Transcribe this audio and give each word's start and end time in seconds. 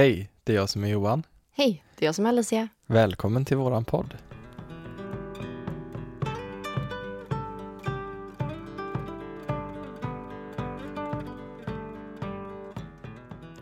Hej, 0.00 0.30
det 0.44 0.52
är 0.52 0.56
jag 0.56 0.68
som 0.68 0.84
är 0.84 0.88
Johan. 0.88 1.22
Hej, 1.52 1.84
det 1.98 2.04
är 2.04 2.08
jag 2.08 2.14
som 2.14 2.24
är 2.26 2.28
Alicia. 2.28 2.68
Välkommen 2.86 3.44
till 3.44 3.56
våran 3.56 3.84
podd. 3.84 4.14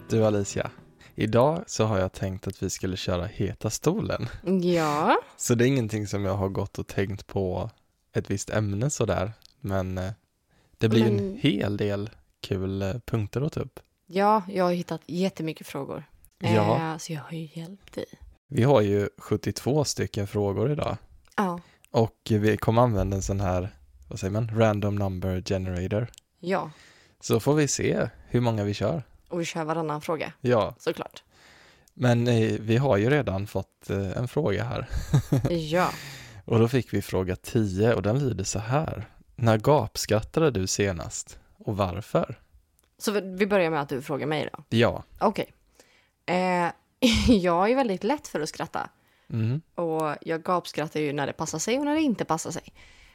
Du 0.09 0.25
Alicia, 0.27 0.71
idag 1.15 1.65
så 1.67 1.85
har 1.85 1.99
jag 1.99 2.13
tänkt 2.13 2.47
att 2.47 2.63
vi 2.63 2.71
skulle 2.71 2.97
köra 2.97 3.25
Heta 3.27 3.71
stolen. 3.71 4.27
Ja, 4.63 5.19
Så 5.37 5.55
det 5.55 5.65
är 5.65 5.67
ingenting 5.67 6.07
som 6.07 6.25
jag 6.25 6.35
har 6.35 6.49
gått 6.49 6.79
och 6.79 6.87
tänkt 6.87 7.27
på 7.27 7.71
ett 8.13 8.31
visst 8.31 8.51
ämne 8.51 8.91
sådär, 8.91 9.33
men 9.61 9.99
eh, 9.99 10.11
det 10.79 10.89
blir 10.89 11.01
ju 11.01 11.07
en 11.09 11.17
Men- 11.17 11.39
hel 11.41 11.77
del 11.77 12.11
kul 12.41 12.83
eh, 12.83 12.95
punkter 13.07 13.41
att 13.43 13.53
ta 13.53 13.61
upp. 13.61 13.81
ja, 14.07 14.43
jag 14.49 14.65
har 14.65 14.73
hittat 14.73 15.01
jättemycket 15.07 15.67
frågor. 15.67 16.05
Ja. 16.39 16.93
Eh, 16.93 16.99
så 16.99 17.13
jag 17.13 17.21
har 17.21 17.33
ju 17.33 17.49
hjälpt 17.53 17.95
dig. 17.95 18.05
Vi 18.49 18.63
har 18.63 18.81
ju 18.81 19.09
72 19.19 19.85
stycken 19.85 20.27
frågor 20.27 20.73
idag. 20.73 20.97
Ja, 21.37 21.61
Och 21.91 22.17
vi 22.31 22.57
kommer 22.57 22.83
använda 22.83 23.17
en 23.17 23.23
sån 23.23 23.41
här, 23.41 23.69
vad 24.09 24.21
säger 24.21 24.31
man, 24.33 24.51
random 24.59 24.97
number 24.97 25.43
generator. 25.47 26.07
ja. 26.41 26.71
Så 27.21 27.41
får 27.41 27.55
vi 27.55 27.69
se 27.69 28.09
hur 28.29 28.41
många 28.41 28.65
vi 28.65 28.75
kör. 28.75 29.03
Och 29.29 29.41
vi 29.41 29.45
kör 29.45 29.65
varannan 29.65 30.01
fråga, 30.01 30.33
Ja, 30.41 30.75
såklart. 30.79 31.23
men 31.95 32.29
eh, 32.29 32.53
vi 32.61 32.77
har 32.77 32.97
ju 32.97 33.11
redan 33.11 33.47
fått 33.47 33.91
eh, 33.91 34.17
en 34.19 34.29
fråga 34.29 34.65
här. 34.65 34.89
Ja. 35.51 35.91
Och 36.45 36.59
då 36.59 36.69
fick 36.69 36.95
vi 36.95 37.03
fråga 37.03 37.37
10 37.37 37.95
och 37.95 38.03
den 38.03 38.19
lyder 38.19 38.45
så 38.45 38.59
här. 38.59 39.09
När 39.37 39.59
gapskrattade 39.59 40.51
du 40.51 40.67
senast? 40.67 41.39
Och 41.59 41.77
varför? 41.77 42.39
Så 42.99 43.13
vi- 43.13 43.47
börjar 43.47 43.71
med 43.71 43.81
att 43.81 43.89
du 43.89 44.03
frågar 44.03 44.27
mig 44.27 44.49
då. 44.53 44.65
Ja. 44.69 45.05
Okej. 45.19 45.53
Eh, 46.29 46.71
jag 47.29 47.71
är 47.71 47.77
väldigt 47.77 48.05
lätt 48.05 48.29
för 48.29 48.41
att 48.41 48.49
skratta. 48.49 48.91
Mm. 49.31 49.61
Och 49.75 50.17
jag 50.21 50.43
gapskrattar 50.43 51.01
ju 51.01 51.13
när 51.13 51.27
det 51.27 51.33
passar 51.33 51.59
sig 51.59 51.79
och 51.79 51.85
när 51.85 51.95
det 51.95 52.01
inte 52.01 52.25
passar 52.25 52.51
sig. 52.51 52.73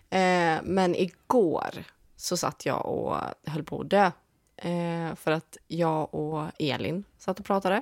Eh, 0.09 0.61
men 0.63 0.95
igår 0.95 1.83
så 2.15 2.37
satt 2.37 2.65
jag 2.65 2.85
och 2.85 3.17
höll 3.45 3.63
på 3.63 3.81
att 3.81 3.89
dö. 3.89 4.11
Eh, 4.57 5.15
för 5.15 5.31
att 5.31 5.57
jag 5.67 6.13
och 6.13 6.47
Elin 6.59 7.03
satt 7.17 7.39
och 7.39 7.45
pratade. 7.45 7.81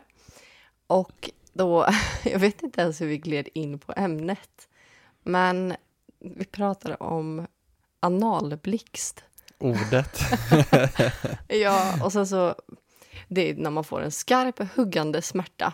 Och 0.88 1.30
då, 1.54 1.88
jag 2.24 2.40
vet 2.40 2.64
inte 2.64 2.82
ens 2.82 3.02
hur 3.02 3.08
vi 3.08 3.18
gled 3.18 3.48
in 3.54 3.80
på 3.80 3.94
ämnet. 3.96 4.68
Men 5.24 5.76
vi 6.20 6.46
pratade 6.46 6.96
om 6.96 7.48
analblixt. 8.00 9.24
Ordet. 9.58 10.20
Ja, 11.48 12.04
och 12.04 12.14
sen 12.14 12.28
så, 12.28 12.56
det 13.34 13.50
är 13.50 13.56
när 13.56 13.70
man 13.70 13.84
får 13.84 14.02
en 14.02 14.12
skarp 14.12 14.60
huggande 14.76 15.22
smärta 15.22 15.74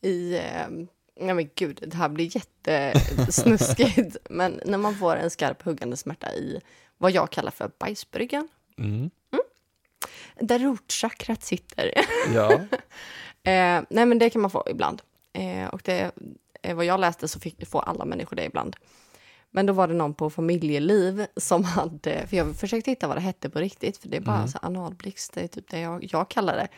i, 0.00 0.34
eh, 0.34 0.66
ja 1.26 1.34
men 1.34 1.50
gud, 1.54 1.84
det 1.86 1.96
här 1.96 2.08
blir 2.08 2.36
jättesnuskigt, 2.36 4.16
men 4.30 4.60
när 4.64 4.78
man 4.78 4.94
får 4.94 5.16
en 5.16 5.30
skarp 5.30 5.62
huggande 5.62 5.96
smärta 5.96 6.32
i 6.34 6.60
vad 6.98 7.10
jag 7.12 7.30
kallar 7.30 7.50
för 7.50 7.70
bajsbryggan, 7.78 8.48
Mm. 8.78 9.10
där 10.40 10.58
rotchakrat 10.58 11.42
sitter. 11.42 11.92
Ja. 12.34 12.52
Eh, 13.44 13.82
nej, 13.90 14.06
men 14.06 14.18
det 14.18 14.30
kan 14.30 14.42
man 14.42 14.50
få 14.50 14.64
ibland. 14.70 15.02
Eh, 15.32 15.66
och 15.68 15.80
det, 15.84 16.10
eh, 16.62 16.76
vad 16.76 16.84
jag 16.84 17.00
läste 17.00 17.28
så 17.28 17.40
fick, 17.40 17.68
får 17.68 17.80
alla 17.82 18.04
människor 18.04 18.36
det 18.36 18.44
ibland. 18.44 18.76
Men 19.54 19.66
då 19.66 19.72
var 19.72 19.88
det 19.88 19.94
någon 19.94 20.14
på 20.14 20.30
familjeliv 20.30 21.26
som 21.36 21.64
hade, 21.64 22.26
för 22.26 22.36
jag 22.36 22.56
försökte 22.56 22.90
hitta 22.90 23.08
vad 23.08 23.16
det 23.16 23.20
hette 23.20 23.50
på 23.50 23.58
riktigt, 23.58 23.96
för 23.96 24.08
det 24.08 24.16
är 24.16 24.20
bara 24.20 24.48
så 24.48 24.58
här 24.62 24.68
analblixt, 24.68 25.32
det 25.34 25.40
är 25.40 25.48
typ 25.48 25.70
det 25.70 25.80
jag, 25.80 26.08
jag 26.12 26.28
kallar 26.28 26.56
det. 26.56 26.68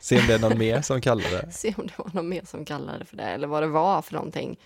Se 0.00 0.20
om 0.20 0.26
det 0.26 0.34
är 0.34 0.38
någon 0.38 0.58
mer 0.58 0.82
som 0.82 1.00
kallar 1.00 1.30
det. 1.30 1.50
Se 1.52 1.74
om 1.76 1.86
det 1.86 1.98
var 1.98 2.10
någon 2.12 2.28
mer 2.28 2.44
som 2.44 2.64
kallade 2.64 2.98
det 2.98 3.04
för 3.04 3.16
det, 3.16 3.22
eller 3.22 3.48
vad 3.48 3.62
det 3.62 3.66
var 3.66 4.02
för 4.02 4.14
någonting. 4.14 4.58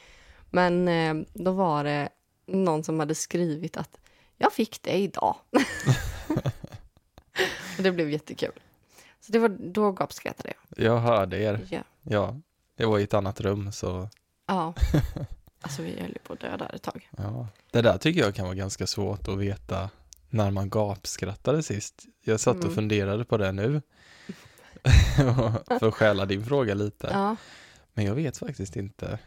Men 0.50 0.88
eh, 0.88 1.14
då 1.34 1.52
var 1.52 1.84
det 1.84 2.08
någon 2.46 2.84
som 2.84 3.00
hade 3.00 3.14
skrivit 3.14 3.76
att 3.76 4.00
jag 4.36 4.52
fick 4.52 4.82
det 4.82 4.92
idag. 4.92 5.36
och 7.76 7.82
det 7.82 7.92
blev 7.92 8.10
jättekul. 8.10 8.52
Så 9.20 9.32
det 9.32 9.38
var, 9.38 9.48
då 9.48 9.92
gapskrattade 9.92 10.52
jag. 10.54 10.86
Jag 10.86 10.98
hörde 10.98 11.38
er. 11.38 11.66
Ja. 11.70 11.80
Ja. 12.02 12.36
Det 12.76 12.86
var 12.86 12.98
i 12.98 13.02
ett 13.02 13.14
annat 13.14 13.40
rum 13.40 13.72
så 13.72 14.08
ja. 14.46 14.74
Alltså 15.60 15.82
vi 15.82 16.00
höll 16.00 16.08
ju 16.08 16.18
på 16.24 16.32
att 16.32 16.40
dö 16.40 16.56
där 16.56 16.74
ett 16.74 16.82
tag. 16.82 17.08
Ja, 17.16 17.48
det 17.70 17.82
där 17.82 17.98
tycker 17.98 18.20
jag 18.20 18.34
kan 18.34 18.44
vara 18.44 18.54
ganska 18.54 18.86
svårt 18.86 19.28
att 19.28 19.38
veta 19.38 19.90
när 20.30 20.50
man 20.50 20.70
gapskrattade 20.70 21.62
sist. 21.62 22.04
Jag 22.24 22.40
satt 22.40 22.56
och 22.56 22.62
Mm. 22.62 22.74
funderade 22.74 23.24
på 23.24 23.36
det 23.36 23.52
nu. 23.52 23.82
För 25.78 25.88
att 25.88 25.94
stjäla 25.94 26.26
din 26.26 26.44
fråga 26.44 26.74
lite. 26.74 27.08
Ja. 27.12 27.36
Men 27.94 28.04
jag 28.04 28.14
vet 28.14 28.38
faktiskt 28.38 28.76
inte. 28.76 29.18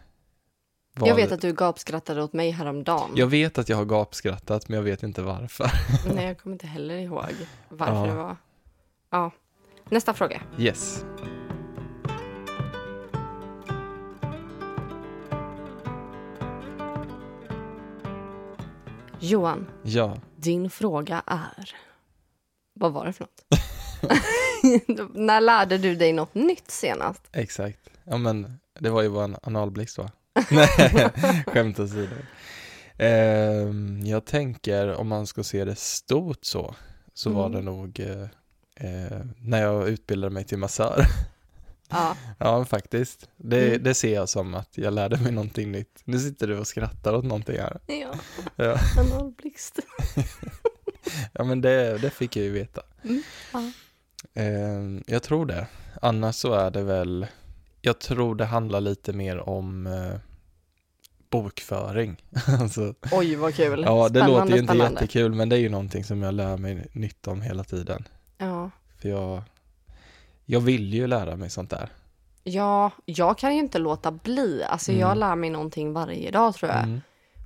vad- 0.95 1.09
Jag 1.09 1.15
vet 1.15 1.31
att 1.31 1.41
du 1.41 1.53
gapskrattade 1.53 2.23
åt 2.23 2.33
mig 2.33 2.51
häromdagen. 2.51 3.11
jag 3.15 3.27
vet 3.27 3.57
att 3.57 3.69
jag 3.69 3.77
har 3.77 3.85
gapskrattat, 3.85 4.69
men 4.69 4.75
jag 4.75 4.83
vet 4.83 5.03
inte 5.03 5.21
varför. 5.21 5.71
Nej, 6.15 6.25
jag 6.25 6.37
kommer 6.39 6.53
inte 6.53 6.67
heller 6.67 6.95
ihåg 6.95 7.25
varför 7.69 7.95
Ja. 7.95 8.05
det 8.05 8.13
var. 8.13 8.35
Ja. 9.09 9.31
Nästa 9.89 10.13
fråga. 10.13 10.41
Yes. 10.59 11.05
Johan, 19.21 19.67
Ja, 19.83 20.17
din 20.35 20.69
fråga 20.69 21.23
är... 21.25 21.69
Vad 22.73 22.93
var 22.93 23.05
det 23.05 23.13
för 23.13 23.23
något? 23.25 23.43
När 25.15 25.41
lärde 25.41 25.77
du 25.77 25.95
dig 25.95 26.13
något 26.13 26.35
nytt 26.35 26.71
senast? 26.71 27.21
exakt. 27.31 27.79
Ja, 28.03 28.17
men 28.17 28.59
det 28.79 28.89
var 28.89 29.01
ju 29.01 29.09
bara 29.09 29.23
en 29.23 29.37
analblixt 29.43 29.97
va? 29.97 30.11
Nej, 30.51 30.67
skämt 31.47 31.79
åsido. 31.79 32.15
Ehm, 32.97 34.01
jag 34.05 34.25
tänker 34.25 34.93
om 34.95 35.07
man 35.07 35.27
ska 35.27 35.43
se 35.43 35.65
det 35.65 35.75
stort 35.75 36.45
så, 36.45 36.75
så 37.13 37.29
var 37.29 37.45
Mm. 37.45 37.57
det 37.57 37.71
nog 37.71 37.99
eh, 37.99 38.21
eh, 38.75 39.19
när 39.37 39.61
jag 39.61 39.89
utbildade 39.89 40.33
mig 40.33 40.43
till 40.43 40.57
massör. 40.57 41.05
Ja, 41.97 42.15
Ja, 42.39 42.65
faktiskt. 42.65 43.29
Det, 43.37 43.67
Mm. 43.67 43.83
det 43.83 43.93
ser 43.93 44.13
jag 44.13 44.29
som 44.29 44.55
att 44.55 44.77
jag 44.77 44.93
lärde 44.93 45.17
mig 45.17 45.31
någonting 45.31 45.71
nytt. 45.71 46.01
Nu 46.03 46.19
sitter 46.19 46.47
du 46.47 46.57
och 46.57 46.67
skrattar 46.67 47.13
åt 47.13 47.23
någonting 47.25 47.57
här. 47.57 47.79
ja. 47.87 48.13
Ja, 48.55 48.77
analblixt. 48.99 49.79
ja 51.33 51.43
men 51.43 51.61
det, 51.61 51.97
det 51.97 52.09
fick 52.09 52.35
jag 52.35 52.45
ju 52.45 52.51
veta. 52.51 52.81
Mm, 53.03 53.21
ja. 53.53 53.71
Eh, 54.41 55.01
jag 55.13 55.23
tror 55.23 55.45
det. 55.45 55.67
Annars 56.01 56.35
så 56.35 56.53
är 56.53 56.71
det 56.71 56.83
väl, 56.83 57.27
jag 57.81 57.99
tror 57.99 58.35
det 58.35 58.45
handlar 58.45 58.81
lite 58.81 59.13
mer 59.13 59.49
om 59.49 59.87
eh, 59.87 60.15
bokföring. 61.29 62.23
alltså, 62.59 62.93
Oj, 63.11 63.35
vad 63.35 63.55
kul. 63.55 63.81
ja, 63.85 64.09
det 64.09 64.19
Spännande, 64.19 64.39
låter 64.39 64.53
ju 64.53 64.59
inte 64.59 64.73
spännande. 64.73 65.01
jättekul, 65.01 65.33
men 65.33 65.49
det 65.49 65.55
är 65.55 65.59
ju 65.59 65.69
någonting 65.69 66.03
som 66.03 66.21
jag 66.21 66.33
lär 66.33 66.57
mig 66.57 66.87
nytt 66.91 67.27
om 67.27 67.41
hela 67.41 67.63
tiden. 67.63 68.07
Ja. 68.37 68.71
För 69.01 69.09
jag, 69.09 69.43
jag 70.45 70.59
vill 70.61 70.93
ju 70.93 71.07
lära 71.07 71.35
mig 71.35 71.49
sånt 71.49 71.69
där. 71.69 71.89
ja, 72.43 72.91
jag 73.05 73.37
kan 73.37 73.53
ju 73.53 73.59
inte 73.59 73.79
låta 73.79 74.11
bli. 74.11 74.63
Alltså, 74.63 74.91
jag 74.91 75.07
Mm. 75.07 75.17
lär 75.19 75.35
mig 75.35 75.49
någonting 75.49 75.93
varje 75.93 76.31
dag, 76.31 76.55
tror 76.55 76.71
jag. 76.71 76.83
Mm. 76.83 77.01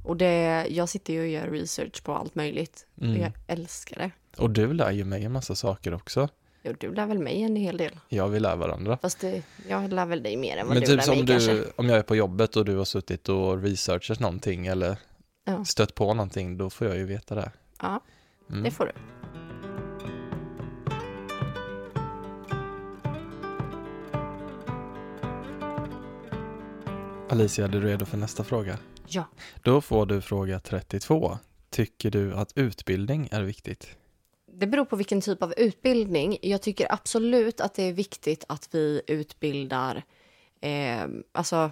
Och 0.06 0.18
det, 0.18 0.66
jag 0.70 0.90
sitter 0.90 1.14
ju 1.14 1.22
och 1.22 1.28
gör 1.28 1.48
research 1.48 2.04
på 2.04 2.14
allt 2.16 2.36
möjligt. 2.36 2.86
Och 2.96 3.04
Mm. 3.04 3.22
jag 3.22 3.32
älskar 3.48 3.98
det. 3.98 4.12
Och 4.42 4.50
du 4.50 4.74
lär 4.74 4.92
ju 4.92 5.04
mig 5.04 5.24
en 5.26 5.32
massa 5.32 5.56
saker 5.56 5.94
också. 5.94 6.30
Jo, 6.64 6.74
du 6.80 6.94
lär 6.94 7.06
väl 7.06 7.20
mig 7.20 7.42
en 7.44 7.56
hel 7.56 7.78
del. 7.78 8.00
Ja, 8.10 8.28
vi 8.28 8.40
lär 8.40 8.56
varandra. 8.56 8.98
Fast 9.02 9.20
det, 9.20 9.42
jag 9.70 9.94
lär 9.94 10.06
väl 10.06 10.24
dig 10.24 10.38
mer 10.38 10.58
än 10.58 10.68
vad 10.68 10.76
Men 10.76 10.82
du 10.82 10.88
typ 10.88 10.96
lär 10.96 11.04
som 11.04 11.16
mig 11.16 11.24
du, 11.26 11.34
kanske. 11.34 11.64
om 11.76 11.90
jag 11.90 11.98
är 11.98 12.04
på 12.04 12.16
jobbet 12.16 12.56
och 12.56 12.66
du 12.66 12.76
har 12.78 12.86
suttit 12.86 13.30
och 13.30 13.62
researchat 13.64 14.20
någonting 14.20 14.68
eller 14.68 14.98
Ja. 15.46 15.66
stött 15.66 15.96
på 15.96 16.14
någonting, 16.14 16.58
då 16.58 16.70
får 16.70 16.88
jag 16.88 16.98
ju 16.98 17.06
veta 17.06 17.36
det. 17.36 17.52
Ja, 17.82 18.00
Mm. 18.50 18.64
det 18.64 18.72
får 18.72 18.86
du. 18.86 18.92
Alicia, 27.35 27.66
är 27.66 27.70
du 27.70 27.82
redo 27.82 28.05
för 28.05 28.17
nästa 28.17 28.43
fråga? 28.43 28.78
Ja. 29.08 29.23
Då 29.64 29.82
får 29.82 30.05
du 30.05 30.22
fråga 30.22 30.59
32. 30.59 31.37
Tycker 31.70 32.11
du 32.11 32.34
att 32.34 32.58
utbildning 32.58 33.29
är 33.32 33.43
viktigt? 33.43 33.87
Det 34.52 34.67
beror 34.67 34.85
på 34.85 34.96
vilken 34.96 35.22
typ 35.22 35.43
av 35.43 35.53
utbildning. 35.58 36.37
Jag 36.41 36.61
tycker 36.61 36.93
absolut 36.93 37.61
att 37.61 37.73
det 37.73 37.84
är 37.84 37.93
viktigt 37.93 38.46
att 38.47 38.70
vi 38.72 39.02
utbildar... 39.08 40.03
Eh, 40.61 41.05
alltså, 41.32 41.72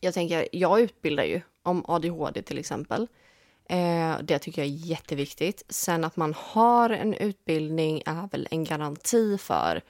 jag 0.00 0.14
tänker, 0.14 0.48
jag 0.52 0.80
utbildar 0.80 1.24
ju 1.24 1.40
om 1.62 1.84
ADHD 1.88 2.42
till 2.42 2.58
exempel. 2.58 3.06
Eh, 3.68 4.16
det 4.22 4.38
tycker 4.38 4.62
jag 4.62 4.70
är 4.70 4.86
jätteviktigt. 4.86 5.62
Sen 5.68 6.04
att 6.04 6.16
man 6.16 6.34
har 6.38 6.90
en 6.90 7.14
utbildning 7.14 8.02
är 8.06 8.28
väl 8.32 8.48
en 8.50 8.64
garanti 8.64 9.38
för 9.38 9.82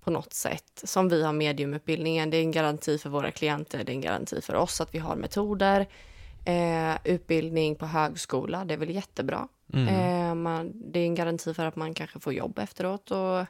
på 0.00 0.10
något 0.10 0.32
sätt. 0.32 0.82
Som 0.84 1.08
vi 1.08 1.22
har 1.22 1.32
mediumutbildningen, 1.32 2.30
det 2.30 2.36
är 2.36 2.42
en 2.42 2.50
garanti 2.50 2.98
för 2.98 3.10
våra 3.10 3.30
klienter, 3.30 3.84
det 3.84 3.92
är 3.92 3.94
en 3.94 4.00
garanti 4.00 4.40
för 4.40 4.54
oss 4.54 4.80
att 4.80 4.94
vi 4.94 4.98
har 4.98 5.16
metoder. 5.16 5.86
Eh, 6.44 6.96
utbildning 7.04 7.74
på 7.74 7.86
högskola, 7.86 8.64
det 8.64 8.74
är 8.74 8.78
väl 8.78 8.90
jättebra. 8.90 9.48
Mm. 9.72 9.88
Eh, 9.88 10.34
man, 10.34 10.72
det 10.74 11.00
är 11.00 11.04
en 11.04 11.14
garanti 11.14 11.54
för 11.54 11.66
att 11.66 11.76
man 11.76 11.94
kanske 11.94 12.20
får 12.20 12.32
jobb 12.32 12.58
efteråt 12.58 13.10
och 13.10 13.46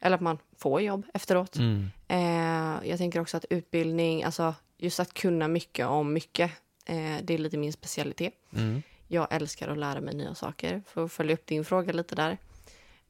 eller 0.00 0.16
att 0.16 0.20
man 0.20 0.38
får 0.58 0.80
jobb 0.80 1.06
efteråt. 1.14 1.56
Mm. 1.56 1.90
Eh, 2.08 2.88
jag 2.88 2.98
tänker 2.98 3.20
också 3.20 3.36
att 3.36 3.44
utbildning, 3.50 4.22
alltså 4.24 4.54
just 4.78 5.00
att 5.00 5.14
kunna 5.14 5.48
mycket 5.48 5.86
om 5.86 6.12
mycket, 6.12 6.50
eh, 6.86 7.16
det 7.22 7.34
är 7.34 7.38
lite 7.38 7.56
min 7.56 7.72
specialitet. 7.72 8.34
Mm. 8.56 8.82
Jag 9.08 9.26
älskar 9.30 9.68
att 9.68 9.78
lära 9.78 10.00
mig 10.00 10.14
nya 10.14 10.34
saker, 10.34 10.82
för 10.86 11.04
att 11.04 11.12
följa 11.12 11.34
upp 11.34 11.46
din 11.46 11.64
fråga 11.64 11.92
lite 11.92 12.14
där. 12.14 12.38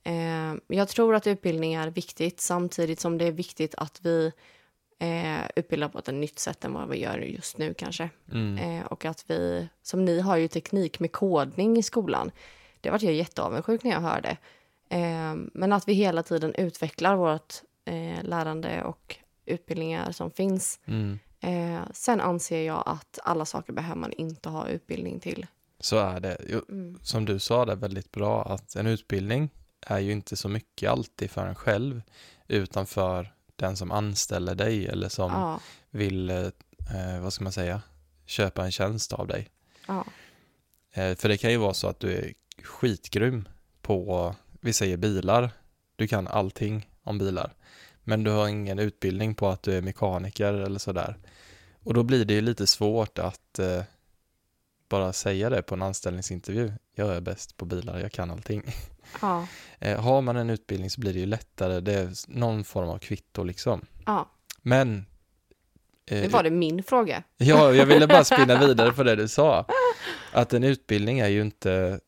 Eh, 0.05 0.55
jag 0.67 0.89
tror 0.89 1.15
att 1.15 1.27
utbildning 1.27 1.75
är 1.75 1.89
viktigt, 1.89 2.41
samtidigt 2.41 3.01
som 3.01 3.19
det 3.19 3.25
är 3.25 3.33
viktigt 3.33 3.75
att 3.75 4.01
vi 4.03 4.33
eh, 4.99 5.51
utbildar 5.57 5.89
på 5.89 5.99
ett 5.99 6.15
nytt 6.15 6.39
sätt 6.39 6.65
än 6.65 6.73
vad 6.73 6.89
vi 6.89 7.01
gör 7.01 7.19
just 7.19 7.59
nu 7.59 7.75
kanske. 7.75 8.11
Mm. 8.33 8.59
Eh, 8.59 8.87
och 8.87 9.05
att 9.05 9.25
vi, 9.31 9.69
som 9.83 10.05
ni 10.05 10.21
har 10.21 10.37
ju 10.37 10.49
teknik 10.49 11.01
med 11.01 11.13
kodning 11.13 11.77
i 11.77 11.83
skolan. 11.83 12.31
Det 12.81 12.91
var 12.91 13.05
jag 13.05 13.15
jätteavundsjuk 13.15 13.85
när 13.85 13.91
jag 13.91 14.01
hörde. 14.01 14.37
Eh, 14.89 15.35
men 15.53 15.73
att 15.73 15.89
vi 15.89 15.93
hela 15.93 16.23
tiden 16.23 16.55
utvecklar 16.55 17.17
vårt 17.17 17.55
lärande 18.23 18.85
och 18.85 19.17
utbildningar 19.47 20.13
som 20.13 20.31
finns. 20.31 20.81
Mm. 20.85 21.19
Sen 21.93 22.21
anser 22.21 22.63
jag 22.63 22.83
att 22.87 23.19
alla 23.25 23.45
saker 23.45 23.73
behöver 23.73 24.01
man 24.01 24.13
inte 24.13 24.49
ha 24.49 24.69
utbildning 24.69 25.21
till. 25.21 25.47
Så 25.81 25.99
är 25.99 26.21
det. 26.21 26.37
Mm. 26.69 26.99
Som 27.03 27.25
du 27.25 27.39
sa 27.39 27.65
det 27.65 27.75
väldigt 27.75 28.13
bra 28.13 28.45
att 28.45 28.77
en 28.77 28.87
utbildning 28.87 29.51
är 29.87 29.99
ju 29.99 30.13
inte 30.13 30.37
så 30.37 30.49
mycket 30.49 30.91
alltid 30.91 31.31
för 31.31 31.47
en 31.47 31.55
själv 31.55 32.03
utan 32.49 32.87
för 32.87 33.35
den 33.57 33.77
som 33.77 33.91
anställer 33.91 34.55
dig 34.55 34.87
eller 34.87 35.09
som 35.09 35.33
Ja, 35.33 35.61
vill, 35.91 36.31
eh, 36.31 37.21
vad 37.21 37.33
ska 37.33 37.45
man 37.45 37.53
säga, 37.53 37.83
köpa 38.27 38.65
en 38.65 38.73
tjänst 38.73 39.13
av 39.13 39.27
dig. 39.27 39.51
ja, 39.87 40.05
Eh, 40.95 41.17
för 41.17 41.29
det 41.29 41.37
kan 41.37 41.51
ju 41.51 41.57
vara 41.57 41.75
så 41.75 41.89
att 41.89 42.01
du 42.01 42.13
är 42.15 42.33
skitgrym 42.63 43.49
på, 43.83 44.35
vi 44.61 44.73
säger 44.73 44.97
bilar, 44.97 45.51
du 45.97 46.09
kan 46.09 46.29
allting 46.29 46.91
om 47.03 47.19
bilar, 47.19 47.53
men 48.05 48.25
du 48.25 48.31
har 48.31 48.49
ingen 48.49 48.79
utbildning 48.79 49.35
på 49.35 49.49
att 49.49 49.63
du 49.63 49.73
är 49.77 49.83
mekaniker 49.83 50.53
eller 50.53 50.79
sådär. 50.79 51.19
Och 51.83 51.95
då 51.95 52.03
blir 52.03 52.25
det 52.25 52.35
ju 52.35 52.41
lite 52.41 52.67
svårt 52.67 53.19
att 53.19 53.59
eh, 53.59 53.83
bara 54.93 55.13
säga 55.13 55.51
det 55.51 55.63
på 55.63 55.75
en 55.75 55.83
anställningsintervju. 55.83 56.73
Jag 56.95 57.17
är 57.17 57.21
bäst 57.21 57.57
på 57.57 57.65
bilar, 57.65 57.99
jag 58.01 58.13
kan 58.13 58.31
allting. 58.31 58.63
ja, 59.21 59.47
Eh, 59.79 60.01
har 60.01 60.23
man 60.23 60.37
en 60.37 60.51
utbildning 60.51 60.91
så 60.91 61.01
blir 61.01 61.13
det 61.13 61.19
ju 61.19 61.27
lättare, 61.27 61.81
det 61.81 61.93
är 61.93 62.13
någon 62.29 62.65
form 62.65 62.89
av 62.89 62.99
kvitto 62.99 63.45
liksom. 63.45 63.87
ja. 64.07 64.29
Men 64.63 65.07
eh, 66.07 66.21
Nu 66.23 66.29
var 66.29 66.43
det 66.43 66.51
min 66.51 66.83
fråga. 66.83 67.23
Ja, 67.37 67.73
jag 67.73 67.87
ville 67.87 68.07
bara 68.07 68.25
spinna 68.25 68.59
vidare 68.67 68.93
på 68.93 69.03
det 69.03 69.17
du 69.17 69.29
sa. 69.29 69.67
Att 70.33 70.53
en 70.53 70.65
utbildning 70.65 71.19
är 71.19 71.29
ju 71.29 71.41
inte 71.41 72.01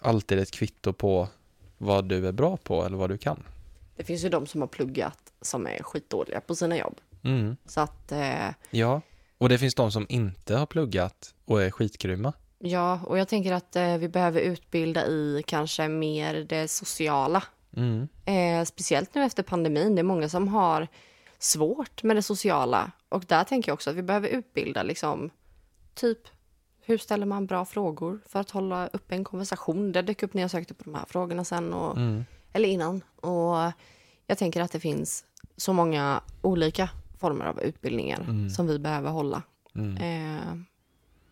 alltid 0.00 0.38
ett 0.38 0.50
kvitto 0.50 0.92
på 0.92 1.28
vad 1.78 2.08
du 2.08 2.26
är 2.28 2.32
bra 2.32 2.56
på 2.56 2.84
eller 2.84 2.96
vad 2.96 3.10
du 3.10 3.18
kan. 3.18 3.42
Det 3.96 4.04
finns 4.04 4.24
ju 4.24 4.28
de 4.28 4.46
som 4.46 4.60
har 4.60 4.68
pluggat 4.68 5.18
som 5.40 5.66
är 5.66 5.82
skitdåliga 5.82 6.40
på 6.40 6.54
sina 6.54 6.78
jobb. 6.78 7.00
Mm. 7.24 7.56
Så 7.66 7.80
att, 7.80 8.12
eh, 8.12 8.48
Ja, 8.70 9.00
och 9.38 9.48
det 9.48 9.58
finns 9.58 9.74
de 9.74 9.92
som 9.92 10.06
inte 10.08 10.56
har 10.56 10.66
pluggat 10.66 11.34
och 11.44 11.62
är 11.62 11.70
skitgrymma. 11.70 12.32
ja, 12.58 13.00
och 13.06 13.18
jag 13.18 13.28
tänker 13.28 13.52
att 13.52 13.76
eh, 13.76 13.96
vi 13.96 14.08
behöver 14.08 14.40
utbilda 14.40 15.06
i 15.06 15.42
kanske 15.46 15.88
mer 15.88 16.34
det 16.34 16.68
sociala. 16.68 17.42
Mm. 17.76 18.08
Eh, 18.24 18.64
speciellt 18.64 19.14
nu 19.14 19.22
efter 19.24 19.42
pandemin. 19.42 19.94
Det 19.94 20.00
är 20.00 20.04
många 20.04 20.28
som 20.28 20.48
har 20.48 20.88
svårt 21.38 22.02
med 22.02 22.16
det 22.16 22.22
sociala. 22.22 22.90
Och 23.08 23.24
där 23.26 23.44
tänker 23.44 23.70
jag 23.70 23.74
också 23.74 23.90
att 23.90 23.96
vi 23.96 24.02
behöver 24.02 24.28
utbilda 24.28 24.82
liksom 24.82 25.30
typ 25.94 26.18
hur 26.80 26.98
ställer 26.98 27.26
man 27.26 27.46
bra 27.46 27.64
frågor 27.64 28.20
för 28.26 28.40
att 28.40 28.50
hålla 28.50 28.86
uppe 28.86 29.14
en 29.14 29.24
konversation. 29.24 29.92
Det 29.92 30.02
dök 30.02 30.22
upp 30.22 30.34
när 30.34 30.42
jag 30.42 30.50
sökte 30.50 30.74
på 30.74 30.84
de 30.84 30.94
här 30.94 31.04
frågorna 31.08 31.44
sen 31.44 31.72
och, 31.72 31.96
Mm. 31.96 32.24
eller 32.52 32.68
innan. 32.68 33.02
Och 33.16 33.72
jag 34.26 34.38
tänker 34.38 34.60
att 34.62 34.72
det 34.72 34.80
finns 34.80 35.24
så 35.56 35.72
många 35.72 36.20
olika 36.42 36.90
former 37.18 37.44
av 37.44 37.60
utbildningar 37.62 38.20
Mm. 38.20 38.50
som 38.50 38.66
vi 38.66 38.78
behöver 38.78 39.10
hålla. 39.10 39.42
Mm. 39.74 39.96
Eh, 39.96 40.54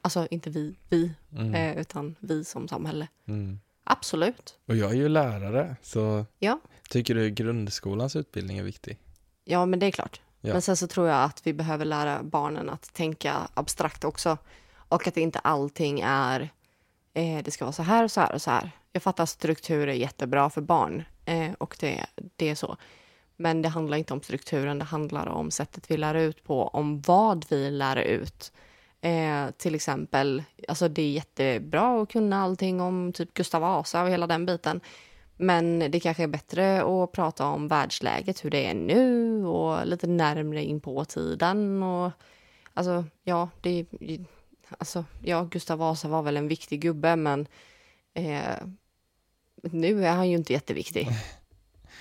alltså 0.02 0.26
inte 0.30 0.50
vi, 0.50 0.74
vi, 0.88 1.10
Mm. 1.36 1.54
eh, 1.54 1.78
utan 1.78 2.14
vi 2.20 2.44
som 2.44 2.68
samhälle. 2.68 3.08
Mm. 3.28 3.60
Absolut. 3.84 4.58
Och 4.66 4.76
jag 4.76 4.90
är 4.90 4.94
ju 4.94 5.08
lärare, 5.08 5.76
så 5.82 6.24
Ja. 6.38 6.60
tycker 6.90 7.14
du 7.14 7.30
grundskolans 7.30 8.16
utbildning 8.16 8.58
är 8.58 8.62
viktig? 8.62 8.98
Ja, 9.44 9.66
men 9.66 9.78
det 9.78 9.86
är 9.86 9.90
klart. 9.90 10.20
Ja. 10.40 10.52
Men 10.52 10.62
sen 10.62 10.76
så 10.76 10.86
tror 10.86 11.08
jag 11.08 11.22
att 11.24 11.46
vi 11.46 11.52
behöver 11.52 11.84
lära 11.84 12.22
barnen 12.22 12.70
att 12.70 12.94
tänka 12.94 13.34
abstrakt 13.54 14.04
också. 14.04 14.38
Och 14.88 15.06
att 15.08 15.16
inte 15.16 15.38
allting 15.38 16.00
är, 16.04 16.40
eh, 17.14 17.42
det 17.44 17.50
ska 17.50 17.64
vara 17.64 17.72
så 17.72 17.82
här 17.82 18.04
och 18.04 18.10
så 18.10 18.20
här 18.20 18.32
och 18.34 18.42
så 18.42 18.50
här. 18.50 18.70
Jag 18.92 19.02
fattar 19.02 19.22
att 19.22 19.28
struktur 19.30 19.88
är 19.88 19.92
jättebra 19.92 20.50
för 20.50 20.60
barn 20.60 21.04
eh, 21.24 21.52
och 21.52 21.76
det, 21.80 22.06
det 22.36 22.48
är 22.48 22.54
så. 22.54 22.76
Men 23.36 23.62
det 23.62 23.68
handlar 23.68 23.98
inte 23.98 24.12
om 24.12 24.22
strukturen, 24.22 24.78
det 24.78 24.84
handlar 24.84 25.26
om 25.26 25.50
sättet 25.50 25.90
vi 25.90 25.96
lär 25.96 26.14
ut 26.14 26.44
på, 26.44 26.68
om 26.68 27.00
vad 27.00 27.46
vi 27.48 27.70
lär 27.70 27.96
ut. 27.96 28.52
Eh, 29.00 29.50
till 29.56 29.74
exempel, 29.74 30.42
alltså 30.68 30.88
det 30.88 31.02
är 31.02 31.10
jättebra 31.10 32.02
att 32.02 32.08
kunna 32.08 32.42
allting 32.42 32.80
om 32.80 33.12
typ 33.12 33.34
Gustav 33.34 33.60
Vasa 33.60 34.02
och 34.02 34.10
hela 34.10 34.26
den 34.26 34.46
biten. 34.46 34.80
Men 35.36 35.78
det 35.78 36.00
kanske 36.00 36.22
är 36.22 36.26
bättre 36.26 36.82
att 36.82 37.12
prata 37.12 37.46
om 37.46 37.68
världsläget, 37.68 38.44
hur 38.44 38.50
det 38.50 38.66
är 38.66 38.74
nu 38.74 39.44
och 39.46 39.86
lite 39.86 40.06
närmre 40.06 40.64
in 40.64 40.80
på 40.80 41.04
tiden. 41.04 41.82
Och, 41.82 42.10
alltså, 42.74 43.04
ja, 43.24 43.48
det, 43.60 43.86
alltså, 44.78 45.04
ja, 45.22 45.42
Gustav 45.50 45.78
Vasa 45.78 46.08
var 46.08 46.22
väl 46.22 46.36
en 46.36 46.48
viktig 46.48 46.80
gubbe, 46.80 47.16
men 47.16 47.46
eh, 48.14 48.56
nu 49.62 50.04
är 50.06 50.12
han 50.12 50.30
ju 50.30 50.36
inte 50.36 50.52
jätteviktig. 50.52 51.08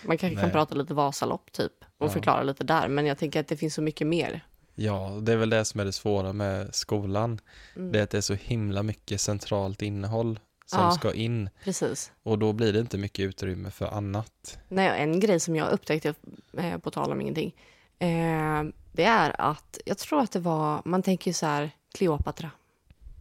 Man 0.08 0.18
kanske 0.18 0.36
kan 0.36 0.44
Nej. 0.44 0.52
prata 0.52 0.76
lite 0.76 0.94
Vasalopp 0.94 1.52
typ 1.52 1.72
och 1.98 2.06
Ja. 2.06 2.10
förklara 2.10 2.44
lite 2.44 2.64
där, 2.64 2.88
men 2.88 3.06
jag 3.06 3.18
tänker 3.18 3.40
att 3.40 3.48
det 3.48 3.58
finns 3.58 3.74
så 3.74 3.82
mycket 3.82 4.08
mer. 4.08 4.46
Ja, 4.76 5.10
det 5.22 5.32
är 5.34 5.38
väl 5.38 5.50
det 5.50 5.66
som 5.66 5.80
är 5.80 5.86
det 5.86 5.92
svåra 5.92 6.34
med 6.34 6.76
skolan. 6.76 7.40
Mm. 7.76 7.92
Det 7.92 8.00
är 8.00 8.04
att 8.04 8.10
det 8.10 8.18
är 8.18 8.22
så 8.22 8.34
himla 8.34 8.84
mycket 8.84 9.22
centralt 9.22 9.82
innehåll 9.82 10.40
som 10.66 10.80
Ja. 10.82 10.92
ska 10.92 11.14
in 11.14 11.50
Precis. 11.64 12.12
och 12.24 12.40
då 12.40 12.54
blir 12.54 12.74
det 12.74 12.80
inte 12.80 12.98
mycket 12.98 13.24
utrymme 13.24 13.72
för 13.72 13.86
annat. 13.88 14.60
Nej, 14.68 15.02
en 15.02 15.20
grej 15.20 15.40
som 15.40 15.56
jag 15.56 15.72
upptäckte, 15.72 16.14
eh, 16.58 16.78
på 16.78 16.92
tal 16.92 17.12
om 17.12 17.22
ingenting, 17.22 17.56
eh, 18.00 18.64
det 18.92 19.04
är 19.04 19.42
att 19.42 19.80
jag 19.86 19.98
tror 19.98 20.22
att 20.22 20.32
det 20.32 20.40
var, 20.40 20.82
man 20.86 21.04
tänker 21.04 21.30
ju 21.30 21.34
så 21.34 21.46
här, 21.46 21.72
Kleopatra 21.94 22.52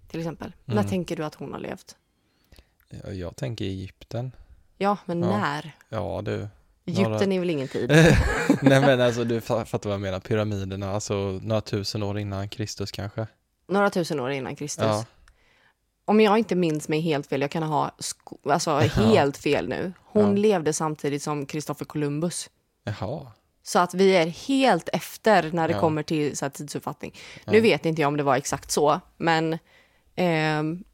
till 0.09 0.21
exempel. 0.21 0.53
När 0.65 0.75
Mm. 0.75 0.87
tänker 0.89 1.17
du 1.17 1.25
att 1.25 1.35
hon 1.35 1.53
har 1.53 1.61
levt? 1.61 1.97
Ja, 2.91 3.11
Jag 3.11 3.37
tänker 3.37 3.65
Egypten. 3.65 4.33
Ja, 4.79 4.97
men 5.05 5.23
Ja. 5.23 5.39
när? 5.39 5.77
Ja, 5.89 6.23
du. 6.25 6.49
Egypten 6.87 7.33
är 7.33 7.41
väl 7.41 7.51
ingen 7.51 7.69
tid? 7.69 7.91
Nej 8.63 8.81
men 8.81 9.01
alltså 9.01 9.25
du 9.25 9.41
fa- 9.41 9.65
fattar 9.65 9.91
vad 9.91 9.95
jag 9.95 10.01
menar, 10.01 10.21
pyramiderna, 10.21 10.91
alltså 10.93 11.15
några 11.43 11.61
tusen 11.61 12.03
år 12.03 12.19
innan 12.19 12.49
Kristus 12.49 12.93
kanske. 12.93 13.27
Några 13.69 13.91
tusen 13.91 14.21
år 14.21 14.31
innan 14.31 14.57
Kristus. 14.57 14.85
Ja, 14.85 15.05
Om 16.05 16.21
jag 16.21 16.39
inte 16.39 16.55
minns 16.55 16.89
mig 16.89 17.01
helt 17.01 17.27
fel, 17.27 17.41
jag 17.41 17.51
kan 17.51 17.63
ha 17.63 17.91
alltså, 18.51 18.79
helt 18.95 19.37
fel 19.37 19.69
nu. 19.69 19.93
Hon 20.05 20.23
Ja. 20.37 20.43
levde 20.43 20.73
samtidigt 20.73 21.23
som 21.23 21.47
Kristoffer 21.47 21.85
Columbus. 21.85 22.51
jaha. 22.85 23.27
Så 23.63 23.79
att 23.79 23.95
vi 23.95 24.11
är 24.17 24.27
helt 24.27 24.89
efter 24.93 25.51
när 25.53 25.69
det 25.69 25.75
Ja. 25.75 25.81
kommer 25.81 26.03
till 26.03 26.37
så 26.37 26.45
här, 26.45 26.51
tidsuppfattning. 26.51 27.15
Nu 27.47 27.61
vet 27.61 27.87
inte 27.87 28.01
jag 28.03 28.09
om 28.09 28.17
det 28.17 28.23
var 28.23 28.37
exakt 28.37 28.71
så, 28.71 29.01
men 29.17 29.59
ehm, 30.17 30.85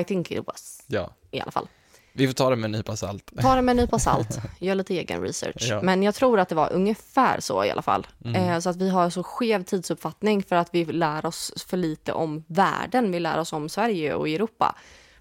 I 0.00 0.04
think 0.04 0.30
it 0.30 0.46
was 0.46 0.82
Ja, 0.86 1.14
i 1.30 1.40
alla 1.40 1.50
fall. 1.50 1.68
Vi 2.12 2.26
får 2.26 2.34
ta 2.34 2.50
det 2.50 2.56
med 2.56 2.64
en 2.64 2.72
nypa 2.72 2.96
salt. 2.96 3.32
Ta 3.40 3.54
det 3.54 3.62
med 3.62 3.72
en 3.72 3.76
nypa 3.76 3.98
salt, 3.98 4.40
gör 4.58 4.74
lite 4.74 4.94
egen 4.94 5.22
research. 5.22 5.66
Ja. 5.70 5.82
Men 5.82 6.02
jag 6.02 6.14
tror 6.14 6.40
att 6.40 6.48
det 6.48 6.54
var 6.54 6.72
ungefär 6.72 7.40
så 7.40 7.64
i 7.64 7.70
alla 7.70 7.82
fall. 7.82 8.06
Mm. 8.24 8.34
Eh, 8.34 8.58
så 8.58 8.70
att 8.70 8.76
vi 8.76 8.88
har 8.88 9.10
så 9.10 9.22
skev 9.22 9.64
tidsuppfattning 9.64 10.42
för 10.42 10.56
att 10.56 10.68
vi 10.72 10.84
lär 10.84 11.26
oss 11.26 11.64
för 11.66 11.76
lite 11.76 12.12
om 12.12 12.44
världen. 12.46 13.12
Vi 13.12 13.20
lär 13.20 13.38
oss 13.38 13.52
om 13.52 13.68
Sverige 13.68 14.14
och 14.14 14.28
Europa. 14.28 14.76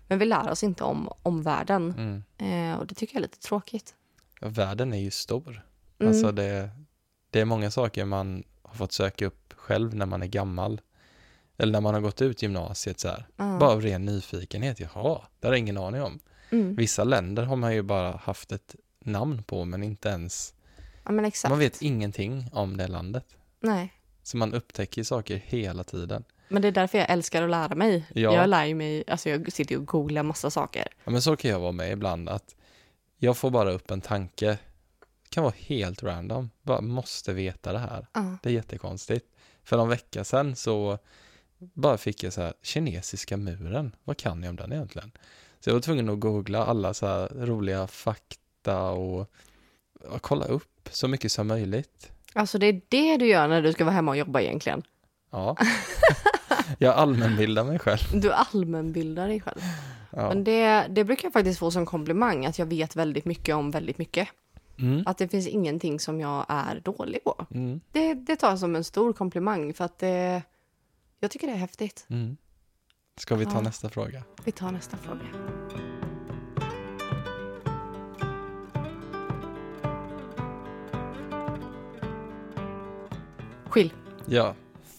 Men 0.08 0.20
vi 0.20 0.26
lär 0.26 0.50
oss 0.50 0.64
inte 0.64 0.84
om, 0.84 1.10
om 1.24 1.42
världen. 1.42 1.94
Mm. 2.38 2.72
Eh, 2.72 2.80
och 2.80 2.88
det 2.88 2.96
tycker 2.96 3.16
jag 3.16 3.20
är 3.20 3.24
lite 3.24 3.40
tråkigt. 3.40 3.94
Ja, 4.42 4.48
världen 4.48 4.94
är 4.94 5.00
ju 5.00 5.12
stor. 5.12 5.66
Mm. 6.00 6.10
Alltså 6.10 6.32
det, 6.32 6.70
det 7.30 7.42
är 7.42 7.46
många 7.46 7.72
saker 7.72 8.06
man 8.06 8.44
har 8.62 8.76
fått 8.76 8.92
söka 8.92 9.26
upp 9.26 9.54
själv 9.56 9.96
när 9.96 10.06
man 10.06 10.22
är 10.22 10.28
gammal. 10.28 10.82
Eller 11.58 11.72
när 11.72 11.82
man 11.82 11.94
har 11.94 12.02
gått 12.02 12.22
ut 12.22 12.42
gymnasiet 12.42 13.00
så 13.00 13.08
här. 13.08 13.28
Ja. 13.36 13.58
Bara 13.60 13.70
av 13.70 13.82
ren 13.82 14.06
nyfikenhet. 14.06 14.80
Jaha, 14.80 15.22
det 15.40 15.48
har 15.48 15.54
jag 15.54 15.60
ingen 15.60 15.78
aning 15.78 16.02
om. 16.02 16.20
Mm. 16.52 16.76
Vissa 16.76 17.04
länder 17.04 17.44
har 17.44 17.56
man 17.56 17.74
ju 17.74 17.82
bara 17.82 18.12
haft 18.12 18.52
ett 18.52 18.76
namn 19.00 19.44
på 19.44 19.66
men 19.66 19.84
inte 19.84 20.10
ens, 20.10 20.54
Ja, 21.06 21.12
men 21.12 21.32
man 21.50 21.60
vet 21.60 21.82
ingenting 21.82 22.50
om 22.52 22.78
det 22.78 22.88
landet. 22.88 23.26
Nej. 23.60 23.94
Så 24.24 24.38
man 24.38 24.54
upptäcker 24.54 25.04
saker 25.04 25.42
hela 25.46 25.84
tiden. 25.84 26.24
Men 26.48 26.62
det 26.62 26.68
är 26.68 26.72
därför 26.72 26.98
jag 26.98 27.10
älskar 27.10 27.44
att 27.44 27.50
lära 27.50 27.76
mig. 27.76 28.06
Ja. 28.14 28.34
Jag 28.36 28.50
lär 28.50 28.74
mig, 28.74 29.04
alltså 29.08 29.30
jag 29.30 29.52
sitter 29.52 29.78
och 29.78 29.86
googlar 29.86 30.24
massa 30.24 30.50
saker. 30.50 30.88
Ja, 31.04 31.12
men 31.12 31.22
så 31.22 31.36
kan 31.36 31.52
jag 31.52 31.60
vara 31.60 31.72
med 31.72 31.92
ibland 31.92 32.30
att 32.30 32.56
jag 33.18 33.38
får 33.38 33.50
bara 33.50 33.72
upp 33.72 33.92
en 33.92 34.02
tanke. 34.02 34.46
Det 35.24 35.30
kan 35.30 35.44
vara 35.44 35.54
helt 35.58 36.04
random. 36.04 36.50
Bara 36.62 36.82
måste 36.82 37.34
veta 37.34 37.74
det 37.74 37.80
här. 37.80 38.08
Ja. 38.14 38.38
Det 38.44 38.50
är 38.50 38.54
jättekonstigt. 38.54 39.26
För 39.64 39.78
någon 39.78 39.90
vecka 39.90 40.24
sedan 40.24 40.56
så 40.56 40.98
bara 41.58 41.98
fick 41.98 42.24
jag 42.24 42.34
så 42.34 42.42
här, 42.42 42.54
kinesiska 42.62 43.38
muren. 43.38 43.96
Vad 44.04 44.18
kan 44.18 44.44
jag 44.44 44.50
om 44.50 44.56
den 44.56 44.74
egentligen? 44.74 45.12
Så 45.60 45.70
jag 45.70 45.74
var 45.74 45.82
tvungen 45.82 46.10
att 46.10 46.20
googla 46.20 46.66
alla 46.66 46.94
så 46.94 47.08
här 47.08 47.28
roliga 47.36 47.88
fakta 47.88 48.90
och 48.90 49.32
ja, 50.04 50.20
kolla 50.22 50.46
upp 50.46 50.90
så 50.92 51.08
mycket 51.08 51.32
som 51.32 51.48
möjligt. 51.48 52.12
Alltså 52.34 52.58
det 52.58 52.66
är 52.66 52.82
det 52.90 53.18
du 53.18 53.26
gör 53.26 53.48
när 53.48 53.62
du 53.62 53.74
ska 53.74 53.86
vara 53.86 53.96
hemma 53.96 54.12
och 54.12 54.18
jobba 54.18 54.42
egentligen. 54.42 54.84
Ja. 55.32 55.58
jag 56.78 56.96
allmänbildar 56.96 57.64
mig 57.64 57.80
själv. 57.80 58.22
Du 58.22 58.32
allmänbildar 58.32 59.28
dig 59.28 59.42
själv. 59.42 59.62
Ja. 60.12 60.30
Men 60.30 60.44
det, 60.44 60.88
det 60.90 61.04
brukar 61.04 61.26
jag 61.26 61.34
faktiskt 61.34 61.60
få 61.60 61.72
som 61.72 61.86
komplimang, 61.86 62.46
att 62.46 62.60
jag 62.60 62.66
vet 62.66 62.96
väldigt 62.96 63.26
mycket 63.26 63.56
om 63.56 63.72
väldigt 63.72 63.98
mycket. 63.98 64.28
Mm. 64.80 65.04
Att 65.06 65.18
det 65.18 65.28
finns 65.28 65.48
ingenting 65.48 66.00
som 66.00 66.20
jag 66.20 66.46
är 66.48 66.80
dålig 66.80 67.24
på. 67.24 67.46
Mm. 67.52 67.82
Det, 67.92 68.14
det 68.14 68.36
tar 68.36 68.50
jag 68.50 68.60
som 68.60 68.76
en 68.76 68.84
stor 68.84 69.14
komplimang 69.14 69.74
för 69.74 69.86
att 69.86 70.00
det, 70.00 70.42
jag 71.20 71.32
tycker 71.32 71.48
det 71.48 71.54
är 71.54 71.58
häftigt. 71.58 72.06
Mm. 72.10 72.38
Ska 73.20 73.36
vi 73.36 73.46
ta 73.46 73.52
Ja. 73.54 73.62
nästa 73.62 73.90
fråga? 73.90 74.24
Vi 74.46 74.52
tar 74.52 74.72
nästa 74.72 74.98
fråga. 74.98 75.26
Skill, 83.70 83.94
Ja. 84.26 84.56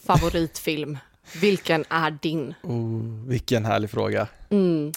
favoritfilm. 0.07 0.99
Vilken 1.41 1.85
är 1.89 2.11
din? 2.11 2.55
Oh, 2.63 3.27
vilken 3.29 3.65
härlig 3.65 3.91
fråga. 3.91 4.27
Mm. 4.51 4.93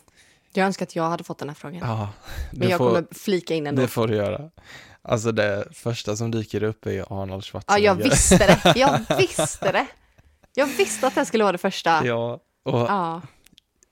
Jag 0.53 0.65
önskar 0.65 0.85
att 0.85 0.95
jag 0.95 1.03
hade 1.09 1.23
fått 1.23 1.37
den 1.39 1.49
här 1.49 1.55
frågan. 1.55 1.79
Ja, 1.79 2.09
Men 2.51 2.69
jag 2.69 2.77
får, 2.77 2.87
kommer 2.89 3.05
flika 3.11 3.53
in 3.53 3.67
ändå. 3.67 3.81
det 3.81 3.87
får 3.87 4.07
du 4.07 4.15
göra. 4.15 4.49
Alltså 5.01 5.31
det 5.31 5.67
första 5.73 6.15
som 6.15 6.31
dyker 6.31 6.63
upp 6.63 6.85
är 6.85 7.21
Arnold 7.21 7.31
Ja, 7.31 7.41
Schwarzenegger. 7.41 7.85
jag 7.85 7.95
visste 7.95 8.37
det. 8.63 8.73
Jag 8.79 8.99
visste 9.17 9.71
det. 9.71 9.85
Jag 10.53 10.65
visste 10.65 11.07
att 11.07 11.15
det 11.15 11.25
skulle 11.25 11.43
vara 11.43 11.51
det 11.51 11.57
första. 11.57 12.05
Ja, 12.05 12.39
och 12.63 12.79
Ja. 12.79 13.21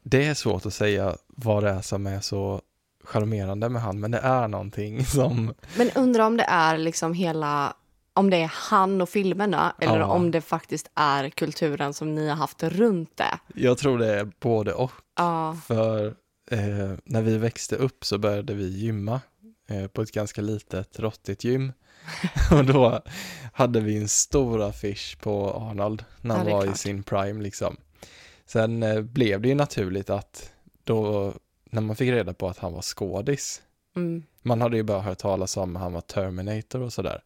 det 0.04 0.26
är 0.28 0.34
svårt 0.34 0.66
att 0.66 0.74
säga 0.74 1.16
vad 1.28 1.64
det 1.64 1.70
är 1.70 1.82
som 1.82 2.08
är 2.08 2.20
så 2.22 2.62
charmerande 3.04 3.70
med 3.70 3.82
han, 3.82 4.00
men 4.00 4.12
det 4.12 4.18
är 4.20 4.48
någonting 4.48 5.06
som, 5.06 5.54
Men 5.78 5.92
undrar 5.96 6.26
om 6.28 6.38
det 6.38 6.44
är 6.44 6.78
liksom 6.78 7.14
hela, 7.14 7.74
om 8.14 8.30
det 8.30 8.38
är 8.38 8.52
han 8.56 9.02
och 9.02 9.10
filmerna 9.10 9.76
eller 9.80 10.00
Ja. 10.00 10.06
om 10.06 10.32
det 10.32 10.42
faktiskt 10.42 10.92
är 10.96 11.30
kulturen 11.30 11.94
som 11.94 12.16
ni 12.16 12.30
har 12.30 12.36
haft 12.36 12.64
runt 12.64 13.18
det. 13.18 13.40
jag 13.56 13.78
tror 13.78 13.98
det 13.98 14.20
är 14.20 14.32
både 14.40 14.74
och. 14.74 14.92
Ja, 15.18 15.58
För 15.68 16.06
eh, 16.52 16.92
när 17.06 17.22
vi 17.22 17.38
växte 17.38 17.76
upp 17.76 18.06
så 18.06 18.18
började 18.18 18.54
vi 18.54 18.68
gymma 18.78 19.22
eh, 19.70 19.88
på 19.88 20.02
ett 20.02 20.12
ganska 20.12 20.42
litet 20.42 21.00
råttigt 21.00 21.44
gym. 21.44 21.74
och 22.52 22.66
då 22.66 23.02
hade 23.54 23.80
vi 23.80 23.98
en 23.98 24.08
stor 24.08 24.62
affisch 24.62 25.18
på 25.22 25.54
Arnold 25.54 26.06
när 26.22 26.36
Ja, 26.36 26.40
han 26.40 26.48
är 26.48 26.52
var 26.52 26.64
i 26.64 26.68
klart. 26.68 26.78
sin 26.78 27.04
prime 27.04 27.44
liksom. 27.44 27.78
Sen 28.52 28.84
eh, 28.84 29.02
blev 29.02 29.42
det 29.42 29.48
ju 29.48 29.56
naturligt 29.56 30.10
att 30.10 30.52
då, 30.84 31.34
när 31.70 31.82
man 31.82 31.96
fick 31.96 32.10
reda 32.10 32.34
på 32.34 32.48
att 32.50 32.58
han 32.58 32.74
var 32.74 32.82
skådis, 32.82 33.62
mm. 33.96 34.24
man 34.42 34.62
hade 34.62 34.78
ju 34.78 34.84
bara 34.84 35.02
hört 35.02 35.18
talas 35.18 35.58
om 35.58 35.76
att 35.76 35.82
han 35.82 35.94
var 35.94 36.02
Terminator 36.02 36.82
och 36.82 36.94
sådär. 36.94 37.24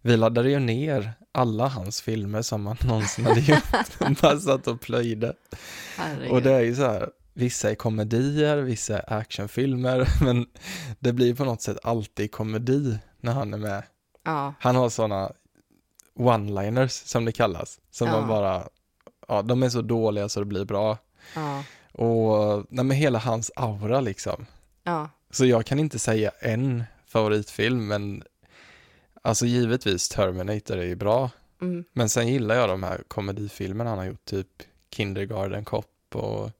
Vi 0.00 0.16
laddade 0.16 0.50
ju 0.50 0.58
ner 0.58 1.12
alla 1.32 1.68
hans 1.68 2.00
filmer 2.02 2.42
som 2.42 2.66
han 2.66 2.76
någonsin 2.86 3.26
hade 3.26 3.40
gjort. 3.40 4.20
bara 4.22 4.40
satt 4.40 4.66
och 4.66 4.80
plöjde. 4.80 5.34
Herregud. 5.96 6.30
Och 6.32 6.42
det 6.42 6.52
är 6.52 6.60
ju 6.60 6.74
så 6.74 6.82
här, 6.82 7.10
vissa 7.34 7.70
är 7.70 7.74
komedier, 7.74 8.56
vissa 8.56 8.98
är 8.98 9.18
actionfilmer, 9.18 10.08
men 10.24 10.46
det 10.98 11.12
blir 11.12 11.34
på 11.34 11.44
något 11.44 11.62
sätt 11.62 11.78
alltid 11.82 12.32
komedi 12.32 12.98
när 13.20 13.32
han 13.32 13.54
är 13.54 13.58
med. 13.58 13.82
Ja, 14.24 14.54
Han 14.60 14.76
har 14.76 14.88
sådana 14.88 15.32
one-liners 16.18 17.06
som 17.06 17.24
det 17.24 17.32
kallas, 17.32 17.80
som 17.90 18.06
Ja. 18.08 18.12
man 18.20 18.28
bara, 18.28 18.68
ja, 19.28 19.42
de 19.42 19.62
är 19.62 19.68
så 19.68 19.82
dåliga 19.82 20.28
så 20.28 20.40
det 20.40 20.46
blir 20.46 20.64
bra. 20.64 20.98
ja, 21.34 21.64
Och, 21.92 22.66
nej 22.68 22.84
men 22.84 22.96
hela 22.96 23.18
hans 23.18 23.50
aura 23.56 24.00
liksom. 24.00 24.46
ja. 24.82 25.10
Så 25.30 25.46
jag 25.46 25.66
kan 25.66 25.78
inte 25.78 25.98
säga 25.98 26.30
en 26.40 26.84
favoritfilm, 27.06 27.86
men 27.86 28.22
alltså 29.22 29.46
givetvis 29.46 30.08
Terminator 30.08 30.76
är 30.76 30.84
ju 30.86 30.94
bra. 30.96 31.30
Mm. 31.60 31.84
Men 31.92 32.08
sen 32.08 32.28
gillar 32.28 32.54
jag 32.54 32.68
de 32.68 32.82
här 32.82 33.02
komedifilmerna 33.08 33.90
han 33.90 33.98
har 33.98 34.04
gjort, 34.06 34.24
typ 34.24 34.48
Kindergarten 34.90 35.64
Cop 35.64 35.86
och 36.14 36.50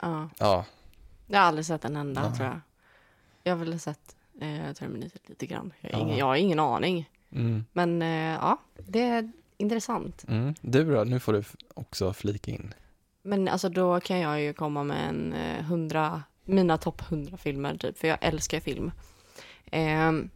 ja. 0.00 0.28
ja, 0.38 0.64
Jag 1.26 1.38
har 1.38 1.46
aldrig 1.46 1.66
sett 1.66 1.84
en 1.84 1.96
enda, 1.96 2.22
Ja. 2.24 2.34
tror 2.36 2.48
jag. 2.48 2.60
Jag 3.42 3.52
har 3.56 3.64
väl 3.64 3.80
sett 3.80 4.16
eh, 4.40 4.72
Terminator 4.72 5.20
lite 5.26 5.46
grann. 5.46 5.72
Jag 5.80 5.90
har, 5.92 5.98
Ja. 5.98 6.04
ingen, 6.06 6.18
jag 6.18 6.26
har 6.26 6.36
ingen 6.36 6.58
aning. 6.60 7.10
mm. 7.32 7.64
Men 7.72 8.02
eh, 8.02 8.08
ja, 8.40 8.58
det 8.78 9.30
intressant. 9.60 10.24
Mm. 10.28 10.54
Du 10.60 10.84
då, 10.94 11.04
nu 11.04 11.20
får 11.20 11.32
du 11.32 11.42
också 11.74 12.12
flika 12.12 12.50
in. 12.50 12.74
Men 13.22 13.48
alltså 13.48 13.68
då 13.68 14.00
kan 14.00 14.18
jag 14.20 14.40
ju 14.42 14.52
komma 14.52 14.84
med 14.84 15.08
en 15.08 15.32
eh, 15.32 15.64
hundra, 15.64 16.22
mina 16.44 16.78
topp 16.78 17.02
100 17.10 17.36
filmer 17.36 17.76
typ, 17.76 17.98
för 17.98 18.08
jag 18.08 18.18
älskar 18.20 18.60
film. 18.60 18.92
Ehm, 19.72 20.30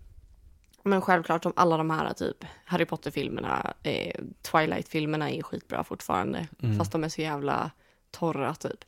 men 0.83 1.01
självklart 1.01 1.43
som 1.43 1.53
alla 1.57 1.77
de 1.77 1.91
här 1.91 2.13
typ 2.13 2.45
Harry 2.65 2.85
Potter-filmerna, 2.85 3.75
eh, 3.83 4.21
Twilight-filmerna 4.43 5.31
är 5.31 5.43
skitbra 5.43 5.85
fortfarande, 5.85 6.47
Mm. 6.63 6.79
fast 6.79 6.93
de 6.93 7.05
är 7.05 7.09
så 7.09 7.21
jävla 7.23 7.71
torra 8.11 8.55
typ. 8.55 8.85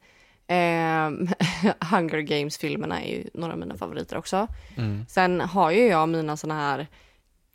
Ehm, 0.47 1.29
Hunger 1.91 2.21
Games-filmerna 2.21 3.03
är 3.03 3.11
ju 3.17 3.31
några 3.35 3.53
av 3.53 3.59
mina 3.59 3.77
favoriter 3.77 4.17
också. 4.17 4.49
Mm. 4.77 5.07
Sen 5.09 5.41
har 5.41 5.71
ju 5.71 5.87
jag 5.87 6.09
mina 6.09 6.37
såna 6.37 6.55
här 6.55 6.87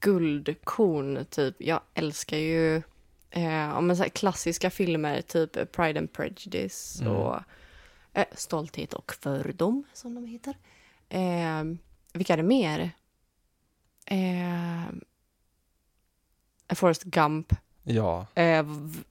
guldkorn, 0.02 1.26
typ. 1.30 1.56
Jag 1.58 1.82
älskar 1.94 2.38
ju 2.38 2.76
eh, 3.30 3.82
men 3.82 3.98
så 3.98 4.04
här 4.04 4.10
klassiska 4.10 4.70
filmer, 4.70 5.22
typ 5.22 5.72
Pride 5.72 6.00
and 6.00 6.14
Prejudice 6.14 7.02
Mm. 7.02 7.14
och 7.14 7.40
eh, 8.14 8.26
Stolthet 8.36 8.94
och 8.94 9.14
fördom, 9.14 9.84
som 9.94 10.16
de 10.16 10.26
heter. 10.26 10.56
Eh, 11.10 11.64
vilka 12.14 12.34
är 12.34 12.38
det 12.38 12.44
mer? 12.44 12.92
Eh, 14.06 14.92
Forrest 16.76 17.04
Gump. 17.04 17.54
Ja, 17.84 18.26
Eh, 18.36 18.66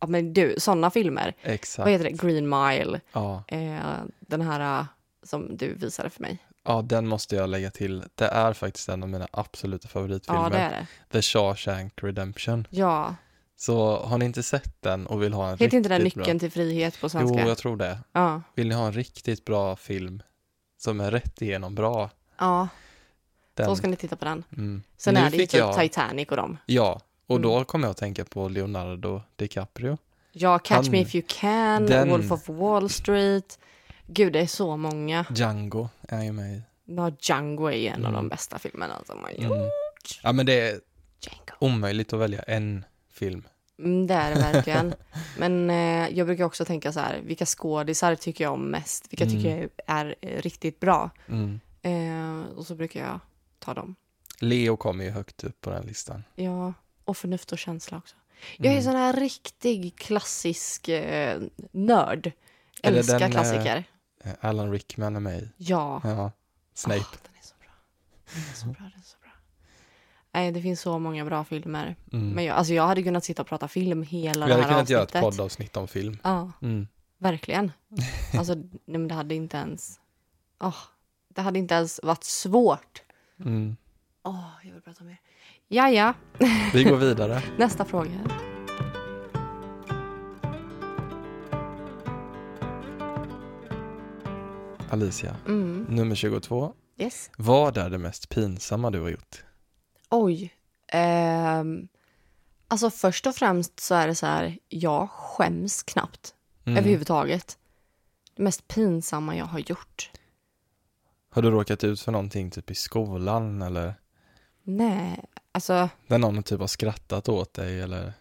men 0.08 0.32
du, 0.32 0.54
sådana 0.58 0.90
filmer. 0.90 1.34
exakt. 1.42 1.78
Vad 1.84 1.90
heter 1.90 2.04
det? 2.04 2.10
Green 2.10 2.48
Mile. 2.48 3.00
Ja. 3.12 3.44
Eh, 3.48 3.96
den 4.20 4.40
här 4.40 4.80
eh, 4.80 4.86
som 5.22 5.56
du 5.56 5.74
visade 5.74 6.10
för 6.10 6.22
mig. 6.22 6.38
Ja, 6.64 6.82
den 6.82 7.06
måste 7.08 7.36
jag 7.36 7.48
lägga 7.50 7.70
till. 7.70 8.04
Det 8.14 8.24
är 8.26 8.52
faktiskt 8.52 8.88
en 8.88 9.02
av 9.02 9.08
mina 9.08 9.28
absoluta 9.30 9.88
favoritfilmer. 9.88 10.42
Ja, 10.42 10.48
det 10.48 10.58
är 10.58 10.70
det. 10.70 10.86
The 11.12 11.22
Shawshank 11.22 11.92
Redemption. 12.02 12.66
Ja. 12.70 13.14
Så 13.56 13.96
har 13.96 14.18
ni 14.18 14.24
inte 14.24 14.42
sett 14.42 14.82
den 14.82 15.06
och 15.06 15.22
vill 15.22 15.32
ha 15.32 15.44
en 15.46 15.50
Heter 15.52 15.64
riktigt 15.64 15.76
inte 15.76 15.88
den 15.88 15.98
bra... 15.98 16.04
Nyckeln 16.04 16.38
till 16.38 16.50
frihet 16.50 16.94
på 17.00 17.04
Jo, 17.04 17.08
svenska? 17.08 17.40
jag 17.48 17.58
tror 17.58 17.76
det. 17.76 17.98
Ja. 18.12 18.42
Vill 18.54 18.68
ni 18.68 18.74
ha 18.74 18.86
en 18.86 18.92
riktigt 18.92 19.44
bra 19.44 19.76
film 19.76 20.22
som 20.78 21.00
är 21.00 21.10
rätt 21.10 21.42
igenom 21.42 21.74
bra? 21.74 22.10
Ja, 22.38 22.68
Den, 23.54 23.66
då 23.68 23.76
ska 23.76 23.88
ni 23.88 23.96
titta 23.96 24.16
på 24.16 24.24
den. 24.24 24.44
mm. 24.56 24.82
Sen 24.96 25.14
Nu 25.14 25.20
är 25.20 25.30
det 25.30 25.36
ju 25.36 25.46
typ 25.46 25.58
jag- 25.60 25.78
Titanic 25.78 26.28
och 26.28 26.36
dem. 26.36 26.56
Ja, 26.66 27.00
och 27.26 27.36
Mm. 27.36 27.50
då 27.50 27.64
kommer 27.64 27.86
jag 27.86 27.90
att 27.90 27.96
tänka 27.96 28.24
på 28.24 28.48
Leonardo 28.48 29.22
DiCaprio. 29.36 29.98
Ja, 30.32 30.58
Catch 30.58 30.76
Han- 30.86 30.90
Me 30.92 31.00
If 31.00 31.14
You 31.14 31.24
Can, 31.28 31.86
den- 31.86 32.08
Wolf 32.08 32.32
of 32.32 32.48
Wall 32.48 32.90
Street. 32.90 33.58
Gud, 34.12 34.32
det 34.32 34.40
är 34.40 34.46
så 34.46 34.76
många. 34.76 35.26
Django 35.34 35.88
är 36.08 36.22
ju 36.22 36.32
med 36.32 36.56
i. 36.56 36.62
Ja, 36.84 37.12
Django 37.20 37.66
är 37.66 37.76
ju 37.76 37.86
en 37.86 37.94
av 38.04 38.12
Mm. 38.12 38.14
de 38.14 38.28
bästa 38.28 38.58
filmerna 38.58 39.02
som 39.06 39.22
har 39.22 39.30
gjort. 39.30 39.40
Mm. 39.56 39.68
Ja, 40.22 40.32
men 40.32 40.46
det 40.46 40.60
är 40.60 40.80
Django. 41.20 41.52
omöjligt 41.58 42.12
att 42.12 42.20
välja 42.20 42.42
en 42.42 42.84
film. 43.12 43.42
Mm, 43.78 44.06
det 44.06 44.14
är 44.14 44.34
det 44.34 44.40
verkligen. 44.52 44.94
Men 45.38 45.70
eh, 45.70 46.08
jag 46.18 46.26
brukar 46.26 46.44
också 46.44 46.64
tänka 46.64 46.92
så 46.92 47.00
här, 47.00 47.20
vilka 47.24 47.46
skådisar 47.46 48.14
tycker 48.14 48.44
jag 48.44 48.52
om 48.52 48.70
mest? 48.70 49.06
Vilka 49.12 49.24
Mm. 49.24 49.36
tycker 49.36 49.56
jag 49.58 49.68
är 49.86 50.14
eh, 50.20 50.42
riktigt 50.42 50.80
bra? 50.80 51.10
Mm. 51.28 51.60
Eh, 51.82 52.50
och 52.56 52.66
så 52.66 52.74
brukar 52.74 53.00
jag 53.00 53.20
ta 53.58 53.74
dem. 53.74 53.94
Leo 54.40 54.76
kommer 54.76 55.04
ju 55.04 55.10
högt 55.10 55.44
upp 55.44 55.60
på 55.60 55.70
den 55.70 55.86
listan. 55.86 56.24
Ja, 56.34 56.72
och 57.04 57.16
förnuft 57.16 57.52
och 57.52 57.58
känsla 57.58 57.96
också. 57.98 58.16
Jag 58.56 58.66
är 58.66 58.70
Mm. 58.72 58.84
sån 58.84 58.96
här 58.96 59.12
riktig 59.12 59.96
klassisk 59.96 60.88
eh, 60.88 61.40
nörd. 61.72 62.32
Älskar 62.82 63.18
den, 63.18 63.22
eh, 63.28 63.30
klassiker. 63.32 63.84
Eh, 64.24 64.32
Alan 64.40 64.70
Rickman 64.72 65.16
är 65.16 65.20
med 65.20 65.38
i. 65.42 65.50
Ja. 65.56 66.00
Ja, 66.04 66.32
Snape. 66.74 67.00
Åh, 67.00 67.06
den 67.22 67.32
är 67.38 67.42
så 67.42 67.54
bra. 67.60 67.70
Den 68.34 68.42
är 68.42 68.54
så 68.54 68.66
bra, 68.66 68.74
den 68.90 69.00
är 69.00 69.04
så 69.04 69.16
bra. 69.22 69.30
Nej, 70.32 70.52
det 70.52 70.62
finns 70.62 70.80
så 70.80 70.98
många 70.98 71.24
bra 71.24 71.44
filmer. 71.44 71.96
Mm. 72.12 72.30
Men 72.30 72.44
jag, 72.44 72.56
alltså 72.56 72.72
jag 72.74 72.86
hade 72.86 73.02
kunnat 73.02 73.24
sitta 73.24 73.42
och 73.42 73.48
prata 73.48 73.68
film 73.68 74.02
hela 74.02 74.46
Vi 74.46 74.50
det 74.52 74.54
hade 74.54 74.66
här 74.66 74.72
kunnat 74.72 74.90
göra 74.90 75.02
ett 75.02 75.08
avsnittet. 75.08 75.22
poddavsnitt 75.36 75.76
om 75.76 75.88
film. 75.88 76.18
Ja, 76.22 76.52
Mm. 76.62 76.88
verkligen. 77.18 77.72
Alltså, 78.38 78.54
nej, 78.54 78.68
men 78.84 79.08
det 79.08 79.14
hade 79.14 79.34
inte 79.34 79.56
ens... 79.56 80.00
Åh, 80.60 80.76
det 81.28 81.40
hade 81.42 81.58
inte 81.58 81.74
ens 81.74 82.00
varit 82.02 82.24
svårt. 82.24 83.02
Mm. 83.40 83.76
Åh, 84.22 84.50
jag 84.64 84.72
vill 84.72 84.82
prata 84.82 85.04
mer. 85.04 85.20
Ja, 85.68 85.90
ja. 85.90 86.14
Vi 86.74 86.84
går 86.84 86.96
vidare. 86.96 87.42
Nästa 87.58 87.84
fråga. 87.84 88.20
Alicia, 94.90 95.36
Mm. 95.46 95.86
nummer 95.88 96.14
22. 96.14 96.72
Yes. 96.98 97.30
Vad 97.38 97.76
är 97.76 97.90
det 97.90 97.98
mest 97.98 98.28
pinsamma 98.28 98.90
du 98.90 99.00
har 99.00 99.08
gjort? 99.08 99.44
Oj. 100.10 100.54
Ehm, 100.88 101.88
alltså 102.68 102.90
först 102.90 103.26
och 103.26 103.34
främst 103.34 103.80
så 103.80 103.94
är 103.94 104.06
det 104.06 104.14
så 104.14 104.26
här, 104.26 104.58
jag 104.68 105.10
skäms 105.10 105.82
knappt 105.82 106.34
Mm. 106.64 106.78
överhuvudtaget. 106.78 107.58
Det 108.34 108.42
mest 108.42 108.68
pinsamma 108.68 109.36
jag 109.36 109.44
har 109.44 109.58
gjort. 109.58 110.10
Har 111.30 111.42
du 111.42 111.50
råkat 111.50 111.84
ut 111.84 112.00
för 112.00 112.12
någonting 112.12 112.50
typ 112.50 112.70
i 112.70 112.74
skolan 112.74 113.62
eller? 113.62 113.94
Nej, 114.62 115.24
alltså 115.52 115.88
När 116.06 116.18
någon 116.18 116.42
typ 116.42 116.60
har 116.60 116.66
skrattat 116.66 117.28
åt 117.28 117.54
dig 117.54 117.80
eller? 117.80 118.12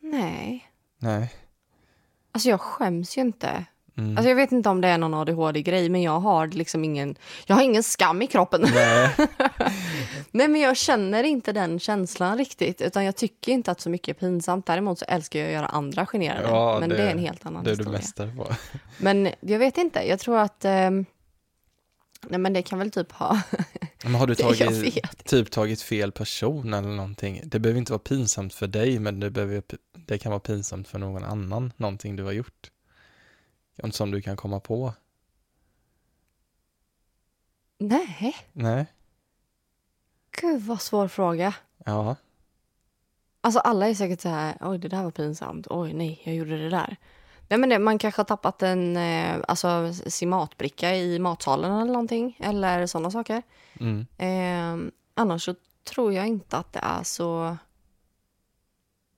nej. 0.00 0.70
Nej. 0.98 1.34
Alltså 2.32 2.48
jag 2.48 2.60
skäms 2.60 3.16
ju 3.18 3.20
inte. 3.22 3.64
Mm. 3.98 4.16
Alltså 4.16 4.28
jag 4.28 4.36
vet 4.36 4.52
inte 4.52 4.68
om 4.68 4.80
det 4.80 4.88
är 4.88 4.98
någon 4.98 5.14
ADHD-grej, 5.14 5.88
men 5.88 6.02
jag 6.02 6.20
har 6.20 6.46
liksom 6.46 6.84
ingen, 6.84 7.16
jag 7.46 7.56
har 7.56 7.62
ingen 7.62 7.82
skam 7.82 8.22
i 8.22 8.26
kroppen. 8.26 8.60
Nej. 8.74 9.10
Nej, 10.30 10.48
men 10.48 10.60
jag 10.60 10.76
känner 10.76 11.24
inte 11.24 11.52
den 11.52 11.78
känslan 11.78 12.38
riktigt, 12.38 12.80
utan 12.82 13.04
jag 13.04 13.16
tycker 13.16 13.52
inte 13.52 13.70
att 13.70 13.80
så 13.80 13.90
mycket 13.90 14.16
är 14.16 14.20
pinsamt. 14.20 14.66
Däremot 14.66 14.98
så 14.98 15.04
älskar 15.04 15.38
jag 15.38 15.46
att 15.48 15.54
göra 15.54 15.66
andra 15.66 16.06
generade, 16.06 16.48
Ja, 16.48 16.76
men 16.80 16.88
det- 16.88 16.96
det, 16.96 17.02
är 17.02 17.10
en 17.10 17.18
helt 17.18 17.46
annan 17.46 17.64
Det 17.64 17.70
är 17.70 17.74
du 17.76 17.78
historia. 17.78 17.98
mästare 17.98 18.30
på. 18.36 18.46
Men 18.98 19.28
jag 19.40 19.58
vet 19.58 19.78
inte, 19.78 20.00
jag 20.08 20.18
tror 20.18 20.38
att, 20.38 20.64
ehm, 20.64 21.04
nej 22.28 22.38
men 22.38 22.52
det 22.52 22.62
kan 22.62 22.78
väl 22.78 22.90
typ 22.90 23.12
ha, 23.12 23.40
Men 24.04 24.14
har 24.14 24.26
du 24.26 24.34
tagit, 24.34 25.04
typ 25.24 25.50
tagit 25.50 25.82
fel 25.82 26.12
person 26.12 26.74
eller 26.74 26.88
någonting? 26.88 27.40
Det 27.44 27.58
behöver 27.58 27.78
inte 27.78 27.92
vara 27.92 27.98
pinsamt 28.02 28.54
för 28.54 28.66
dig, 28.66 28.98
men 28.98 29.20
det, 29.20 29.30
behöver, 29.30 29.62
det 30.06 30.18
kan 30.18 30.30
vara 30.30 30.40
pinsamt 30.40 30.88
för 30.88 30.98
någon 30.98 31.24
annan, 31.24 31.72
någonting 31.76 32.16
du 32.16 32.22
har 32.22 32.32
gjort. 32.32 32.70
Som 33.90 34.10
du 34.10 34.22
kan 34.22 34.36
komma 34.36 34.60
på. 34.60 34.92
Nej, 37.78 38.36
Nej. 38.52 38.86
gud 40.40 40.62
vad 40.62 40.80
svår 40.80 41.08
fråga. 41.08 41.54
Ja. 41.84 42.16
Alltså 43.40 43.60
alla 43.60 43.88
är 43.88 43.94
säkert 43.94 44.20
så 44.20 44.28
här, 44.28 44.56
oj 44.60 44.78
det 44.78 44.88
där 44.88 45.02
var 45.02 45.10
pinsamt, 45.10 45.66
oj 45.70 45.92
nej 45.92 46.22
jag 46.24 46.34
gjorde 46.34 46.58
det 46.58 46.70
där. 46.70 46.96
Nej 47.48 47.58
men 47.58 47.68
det, 47.68 47.78
man 47.78 47.98
kanske 47.98 48.20
har 48.20 48.24
tappat 48.24 48.62
en 48.62 48.96
eh, 48.96 49.36
alltså, 49.48 49.92
sin 50.06 50.28
matbricka 50.28 50.96
i 50.96 51.18
matsalen 51.18 51.72
eller 51.72 51.92
någonting, 51.92 52.38
eller 52.40 52.86
sådana 52.86 53.10
saker. 53.10 53.42
Mm. 53.80 54.06
Eh, 54.18 54.92
annars 55.14 55.44
så 55.44 55.54
tror 55.84 56.12
jag 56.12 56.26
inte 56.26 56.56
att 56.56 56.72
det 56.72 56.80
är 56.82 57.02
så... 57.02 57.56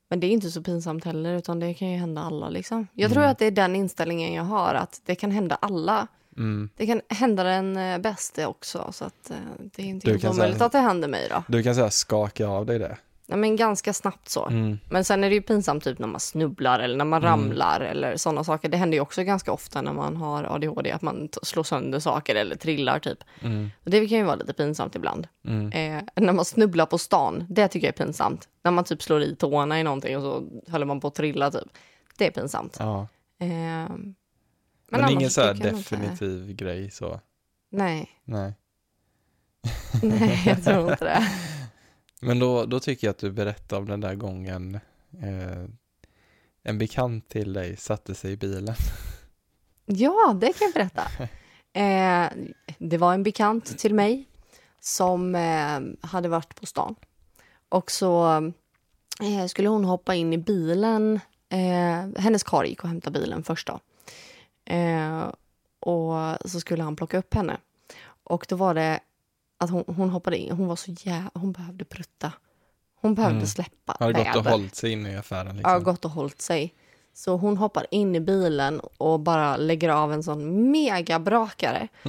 Men 0.08 0.20
det 0.20 0.26
är 0.26 0.30
inte 0.30 0.50
så 0.50 0.62
pinsamt 0.62 1.04
heller, 1.04 1.34
utan 1.34 1.60
det 1.60 1.74
kan 1.74 1.88
ju 1.90 1.98
hända 1.98 2.20
alla. 2.22 2.48
Liksom. 2.48 2.86
Jag 2.94 3.10
tror 3.10 3.22
Mm. 3.22 3.32
att 3.32 3.38
det 3.38 3.46
är 3.46 3.50
den 3.50 3.76
inställningen 3.76 4.34
jag 4.34 4.42
har, 4.44 4.74
att 4.74 5.00
det 5.04 5.14
kan 5.14 5.30
hända 5.30 5.58
alla. 5.62 6.06
Mm. 6.36 6.70
Det 6.76 6.86
kan 6.86 7.00
hända 7.08 7.44
den 7.44 7.76
eh, 7.76 7.98
bäste 7.98 8.46
också, 8.46 8.88
så 8.92 9.04
att, 9.04 9.30
eh, 9.30 9.36
det 9.74 9.82
är 9.82 9.86
inte 9.86 10.06
Du 10.06 10.10
helt 10.10 10.22
kan 10.22 10.30
omöjligt 10.34 10.56
säga- 10.58 10.66
att 10.66 10.72
det 10.72 10.78
händer 10.78 11.08
mig. 11.08 11.26
då. 11.30 11.42
Du 11.48 11.62
kan 11.62 11.74
säga 11.74 11.90
skaka 11.90 12.46
av 12.48 12.66
dig 12.66 12.78
det. 12.78 12.96
Nej, 13.30 13.38
men 13.38 13.56
ganska 13.56 13.92
snabbt 13.92 14.28
så. 14.28 14.46
Mm. 14.46 14.78
Men 14.90 15.04
sen 15.04 15.24
är 15.24 15.28
det 15.28 15.34
ju 15.34 15.42
pinsamt 15.42 15.84
typ 15.84 15.98
när 15.98 16.06
man 16.06 16.20
snubblar 16.20 16.80
eller 16.80 16.96
när 16.96 17.04
man 17.04 17.22
Mm. 17.24 17.30
ramlar 17.32 17.80
eller 17.80 18.16
sådana 18.16 18.44
saker. 18.44 18.68
Det 18.68 18.76
händer 18.76 18.96
ju 18.96 19.00
också 19.02 19.22
ganska 19.22 19.52
ofta 19.52 19.82
när 19.82 19.92
man 19.92 20.16
har 20.16 20.44
ADHD, 20.44 20.90
att 20.92 21.02
man 21.02 21.28
slår 21.42 21.62
sönder 21.62 21.98
saker 22.00 22.34
eller 22.34 22.56
trillar 22.56 22.98
typ. 22.98 23.18
Mm. 23.40 23.68
Det 23.84 24.06
kan 24.08 24.18
ju 24.18 24.24
vara 24.24 24.36
lite 24.36 24.52
pinsamt 24.52 24.94
ibland. 24.94 25.28
Mm. 25.44 25.72
Eh, 25.96 26.02
när 26.24 26.32
man 26.32 26.44
snubblar 26.44 26.86
på 26.86 26.98
stan, 26.98 27.46
det 27.48 27.68
tycker 27.68 27.86
jag 27.86 27.94
är 28.00 28.04
pinsamt. 28.04 28.48
När 28.62 28.70
man 28.70 28.84
typ 28.84 29.02
slår 29.02 29.22
i 29.22 29.36
tårna 29.36 29.80
i 29.80 29.82
någonting 29.82 30.16
och 30.16 30.22
så 30.22 30.44
håller 30.72 30.86
man 30.86 31.00
på 31.00 31.08
att 31.08 31.14
trilla 31.14 31.50
typ. 31.50 31.68
Det 32.18 32.26
är 32.26 32.30
pinsamt. 32.30 32.76
Ja. 32.80 33.06
Eh, 33.40 33.48
men 33.48 34.14
Men, 34.90 35.10
ingen 35.10 35.30
så 35.30 35.40
här 35.40 35.54
nog 35.54 35.56
inte- 35.66 35.70
definitiv 35.76 36.52
grej 36.56 36.90
så. 36.90 37.20
Nej, 37.70 38.08
Nej. 38.24 38.52
nej 40.02 40.42
jag 40.46 40.64
tror 40.64 40.90
inte 40.92 41.04
det. 41.04 41.28
Men 42.20 42.38
då, 42.38 42.66
då 42.66 42.80
tycker 42.80 43.06
jag 43.06 43.12
att 43.12 43.18
du 43.18 43.30
berättar 43.30 43.78
om 43.78 43.88
den 43.88 44.00
där 44.00 44.14
gången 44.14 44.74
eh, 45.22 45.64
en 46.62 46.78
bekant 46.78 47.28
till 47.28 47.52
dig 47.52 47.76
satte 47.76 48.14
sig 48.14 48.32
i 48.32 48.36
bilen. 48.36 48.74
Ja, 49.86 50.36
det 50.40 50.52
kan 50.52 50.66
jag 50.66 50.74
berätta. 50.74 51.02
Eh, 51.72 52.30
det 52.78 52.98
var 52.98 53.14
en 53.14 53.22
bekant 53.22 53.78
till 53.78 53.94
mig 53.94 54.26
som 54.80 55.34
eh, 55.34 56.08
hade 56.08 56.28
varit 56.28 56.54
på 56.60 56.66
stan. 56.66 56.94
Och 57.68 57.90
så 57.90 58.36
eh, 59.22 59.46
skulle 59.46 59.68
hon 59.68 59.84
hoppa 59.84 60.14
in 60.14 60.32
i 60.32 60.38
bilen. 60.38 61.20
Eh, 61.48 62.20
hennes 62.22 62.42
karl 62.42 62.66
gick 62.66 62.82
och 62.82 62.88
hämtade 62.88 63.20
bilen 63.20 63.44
först 63.44 63.66
då. 63.66 63.80
Eh, 64.74 65.26
och 65.80 66.50
så 66.50 66.60
skulle 66.60 66.82
han 66.82 66.96
plocka 66.96 67.18
upp 67.18 67.34
henne. 67.34 67.56
Och 68.24 68.46
då 68.48 68.56
var 68.56 68.74
det 68.74 69.00
att 69.58 69.70
hon, 69.70 69.84
hon 69.86 70.10
hoppade 70.10 70.36
in. 70.38 70.52
Hon 70.52 70.66
var 70.66 70.76
så 70.76 70.90
jävla... 70.98 71.30
Hon 71.34 71.52
behövde 71.52 71.84
prutta. 71.84 72.32
Hon 73.00 73.14
behövde 73.14 73.36
Mm. 73.36 73.46
släppa 73.46 73.96
Har 74.00 74.12
gått 74.12 74.36
och 74.36 74.44
hållit 74.44 74.74
sig 74.74 74.92
inne 74.92 75.12
i 75.12 75.16
affären 75.16 75.56
liksom. 75.56 75.72
Ja, 75.72 75.78
gått 75.78 76.04
och 76.04 76.10
hållit 76.10 76.40
sig. 76.42 76.74
Så 77.14 77.36
hon 77.36 77.56
hoppar 77.56 77.86
in 77.90 78.14
i 78.14 78.20
bilen 78.20 78.80
och 78.80 79.20
bara 79.20 79.56
lägger 79.56 79.88
av 79.88 80.12
en 80.12 80.22
sån 80.22 80.70
megabrakare. 80.70 81.88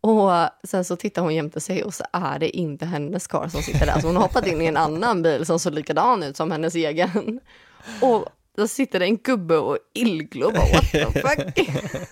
Och 0.00 0.30
sen 0.64 0.84
så 0.84 0.96
tittar 0.96 1.22
hon 1.22 1.34
jämte 1.34 1.60
sig 1.60 1.84
och 1.84 1.94
så 1.94 2.04
är 2.12 2.38
det 2.38 2.56
inte 2.56 2.86
hennes 2.86 3.26
karl 3.26 3.48
som 3.48 3.62
sitter 3.62 3.86
där. 3.86 4.00
Så 4.00 4.06
hon 4.06 4.16
har 4.16 4.22
hoppat 4.22 4.46
in 4.46 4.62
i 4.62 4.66
en 4.66 4.76
annan 4.76 5.22
bil 5.22 5.46
som 5.46 5.58
såg 5.58 5.74
likadan 5.74 6.22
ut 6.22 6.36
som 6.36 6.50
hennes 6.50 6.74
egen. 6.74 7.40
Och 8.02 8.26
då 8.56 8.68
sitter 8.68 8.98
det 8.98 9.04
en 9.06 9.16
gubbe 9.16 9.56
och 9.56 9.78
illglor 9.94 10.52
bara 10.52 10.64
what 10.72 10.90
the 10.92 11.20
fuck. 11.20 11.68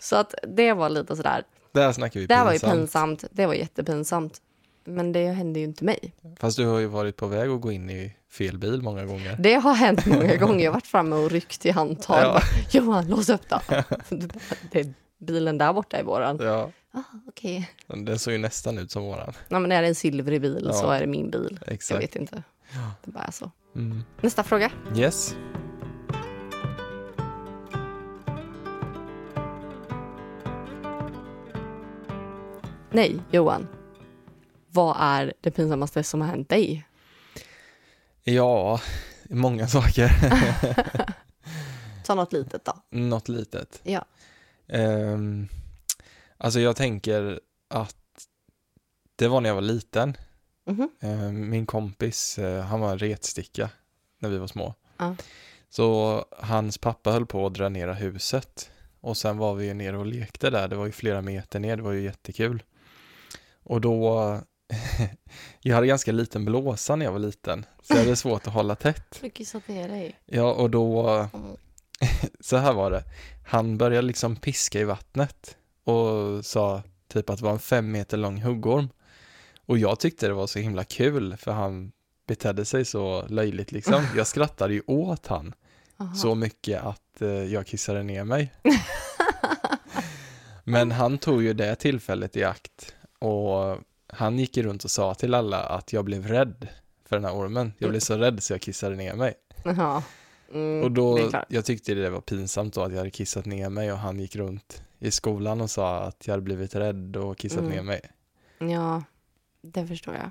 Så 0.00 0.16
att 0.16 0.34
det 0.48 0.72
var 0.72 0.88
lite 0.88 1.16
sådär. 1.16 1.44
Där 1.74 1.92
snackar 1.92 2.20
vi 2.20 2.26
Det 2.26 2.34
här 2.34 2.44
var 2.44 2.52
ju 2.52 2.58
pinsamt. 2.58 3.24
Det 3.30 3.46
var 3.46 3.54
jättepinsamt. 3.54 4.40
Men 4.84 5.12
det 5.12 5.28
hände 5.28 5.58
ju 5.58 5.64
inte 5.64 5.84
mig. 5.84 6.14
Fast 6.38 6.56
du 6.56 6.66
har 6.66 6.78
ju 6.78 6.86
varit 6.86 7.16
på 7.16 7.26
väg 7.26 7.50
att 7.50 7.60
gå 7.60 7.72
in 7.72 7.90
i 7.90 8.16
fel 8.30 8.58
bil 8.58 8.82
många 8.82 9.04
gånger. 9.04 9.36
Det 9.40 9.54
har 9.54 9.74
hänt 9.74 10.06
många 10.06 10.36
gånger. 10.36 10.64
Jag 10.64 10.70
har 10.70 10.74
varit 10.74 10.86
framme 10.86 11.16
och 11.16 11.30
ryckt 11.30 11.66
i 11.66 11.70
handtag. 11.70 12.18
Ja. 12.22 12.32
Bara, 12.32 12.42
Johan, 12.70 13.06
lås 13.08 13.28
upp 13.28 13.48
då. 13.48 13.60
Det 14.72 14.80
är 14.80 14.94
bilen 15.18 15.58
där 15.58 15.72
borta 15.72 16.00
i 16.00 16.02
våran. 16.02 16.38
Ja, 16.42 16.70
Ah, 16.96 17.00
Okej. 17.28 17.70
den 17.86 18.18
såg 18.18 18.32
ju 18.32 18.38
nästan 18.38 18.78
ut 18.78 18.90
som 18.90 19.02
våran. 19.02 19.32
Ja, 19.48 19.58
men 19.58 19.72
är 19.72 19.82
det 19.82 19.88
en 19.88 19.94
silvrig 19.94 20.40
bil 20.40 20.62
Ja. 20.66 20.72
så 20.72 20.90
är 20.90 21.00
det 21.00 21.06
min 21.06 21.30
bil. 21.30 21.58
Jag 21.66 21.74
Exakt. 21.74 22.02
vet 22.02 22.16
inte. 22.16 22.42
Det 23.04 23.10
bara 23.10 23.24
är 23.24 23.30
så. 23.30 23.50
Mm. 23.76 24.02
Nästa 24.20 24.42
fråga. 24.42 24.70
Yes. 24.96 25.34
Nej, 32.94 33.20
Johan. 33.30 33.68
Vad 34.70 34.96
är 34.98 35.32
det 35.40 35.50
pinsammaste 35.50 36.04
som 36.04 36.20
har 36.20 36.28
hänt 36.28 36.48
dig? 36.48 36.86
Ja, 38.22 38.80
många 39.30 39.68
saker. 39.68 40.10
Ta 42.04 42.14
något 42.14 42.32
litet 42.32 42.64
då. 42.64 42.72
Något 42.90 43.28
litet. 43.28 43.80
Ja. 43.84 44.04
Um, 44.68 45.48
alltså 46.38 46.60
jag 46.60 46.76
tänker 46.76 47.40
att 47.68 47.96
det 49.16 49.28
var 49.28 49.40
när 49.40 49.50
jag 49.50 49.54
var 49.54 49.62
liten. 49.62 50.16
Mhm. 50.66 50.90
Eh, 51.00 51.32
min 51.32 51.66
kompis, 51.66 52.38
eh, 52.38 52.64
han 52.64 52.80
var 52.80 52.92
en 52.92 52.98
retsticka 52.98 53.70
när 54.18 54.28
vi 54.28 54.38
var 54.38 54.46
små. 54.46 54.74
Ja. 54.96 55.16
Så 55.70 56.24
hans 56.38 56.78
pappa 56.78 57.12
höll 57.12 57.26
på 57.26 57.46
att 57.46 57.54
dränera 57.54 57.94
huset. 57.94 58.70
Och 59.00 59.16
sen 59.16 59.38
var 59.38 59.54
vi 59.54 59.66
ju 59.66 59.74
nere 59.74 59.98
och 59.98 60.06
lekte 60.06 60.50
där. 60.50 60.68
Det 60.68 60.76
var 60.76 60.86
ju 60.86 60.92
flera 60.92 61.22
meter 61.22 61.60
ner. 61.60 61.76
Det 61.76 61.82
var 61.82 61.92
ju 61.92 62.02
jättekul. 62.02 62.62
Och 63.64 63.80
då, 63.80 64.40
jag 65.60 65.74
hade 65.74 65.86
ganska 65.86 66.12
liten 66.12 66.44
blåsa 66.44 66.96
när 66.96 67.04
jag 67.04 67.12
var 67.12 67.18
liten. 67.18 67.66
Så 67.82 67.94
jag 67.94 68.00
hade 68.00 68.16
svårt 68.16 68.46
att 68.46 68.52
hålla 68.52 68.74
tätt. 68.74 69.18
Du 69.20 69.30
kissat 69.30 69.68
ner 69.68 69.88
dig. 69.88 70.18
Ja, 70.26 70.52
och 70.52 70.70
då, 70.70 71.08
Mm. 71.34 71.56
så 72.40 72.56
här 72.56 72.72
var 72.72 72.90
det. 72.90 73.02
Han 73.46 73.78
började 73.78 74.06
liksom 74.06 74.36
piska 74.36 74.80
i 74.80 74.84
vattnet 74.84 75.56
och 75.84 76.44
sa 76.44 76.82
typ 77.08 77.30
att 77.30 77.38
det 77.38 77.44
var 77.44 77.52
en 77.52 77.58
fem 77.58 77.90
meter 77.92 78.16
lång 78.16 78.42
huggorm. 78.42 78.88
Och 79.66 79.78
jag 79.78 80.00
tyckte 80.00 80.26
det 80.26 80.32
var 80.34 80.46
så 80.46 80.58
himla 80.58 80.84
kul 80.84 81.36
för 81.36 81.52
han 81.52 81.92
betedde 82.26 82.64
sig 82.64 82.84
så 82.84 83.26
löjligt 83.28 83.72
liksom. 83.72 84.06
Jag 84.16 84.26
skrattade 84.26 84.74
ju 84.74 84.82
åt 84.86 85.26
han 85.26 85.54
Aha. 85.98 86.14
så 86.14 86.34
mycket 86.34 86.82
att 86.82 87.22
eh, 87.22 87.28
jag 87.28 87.66
kissade 87.66 88.02
ner 88.02 88.24
mig. 88.24 88.52
Men 90.64 90.90
han 90.92 91.18
tog 91.18 91.42
ju 91.42 91.52
det 91.52 91.74
tillfället 91.76 92.36
i 92.36 92.44
akt 92.44 92.94
och 93.24 93.78
han 94.06 94.38
gick 94.38 94.56
runt 94.58 94.84
och 94.84 94.90
sa 94.90 95.14
till 95.14 95.34
alla 95.34 95.60
att 95.62 95.92
jag 95.92 96.04
blev 96.04 96.26
rädd 96.28 96.68
för 97.08 97.16
den 97.16 97.24
här 97.24 97.32
ormen. 97.34 97.72
Jag 97.78 97.90
blev 97.90 98.00
så 98.00 98.16
rädd 98.16 98.42
så 98.42 98.52
jag 98.52 98.60
kissade 98.60 98.96
ner 98.96 99.14
mig. 99.14 99.34
Jaha. 99.64 100.02
Mm, 100.54 100.82
Och 100.84 100.90
då, 100.92 101.30
jag 101.48 101.64
tyckte 101.64 101.94
det 101.94 102.10
var 102.10 102.20
pinsamt 102.20 102.74
då 102.74 102.82
att 102.82 102.90
jag 102.92 102.98
hade 102.98 103.10
kissat 103.10 103.46
ner 103.46 103.68
mig 103.70 103.92
och 103.92 103.98
han 103.98 104.18
gick 104.20 104.36
runt 104.36 104.82
i 104.98 105.10
skolan 105.10 105.60
och 105.60 105.70
sa 105.70 105.98
att 105.98 106.26
jag 106.26 106.32
hade 106.32 106.42
blivit 106.42 106.74
rädd 106.74 107.16
och 107.16 107.38
kissat 107.38 107.58
Mm. 107.60 107.70
ner 107.70 107.82
mig. 107.82 108.00
Ja, 108.72 109.02
det 109.62 109.86
förstår 109.86 110.14
jag. 110.14 110.30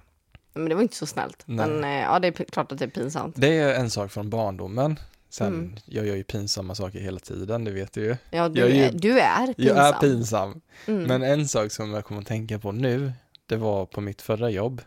Men 0.53 0.69
det 0.69 0.75
var 0.75 0.81
inte 0.81 0.95
så 0.95 1.05
snällt. 1.05 1.43
Nej. 1.45 1.67
Men 1.67 1.83
eh, 1.83 2.01
ja, 2.01 2.19
det 2.19 2.27
är 2.27 2.31
klart 2.31 2.71
att 2.71 2.77
det 2.79 2.85
är 2.85 2.89
pinsamt. 2.89 3.35
Det 3.37 3.57
är 3.59 3.73
en 3.79 3.89
sak 3.89 4.11
från 4.11 4.29
barndomen. 4.29 4.99
Sen, 5.33 5.47
Mm. 5.47 5.75
jag 5.85 6.07
gör 6.07 6.15
ju 6.15 6.23
pinsamma 6.23 6.75
saker 6.75 6.99
hela 6.99 7.19
tiden, 7.19 7.63
det 7.63 7.71
vet 7.71 7.93
du 7.93 8.01
ju. 8.03 8.15
Ja, 8.31 8.49
du, 8.49 8.59
Jag 8.61 8.69
är 8.69 8.91
ju- 8.91 8.97
du 8.99 9.19
är 9.19 9.45
pinsam. 9.47 9.65
Jag 9.67 9.77
är 9.87 9.93
pinsam. 9.93 10.61
Mm. 10.87 11.03
Men 11.03 11.23
en 11.23 11.47
sak 11.47 11.71
som 11.71 11.93
jag 11.93 12.05
kommer 12.05 12.21
att 12.21 12.27
tänka 12.27 12.59
på 12.59 12.71
nu, 12.71 13.11
det 13.45 13.55
var 13.55 13.85
på 13.85 14.01
mitt 14.01 14.21
förra 14.21 14.49
jobb. 14.49 14.81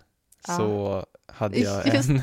Ja. 0.48 0.56
Så 0.56 1.04
hade 1.26 1.58
jag 1.58 1.86
en, 1.94 2.20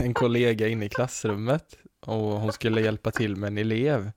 en 0.04 0.14
kollega 0.14 0.68
inne 0.68 0.84
i 0.84 0.88
klassrummet 0.88 1.64
och 2.00 2.16
hon 2.40 2.52
skulle 2.52 2.80
hjälpa 2.80 3.10
till 3.10 3.36
med 3.36 3.48
en 3.48 3.58
elev. 3.58 4.10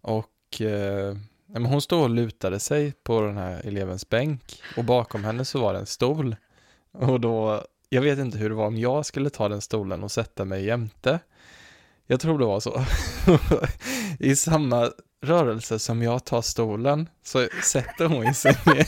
Och 0.00 0.60
eh, 0.60 1.16
hon 1.54 1.80
stod 1.80 2.02
och 2.02 2.10
lutade 2.10 2.60
sig 2.60 2.92
på 3.02 3.20
den 3.20 3.36
här 3.36 3.60
elevens 3.66 4.08
bänk 4.08 4.62
och 4.76 4.84
bakom 4.84 5.24
henne 5.24 5.44
så 5.44 5.60
var 5.60 5.72
det 5.72 5.78
en 5.78 5.86
stol. 5.86 6.36
Och 6.92 7.20
då, 7.20 7.64
jag 7.88 8.02
vet 8.02 8.18
inte 8.18 8.38
hur 8.38 8.48
det 8.48 8.54
var 8.54 8.66
om 8.66 8.76
jag 8.78 9.06
skulle 9.06 9.30
ta 9.30 9.48
den 9.48 9.60
stolen 9.60 10.02
och 10.02 10.12
sätta 10.12 10.44
mig 10.44 10.64
jämte. 10.64 11.18
Jag 12.06 12.20
tror 12.20 12.38
det 12.38 12.44
var 12.44 12.60
så. 12.60 12.84
I 14.18 14.36
samma 14.36 14.90
rörelse 15.24 15.78
som 15.78 16.02
jag 16.02 16.24
tar 16.24 16.42
stolen 16.42 17.08
så 17.24 17.48
sätter 17.64 18.04
hon 18.06 18.34
sig 18.34 18.56
ner. 18.66 18.86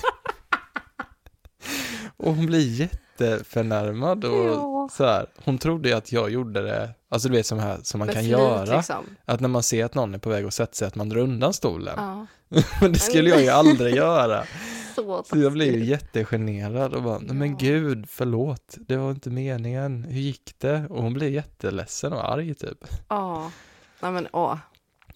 Och 2.17 2.35
hon 2.35 2.47
blir 2.47 2.81
jätteförnärmad 2.81 4.25
och 4.25 4.47
Ja. 4.47 4.89
så 4.93 5.05
här. 5.05 5.27
Hon 5.45 5.59
trodde 5.59 5.89
ju 5.89 5.95
att 5.95 6.13
jag 6.13 6.31
gjorde 6.31 6.63
det, 6.63 6.91
alltså 7.09 7.29
du 7.29 7.37
vet 7.37 7.47
som, 7.47 7.59
här, 7.59 7.79
som 7.83 7.99
man 7.99 8.07
Med 8.07 8.15
kan 8.15 8.23
flit, 8.23 8.33
göra. 8.33 8.77
Liksom. 8.77 9.05
Att 9.25 9.41
när 9.41 9.49
man 9.49 9.63
ser 9.63 9.85
att 9.85 9.95
någon 9.95 10.15
är 10.15 10.19
på 10.19 10.29
väg 10.31 10.45
att 10.45 10.55
sätta 10.55 10.73
sig, 10.73 10.89
att 10.89 10.95
man 10.95 11.09
drar 11.09 11.21
undan 11.21 11.53
stolen. 11.53 11.95
Ja. 11.97 12.27
Men 12.81 12.93
det 12.93 12.99
skulle 12.99 13.31
jag 13.31 13.43
ju 13.43 13.49
aldrig 13.49 13.95
göra. 13.95 14.45
Så 14.95 15.23
Så 15.27 15.39
jag 15.39 15.53
blev 15.53 15.67
ju 15.67 15.73
taskigt. 15.73 15.89
jättegenerad 15.89 16.95
och 16.95 17.03
bara, 17.03 17.19
men 17.19 17.57
gud, 17.59 18.05
förlåt, 18.09 18.77
det 18.81 18.97
var 18.97 19.11
inte 19.11 19.31
meningen, 19.31 20.05
hur 20.05 20.21
gick 20.21 20.55
det? 20.59 20.87
Och 20.91 21.03
hon 21.03 21.13
blev 21.15 21.31
jätteledsen 21.31 22.13
och 22.13 22.33
arg 22.33 22.55
typ. 22.55 22.85
Ja. 23.09 23.51
Nej 24.01 24.13
men 24.13 24.29
åh. 24.33 24.57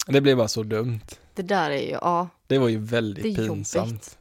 Det 0.06 0.20
blev 0.20 0.36
bara 0.36 0.48
så 0.48 0.62
dumt. 0.62 1.00
Det 1.34 1.42
där 1.42 1.70
är 1.70 1.80
ju, 1.82 1.90
ja. 1.90 2.28
Det 2.46 2.58
var 2.58 2.68
ju 2.68 2.78
väldigt 2.78 3.24
Det 3.24 3.42
är 3.42 3.48
pinsamt. 3.48 3.86
jobbigt. 3.88 4.18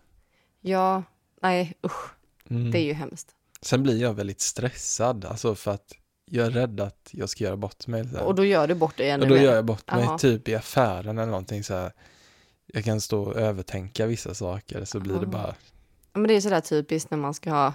Ja. 0.62 1.04
Nej 1.41 1.74
usch. 1.86 2.10
Mm. 2.50 2.72
Det 2.72 2.80
är 2.80 2.84
ju 2.84 2.93
hemskt. 2.93 3.28
Sen 3.62 3.84
blir 3.84 4.02
jag 4.02 4.13
väldigt 4.13 4.41
stressad, 4.41 5.26
alltså 5.26 5.56
för 5.56 5.72
att 5.72 5.93
jag 6.26 6.46
är 6.48 6.52
rädd 6.52 6.80
att 6.80 7.10
jag 7.12 7.30
ska 7.30 7.43
göra 7.43 7.58
bort 7.58 7.88
mig. 7.88 8.04
Så 8.10 8.17
här. 8.17 8.26
Och 8.26 8.36
då 8.36 8.46
gör 8.46 8.67
du 8.67 8.76
bort 8.76 8.98
dig 8.98 9.10
ännu 9.10 9.24
Och 9.24 9.30
då 9.30 9.36
mer. 9.36 9.41
gör 9.43 9.56
jag 9.56 9.65
bort 9.65 9.91
mig 9.91 10.04
Ja. 10.04 10.17
typ 10.17 10.48
i 10.48 10.56
affären 10.56 11.17
eller 11.17 11.26
någonting 11.32 11.63
så 11.63 11.74
här. 11.74 11.91
Jag 12.73 12.84
kan 12.84 13.01
stå 13.01 13.21
och 13.23 13.36
övertänka 13.36 14.06
vissa 14.06 14.34
saker 14.34 14.86
så 14.86 14.99
blir 14.99 15.19
det 15.19 15.25
bara, 15.27 15.56
Ja, 16.13 16.19
men 16.19 16.27
det 16.27 16.34
är 16.34 16.41
sådär 16.41 16.62
typiskt 16.62 17.12
när 17.12 17.17
man 17.17 17.34
ska 17.34 17.73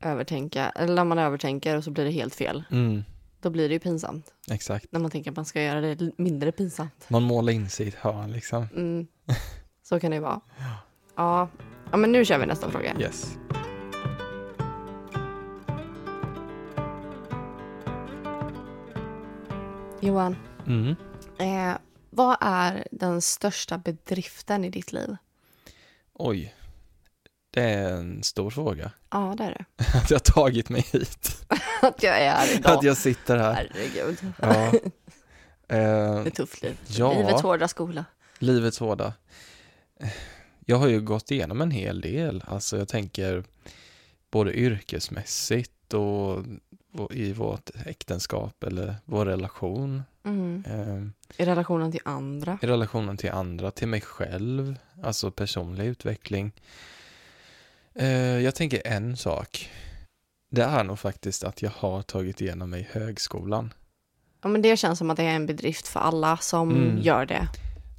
övertänka, 0.00 0.70
eller 0.70 0.94
när 0.94 1.04
man 1.04 1.18
övertänker 1.18 1.76
och 1.76 1.84
så 1.84 1.90
blir 1.90 2.04
det 2.04 2.10
helt 2.10 2.34
fel. 2.34 2.64
mm, 2.70 3.04
Då 3.40 3.50
blir 3.50 3.68
det 3.68 3.72
ju 3.74 3.80
pinsamt. 3.80 4.32
exakt. 4.50 4.86
När 4.92 5.00
man 5.00 5.10
tänker 5.10 5.30
att 5.30 5.36
man 5.36 5.44
ska 5.44 5.62
göra 5.62 5.80
det 5.80 6.12
mindre 6.18 6.52
pinsamt. 6.52 7.06
Man 7.10 7.22
målar 7.22 7.52
in 7.52 7.68
sig 7.70 7.86
i 7.86 7.88
ett 7.88 7.94
hörn 7.94 8.32
liksom. 8.32 8.66
Mm. 8.76 9.06
Så 9.82 10.00
kan 10.00 10.10
det 10.10 10.14
ju 10.16 10.22
vara. 10.22 10.40
Ja. 11.16 11.48
ja, 11.90 11.96
men 11.96 12.12
nu 12.12 12.24
kör 12.24 12.38
vi 12.38 12.46
nästa 12.46 12.70
fråga. 12.70 12.96
Yes. 13.00 13.36
Johan, 20.00 20.36
Mm. 20.66 20.96
eh, 21.38 21.76
vad 22.18 22.36
är 22.40 22.88
den 22.90 23.22
största 23.22 23.78
bedriften 23.78 24.64
i 24.64 24.70
ditt 24.70 24.92
liv? 24.92 25.16
Oj. 26.14 26.54
Det 27.50 27.62
är 27.62 27.92
en 27.92 28.22
stor 28.22 28.50
fråga. 28.50 28.90
Ja, 29.10 29.34
det 29.38 29.44
är 29.44 29.50
det. 29.50 29.64
Att 29.98 30.10
jag 30.10 30.16
har 30.18 30.32
tagit 30.32 30.68
mig 30.68 30.80
hit. 30.92 31.46
Att 31.82 32.02
jag 32.02 32.18
är 32.18 32.30
här 32.30 32.54
idag. 32.54 32.76
Att 32.78 32.82
jag 32.82 32.96
sitter 32.96 33.36
här. 33.36 33.54
Herregud. 33.54 34.18
Ja. 34.42 34.72
Det 35.68 35.74
Eh, 35.76 36.26
är 36.26 36.30
tufft 36.30 36.62
liv. 36.62 36.78
Ja. 36.88 37.12
Livets 37.12 37.42
hårda 37.42 37.68
skola. 37.68 38.04
livets 38.38 38.78
hårda. 38.78 39.12
Jag 40.66 40.76
har 40.76 40.88
ju 40.88 41.00
gått 41.00 41.30
igenom 41.30 41.60
en 41.60 41.70
hel 41.70 42.00
del. 42.00 42.44
Alltså 42.46 42.78
jag 42.78 42.88
tänker 42.88 43.44
både 44.30 44.52
yrkesmässigt 44.52 45.94
och 45.94 46.44
i 47.10 47.32
vårt 47.32 47.70
äktenskap 47.86 48.64
eller 48.64 48.94
vår 49.04 49.26
relation. 49.26 50.02
Mm. 50.24 50.64
Eh, 50.66 51.42
I 51.42 51.46
relationen 51.46 51.92
till 51.92 52.00
andra. 52.04 52.58
I 52.62 52.66
relationen 52.66 53.16
till 53.16 53.30
andra, 53.30 53.70
till 53.70 53.88
mig 53.88 54.00
själv, 54.00 54.74
alltså 55.02 55.30
personlig 55.30 55.84
utveckling. 55.86 56.52
Eh, 57.94 58.08
jag 58.18 58.54
tänker 58.54 58.82
en 58.86 59.16
sak. 59.16 59.70
Det 60.50 60.62
är 60.62 60.84
nog 60.84 60.98
faktiskt 60.98 61.44
att 61.44 61.62
jag 61.62 61.70
har 61.70 62.02
tagit 62.02 62.40
igenom 62.40 62.70
mig 62.70 62.88
högskolan. 62.92 63.72
Ja, 64.42 64.48
men 64.48 64.62
det 64.62 64.76
känns 64.76 64.98
som 64.98 65.10
att 65.10 65.16
det 65.16 65.22
är 65.24 65.34
en 65.36 65.46
bedrift 65.46 65.88
för 65.88 66.00
alla 66.00 66.36
som 66.36 66.70
Mm. 66.70 66.98
gör 67.02 67.26
det. 67.26 67.48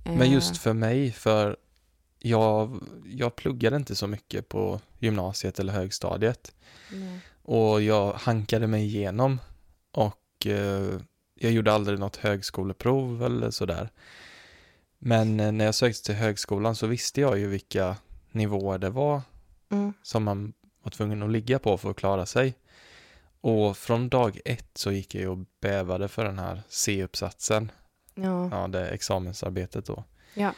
Men 0.06 0.21
Eh, 0.21 0.34
just 0.34 0.58
för 0.58 0.73
mig, 0.73 1.12
för 1.12 1.58
jag, 2.20 2.84
jag 3.06 3.36
pluggade 3.36 3.76
inte 3.76 3.96
så 3.96 4.08
mycket 4.08 4.50
på 4.50 4.82
gymnasiet 5.00 5.60
eller 5.60 5.74
högstadiet. 5.74 6.56
nej. 6.92 7.20
Och 7.42 7.82
jag 7.82 8.14
hankade 8.14 8.68
mig 8.68 8.84
igenom 8.86 9.40
och 9.92 10.46
eh, 10.46 11.00
jag 11.36 11.52
gjorde 11.52 11.74
aldrig 11.74 12.00
något 12.00 12.16
högskoleprov 12.16 13.24
eller 13.24 13.52
sådär. 13.52 13.90
Men 15.00 15.40
eh, 15.40 15.52
när 15.52 15.66
jag 15.66 15.76
sökte 15.76 16.04
till 16.04 16.16
högskolan 16.16 16.76
så 16.76 16.88
visste 16.88 17.22
jag 17.22 17.40
ju 17.40 17.48
vilka 17.48 17.96
nivåer 18.32 18.78
det 18.78 18.90
var 18.90 19.22
Mm. 19.72 19.94
som 20.04 20.24
man 20.24 20.54
var 20.84 20.92
tvungen 20.92 21.24
att 21.24 21.32
ligga 21.32 21.60
på 21.60 21.78
för 21.78 21.90
att 21.90 21.96
klara 21.98 22.26
sig. 22.26 22.54
Och 23.42 23.78
från 23.78 24.10
dag 24.10 24.40
ett 24.46 24.70
så 24.74 24.92
gick 24.92 25.16
jag 25.16 25.32
och 25.32 25.46
bävade 25.62 26.08
för 26.08 26.26
den 26.26 26.40
här 26.40 26.62
C-uppsatsen, 26.70 27.72
Ja. 28.16 28.50
ja 28.52 28.68
det 28.68 28.88
examensarbetet 28.90 29.86
då. 29.86 30.04
Ja. 30.34 30.54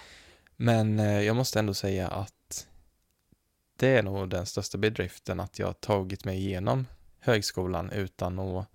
Men 0.61 0.99
eh, 0.99 1.21
jag 1.21 1.35
måste 1.35 1.59
ändå 1.59 1.73
säga 1.73 2.07
att 2.07 2.67
det 3.75 3.87
är 3.87 4.03
nog 4.03 4.29
den 4.29 4.45
största 4.45 4.77
bedriften 4.77 5.39
att 5.39 5.59
jag 5.59 5.81
tagit 5.81 6.25
mig 6.25 6.37
igenom 6.37 6.87
högskolan 7.19 7.91
utan 7.91 8.39
att 8.39 8.67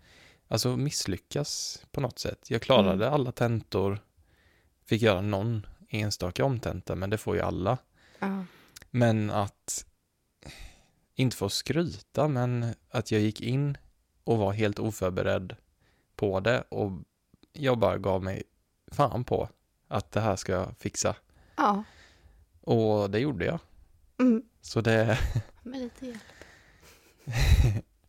alltså 0.49 0.77
misslyckas 0.77 1.83
på 1.91 2.01
något 2.01 2.19
sätt. 2.19 2.51
Jag 2.51 2.63
klarade 2.63 3.11
alla 3.11 3.33
tentor, 3.33 4.01
fick 4.85 5.03
göra 5.03 5.21
någon 5.21 5.67
enstaka 5.89 6.45
omtenta, 6.45 6.95
men 6.95 7.11
det 7.11 7.19
får 7.19 7.37
ju 7.37 7.43
alla. 7.43 7.79
Ja. 8.19 8.45
Men 8.91 9.31
att 9.31 9.87
inte 11.15 11.37
få 11.37 11.49
skryta, 11.49 12.29
men 12.29 12.75
att 12.91 13.11
jag 13.11 13.21
gick 13.21 13.41
in 13.41 13.79
och 14.25 14.39
var 14.39 14.53
helt 14.53 14.79
oförberedd 14.79 15.57
på 16.17 16.41
det 16.41 16.65
och 16.69 16.93
jag 17.53 17.79
bara 17.79 17.99
gav 17.99 18.23
mig 18.23 18.43
fan 18.93 19.25
på 19.25 19.49
att 19.89 20.13
det 20.13 20.21
här 20.21 20.37
ska 20.37 20.53
jag 20.53 20.77
fixa. 20.79 21.17
Ja. 21.57 21.85
Och 22.61 23.11
det 23.11 23.19
gjorde 23.19 23.45
jag. 23.45 23.59
Mm. 24.21 24.43
Så 24.63 24.81
det, 24.81 25.19
Med 25.63 25.81
lite 25.81 26.07
hjälp. 26.07 26.19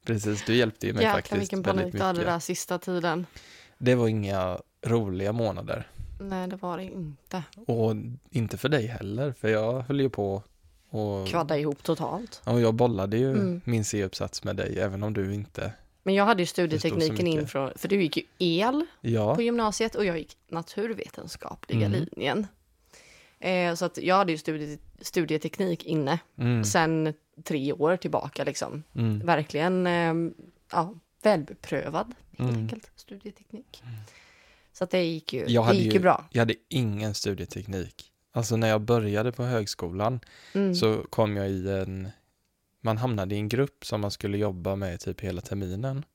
precis, 0.06 0.46
du 0.46 0.56
hjälpte 0.56 0.88
ju 0.88 0.94
mig 0.94 1.02
Jäklar 1.04 1.16
faktiskt 1.18 1.42
vilken 1.42 1.64
panik 1.64 1.94
du 1.94 2.00
hade 2.02 2.24
där 2.24 2.40
sista 2.40 2.78
tiden. 2.80 3.26
Det 3.78 3.96
var 3.96 4.08
inga 4.08 4.58
roliga 4.86 5.32
månader. 5.34 5.88
Nej, 6.20 6.48
det 6.48 6.56
var 6.56 6.78
det 6.78 6.84
inte. 6.84 7.44
Och 7.68 7.94
inte 8.30 8.58
för 8.58 8.70
dig 8.70 8.88
heller, 8.88 9.32
för 9.34 9.48
jag 9.48 9.82
höll 9.82 10.00
ju 10.00 10.10
på 10.10 10.44
och, 10.90 11.28
Kvadda 11.28 11.58
ihop 11.58 11.84
totalt. 11.84 12.42
och 12.46 12.62
jag 12.62 12.74
bollade 12.74 13.18
ju 13.18 13.32
Mm. 13.32 13.62
min 13.66 13.86
C-uppsats 13.86 14.44
med 14.44 14.56
dig, 14.56 14.80
även 14.80 15.04
om 15.04 15.14
du 15.14 15.34
inte, 15.34 15.72
Men 16.04 16.14
jag 16.16 16.26
hade 16.26 16.42
ju 16.42 16.46
studietekniken 16.46 17.28
in 17.28 17.48
från, 17.48 17.72
för 17.76 17.88
du 17.88 18.02
gick 18.02 18.18
ju 18.18 18.24
el 18.38 18.86
ja, 19.02 19.36
på 19.36 19.42
gymnasiet 19.42 19.96
och 19.96 20.06
jag 20.06 20.18
gick 20.18 20.38
naturvetenskapliga 20.50 21.86
Mm. 21.86 22.06
linjen. 22.12 22.48
Eh, 23.40 23.74
så 23.76 23.86
att 23.86 23.98
jag 23.98 24.16
hade 24.16 24.32
ju 24.32 24.38
studie, 24.38 24.78
studieteknik 25.02 25.84
inne 25.86 26.20
mm, 26.38 26.64
sen 26.64 27.14
tre 27.44 27.74
år 27.74 27.98
tillbaka 27.98 28.44
liksom. 28.44 28.84
mm, 28.96 29.20
Verkligen 29.20 29.88
eh, 29.88 30.14
ja, 30.72 30.94
välbeprövad 31.24 32.14
helt 32.38 32.50
Mm. 32.50 32.62
enkelt, 32.62 32.92
studieteknik. 32.96 33.84
Så 34.74 34.84
att 34.84 34.90
det 34.90 35.04
gick 35.04 35.34
ju, 35.34 35.46
Jag 35.48 35.68
det 35.68 35.74
gick 35.76 35.86
ju 35.86 35.92
ju- 35.92 36.00
bra. 36.00 36.26
jag 36.32 36.42
hade 36.42 36.54
ingen 36.70 37.14
studieteknik. 37.14 38.12
Alltså 38.32 38.58
när 38.58 38.68
jag 38.68 38.82
började 38.82 39.32
på 39.32 39.44
högskolan 39.44 40.20
Mm. 40.54 40.76
så 40.76 41.04
kom 41.10 41.38
jag 41.38 41.50
i 41.50 41.70
en, 41.72 42.10
man 42.82 42.98
hamnade 42.98 43.36
i 43.36 43.38
en 43.38 43.50
grupp 43.50 43.86
som 43.86 44.02
man 44.02 44.12
skulle 44.12 44.38
jobba 44.38 44.76
med 44.76 45.00
typ 45.00 45.22
hela 45.22 45.42
terminen. 45.42 46.06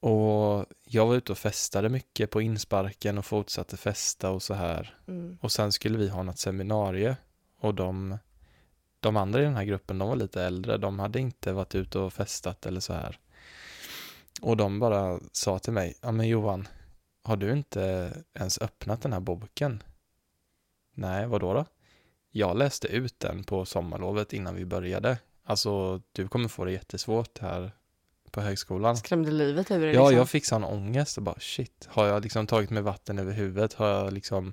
Och 0.00 0.66
jag 0.84 1.06
var 1.06 1.14
ute 1.14 1.32
och 1.32 1.38
festade 1.38 1.88
mycket 1.88 2.30
på 2.30 2.42
insparken 2.42 3.18
och 3.18 3.26
fortsatte 3.26 3.76
festa 3.76 4.30
och 4.30 4.42
så 4.42 4.54
här. 4.54 4.98
Mm. 5.08 5.38
Och 5.40 5.52
sen 5.52 5.72
skulle 5.72 5.98
vi 5.98 6.08
ha 6.08 6.22
något 6.22 6.38
seminarie 6.38 7.16
och 7.60 7.74
de, 7.74 8.18
de 9.00 9.16
andra 9.16 9.40
i 9.40 9.44
den 9.44 9.56
här 9.56 9.64
gruppen, 9.64 9.98
de 9.98 10.08
var 10.08 10.16
lite 10.16 10.42
äldre, 10.42 10.76
de 10.76 10.98
hade 10.98 11.20
inte 11.20 11.52
varit 11.52 11.74
ute 11.74 11.98
och 11.98 12.12
festat 12.12 12.66
eller 12.66 12.80
så 12.80 12.92
här. 12.92 13.18
Och 14.40 14.56
de 14.56 14.78
bara 14.78 15.20
sa 15.32 15.58
till 15.58 15.72
mig, 15.72 15.94
ja 16.00 16.12
men 16.12 16.28
Johan, 16.28 16.68
har 17.22 17.36
du 17.36 17.52
inte 17.52 18.12
ens 18.34 18.58
öppnat 18.58 19.02
den 19.02 19.12
här 19.12 19.20
boken? 19.20 19.82
Nej, 20.94 21.26
vad 21.26 21.40
då? 21.40 21.66
Jag 22.30 22.56
läste 22.56 22.88
ut 22.88 23.20
den 23.20 23.44
på 23.44 23.64
sommarlovet 23.64 24.32
innan 24.32 24.54
vi 24.54 24.64
började. 24.64 25.18
Alltså, 25.44 26.02
du 26.12 26.28
kommer 26.28 26.48
få 26.48 26.64
det 26.64 26.72
jättesvårt 26.72 27.38
här 27.38 27.72
på 28.32 28.40
högskolan. 28.40 28.96
Skrämde 28.96 29.30
livet 29.30 29.70
ur 29.70 29.80
dig 29.80 29.94
Ja, 29.94 30.02
liksom. 30.02 30.16
jag 30.16 30.28
fick 30.28 30.46
sån 30.46 30.64
ångest 30.64 31.16
och 31.16 31.22
bara 31.22 31.40
shit, 31.40 31.88
har 31.90 32.06
jag 32.06 32.22
liksom 32.22 32.46
tagit 32.46 32.70
mig 32.70 32.82
vatten 32.82 33.18
över 33.18 33.32
huvudet? 33.32 33.72
Har 33.74 33.88
jag 33.88 34.12
liksom 34.12 34.52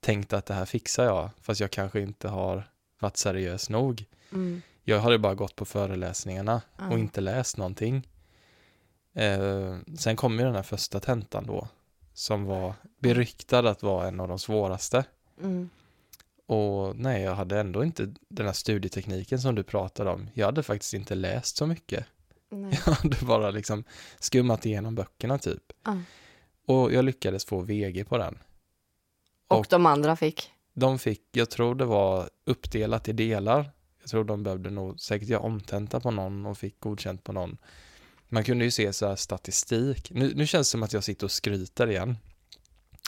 tänkt 0.00 0.32
att 0.32 0.46
det 0.46 0.54
här 0.54 0.64
fixar 0.64 1.04
jag? 1.04 1.30
Fast 1.40 1.60
jag 1.60 1.70
kanske 1.70 2.00
inte 2.00 2.28
har 2.28 2.70
varit 3.00 3.16
seriös 3.16 3.70
nog. 3.70 4.04
Mm. 4.32 4.62
Jag 4.84 5.00
hade 5.00 5.18
bara 5.18 5.34
gått 5.34 5.56
på 5.56 5.64
föreläsningarna 5.64 6.62
Ja. 6.78 6.88
och 6.90 6.98
inte 6.98 7.20
läst 7.20 7.56
någonting. 7.56 8.08
Eh, 9.14 9.76
sen 9.98 10.16
kom 10.16 10.38
ju 10.38 10.44
den 10.44 10.54
här 10.54 10.62
första 10.62 11.00
tentan 11.00 11.46
då, 11.46 11.68
som 12.14 12.44
var 12.44 12.74
beryktad 12.98 13.58
att 13.70 13.82
vara 13.82 14.08
en 14.08 14.20
av 14.20 14.28
de 14.28 14.38
svåraste. 14.38 15.04
Mm. 15.42 15.70
Och 16.46 16.96
nej, 16.96 17.22
jag 17.22 17.34
hade 17.34 17.60
ändå 17.60 17.84
inte 17.84 18.14
den 18.28 18.46
här 18.46 18.52
studietekniken 18.52 19.38
som 19.40 19.54
du 19.54 19.62
pratade 19.62 20.10
om. 20.10 20.30
Jag 20.34 20.46
hade 20.46 20.62
faktiskt 20.62 20.94
inte 20.94 21.14
läst 21.14 21.56
så 21.56 21.66
mycket. 21.66 22.06
Nej. 22.50 22.80
Jag 22.86 22.92
hade 22.92 23.16
bara 23.26 23.50
liksom 23.50 23.84
skummat 24.18 24.66
igenom 24.66 24.94
böckerna 24.94 25.38
typ. 25.38 25.62
Ja. 25.84 25.98
Och 26.66 26.92
jag 26.92 27.04
lyckades 27.04 27.44
få 27.44 27.60
VG 27.60 28.04
på 28.04 28.18
den. 28.18 28.38
Och, 29.48 29.58
Och- 29.58 29.66
de 29.70 29.86
andra 29.86 30.16
fick? 30.16 30.52
De 30.74 30.98
fick, 30.98 31.22
jag 31.32 31.50
tror 31.50 31.74
det 31.74 31.84
var 31.84 32.30
uppdelat 32.44 33.08
i 33.08 33.12
delar. 33.12 33.70
Jag 34.00 34.08
tror 34.10 34.24
de 34.24 34.42
behövde 34.42 34.70
nog 34.70 35.00
säkert 35.00 35.28
göra 35.28 35.40
omtenta 35.40 36.00
på 36.00 36.10
någon 36.10 36.46
och 36.46 36.58
fick 36.58 36.80
godkänt 36.80 37.24
på 37.24 37.32
någon. 37.32 37.56
Man 38.28 38.44
kunde 38.44 38.64
ju 38.64 38.70
se 38.70 38.92
så 38.92 39.06
här 39.08 39.16
statistik. 39.16 40.10
Nu, 40.10 40.32
nu 40.34 40.46
känns 40.46 40.68
det 40.68 40.70
som 40.70 40.82
att 40.82 40.92
jag 40.92 41.04
sitter 41.04 41.24
och 41.26 41.30
skryter 41.30 41.90
igen. 41.90 42.16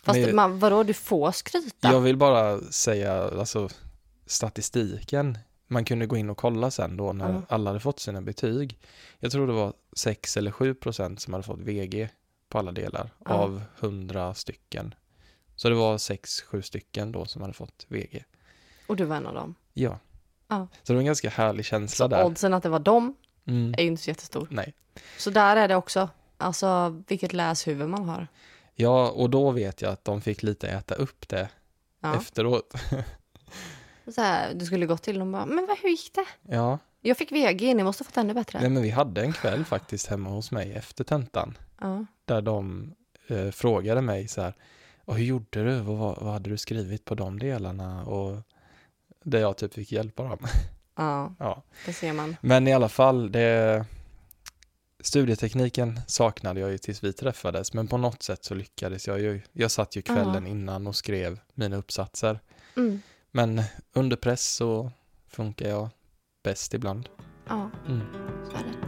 Fast 0.04 0.20
Men- 0.20 0.36
man, 0.36 0.58
vadå, 0.58 0.82
du 0.82 0.94
får 0.94 1.32
skryta? 1.32 1.92
Jag 1.92 2.00
vill 2.00 2.16
bara 2.16 2.60
säga, 2.60 3.22
alltså 3.22 3.68
statistiken. 4.26 5.38
Man 5.72 5.84
kunde 5.84 6.06
gå 6.06 6.16
in 6.16 6.30
och 6.30 6.36
kolla 6.36 6.70
sen 6.70 6.96
då 6.96 7.12
när 7.12 7.32
Ja. 7.32 7.42
alla 7.48 7.70
hade 7.70 7.80
fått 7.80 8.00
sina 8.00 8.22
betyg. 8.22 8.78
Jag 9.18 9.32
tror 9.32 9.46
det 9.46 9.52
var 9.52 9.72
6 9.96 10.36
eller 10.36 10.50
7 10.50 10.74
procent 10.74 11.20
som 11.20 11.32
hade 11.32 11.44
fått 11.46 11.60
VG 11.60 12.08
på 12.48 12.58
alla 12.58 12.72
delar 12.72 13.10
Ja. 13.24 13.30
av 13.34 13.62
100 13.80 14.34
stycken. 14.34 14.94
Så 15.56 15.68
det 15.68 15.74
var 15.74 15.98
6-7 15.98 16.62
stycken 16.62 17.12
då 17.12 17.24
som 17.24 17.42
hade 17.42 17.54
fått 17.54 17.86
VG. 17.88 18.24
Och 18.86 18.96
du 18.96 19.04
var 19.04 19.16
en 19.16 19.26
av 19.26 19.34
dem? 19.34 19.54
Ja. 19.72 19.98
Ja. 20.48 20.68
Så 20.82 20.92
det 20.92 20.92
var 20.92 21.00
en 21.00 21.06
ganska 21.06 21.30
härlig 21.30 21.64
känsla 21.64 22.08
där. 22.08 22.24
Oddsen 22.24 22.54
att 22.54 22.62
det 22.62 22.68
var 22.68 22.78
dem 22.78 23.14
Mm. 23.46 23.74
är 23.78 23.82
ju 23.82 23.88
inte 23.88 24.02
så 24.02 24.10
jättestor. 24.10 24.46
Nej. 24.50 24.74
Så 25.18 25.30
där 25.30 25.56
är 25.56 25.68
det 25.68 25.76
också. 25.76 26.08
Alltså 26.36 27.00
vilket 27.08 27.32
läshuvud 27.32 27.88
man 27.88 28.08
har. 28.08 28.26
Ja, 28.74 29.10
och 29.10 29.30
då 29.30 29.50
vet 29.50 29.82
jag 29.82 29.92
att 29.92 30.04
de 30.04 30.20
fick 30.20 30.42
lite 30.42 30.68
äta 30.68 30.94
upp 30.94 31.28
det 31.28 31.48
Ja. 32.00 32.16
efteråt. 32.16 32.74
Så 34.08 34.20
här, 34.20 34.54
du 34.54 34.64
skulle 34.66 34.86
gått 34.86 35.02
till 35.02 35.18
dem 35.18 35.32
bara, 35.32 35.46
men 35.46 35.66
vad, 35.66 35.78
hur 35.78 35.88
gick 35.88 36.10
det? 36.14 36.52
Ja, 36.54 36.78
Jag 37.00 37.16
fick 37.18 37.32
VG, 37.32 37.74
ni 37.74 37.82
måste 37.84 38.04
ha 38.04 38.06
fått 38.06 38.16
ännu 38.16 38.34
bättre. 38.34 38.60
nej 38.60 38.70
men 38.70 38.82
vi 38.82 38.90
hade 38.90 39.20
en 39.20 39.32
kväll 39.32 39.64
faktiskt 39.64 40.06
hemma 40.06 40.30
hos 40.30 40.50
mig 40.50 40.72
efter 40.72 41.04
tentan. 41.04 41.58
Ja. 41.80 42.06
där 42.24 42.42
de 42.42 42.92
eh, 43.28 43.50
frågade 43.50 44.00
mig 44.00 44.28
så 44.28 44.42
här, 44.42 44.54
och 45.04 45.16
hur 45.16 45.24
gjorde 45.24 45.64
du? 45.64 45.80
Vad, 45.80 46.22
vad, 46.22 46.32
hade 46.32 46.50
du 46.50 46.56
skrivit 46.58 47.04
på 47.04 47.14
de 47.14 47.38
delarna? 47.38 48.04
Och 48.04 48.36
där 49.24 49.40
jag 49.40 49.56
typ 49.56 49.74
fick 49.74 49.92
hjälpa 49.92 50.22
dem. 50.22 50.38
ja, 50.96 51.34
ja. 51.38 51.62
det 51.86 51.92
ser 51.92 52.12
man. 52.12 52.36
Men 52.40 52.68
i 52.68 52.72
alla 52.74 52.88
fall, 52.88 53.32
det, 53.32 53.84
studietekniken 55.00 56.00
saknade 56.06 56.60
jag 56.60 56.70
ju 56.70 56.78
tills 56.78 57.04
vi 57.04 57.12
träffades, 57.12 57.72
men 57.72 57.88
på 57.88 57.96
något 57.98 58.22
sätt 58.22 58.44
så 58.44 58.54
lyckades 58.54 59.06
jag 59.06 59.20
ju. 59.20 59.40
Jag 59.52 59.70
satt 59.70 59.96
ju 59.96 60.02
kvällen 60.02 60.44
Ja. 60.46 60.50
innan 60.50 60.86
och 60.86 60.96
skrev 60.96 61.40
mina 61.54 61.76
uppsatser. 61.76 62.40
Mm. 62.76 63.02
Men 63.32 63.62
under 63.92 64.16
press 64.16 64.54
så 64.54 64.92
funkar 65.28 65.68
jag 65.68 65.88
bäst 66.42 66.74
ibland. 66.74 67.08
Ja, 67.48 67.70
Mm. 67.88 68.00
så 68.50 68.56
är 68.56 68.62
det. 68.64 68.78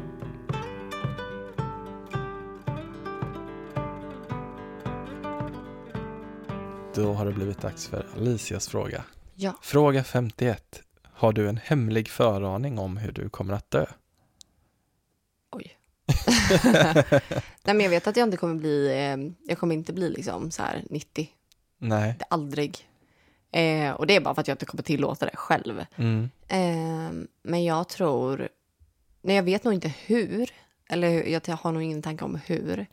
Då 6.94 7.12
har 7.12 7.26
det 7.26 7.33
blivit 7.33 7.61
dags 7.61 7.88
för 7.88 8.07
Alicias 8.16 8.68
fråga. 8.68 9.04
Ja. 9.35 9.54
Fråga 9.62 10.04
51. 10.04 10.80
Har 11.12 11.33
du 11.33 11.48
en 11.48 11.57
hemlig 11.57 12.09
föraning 12.09 12.78
om 12.78 12.96
hur 12.96 13.12
du 13.12 13.28
kommer 13.28 13.54
att 13.54 13.70
dö? 13.70 13.87
Oj. 15.52 15.76
Nej 17.64 17.74
men 17.74 17.80
jag 17.80 17.90
vet 17.90 18.07
att 18.07 18.16
jag 18.16 18.26
inte 18.26 18.37
kommer 18.37 18.54
bli, 18.54 18.87
eh, 18.88 19.48
jag 19.48 19.59
kommer 19.59 19.74
inte 19.74 19.92
bli 19.92 20.11
liksom 20.11 20.50
så 20.50 20.62
här 20.62 20.85
90. 20.90 21.28
Nej. 21.78 22.14
Det, 22.18 22.24
aldrig. 22.30 22.88
Eh, 23.54 23.90
och 23.92 24.06
det 24.06 24.16
är 24.16 24.20
bara 24.20 24.34
för 24.34 24.40
att 24.40 24.48
jag 24.48 24.54
inte 24.54 24.66
kommer 24.66 24.82
tillåta 24.82 25.26
det 25.26 25.36
själv. 25.36 25.84
Mm. 25.96 26.30
Eh, 26.48 27.26
men 27.42 27.64
jag 27.64 27.88
tror, 27.88 28.48
nej 29.22 29.36
jag 29.36 29.42
vet 29.42 29.64
nog 29.64 29.74
inte 29.74 29.92
hur, 30.06 30.50
eller 30.88 31.26
jag 31.28 31.48
har 31.56 31.72
nog 31.72 31.82
ingen 31.82 32.02
tanke 32.02 32.24
om 32.24 32.38
hur. 32.46 32.86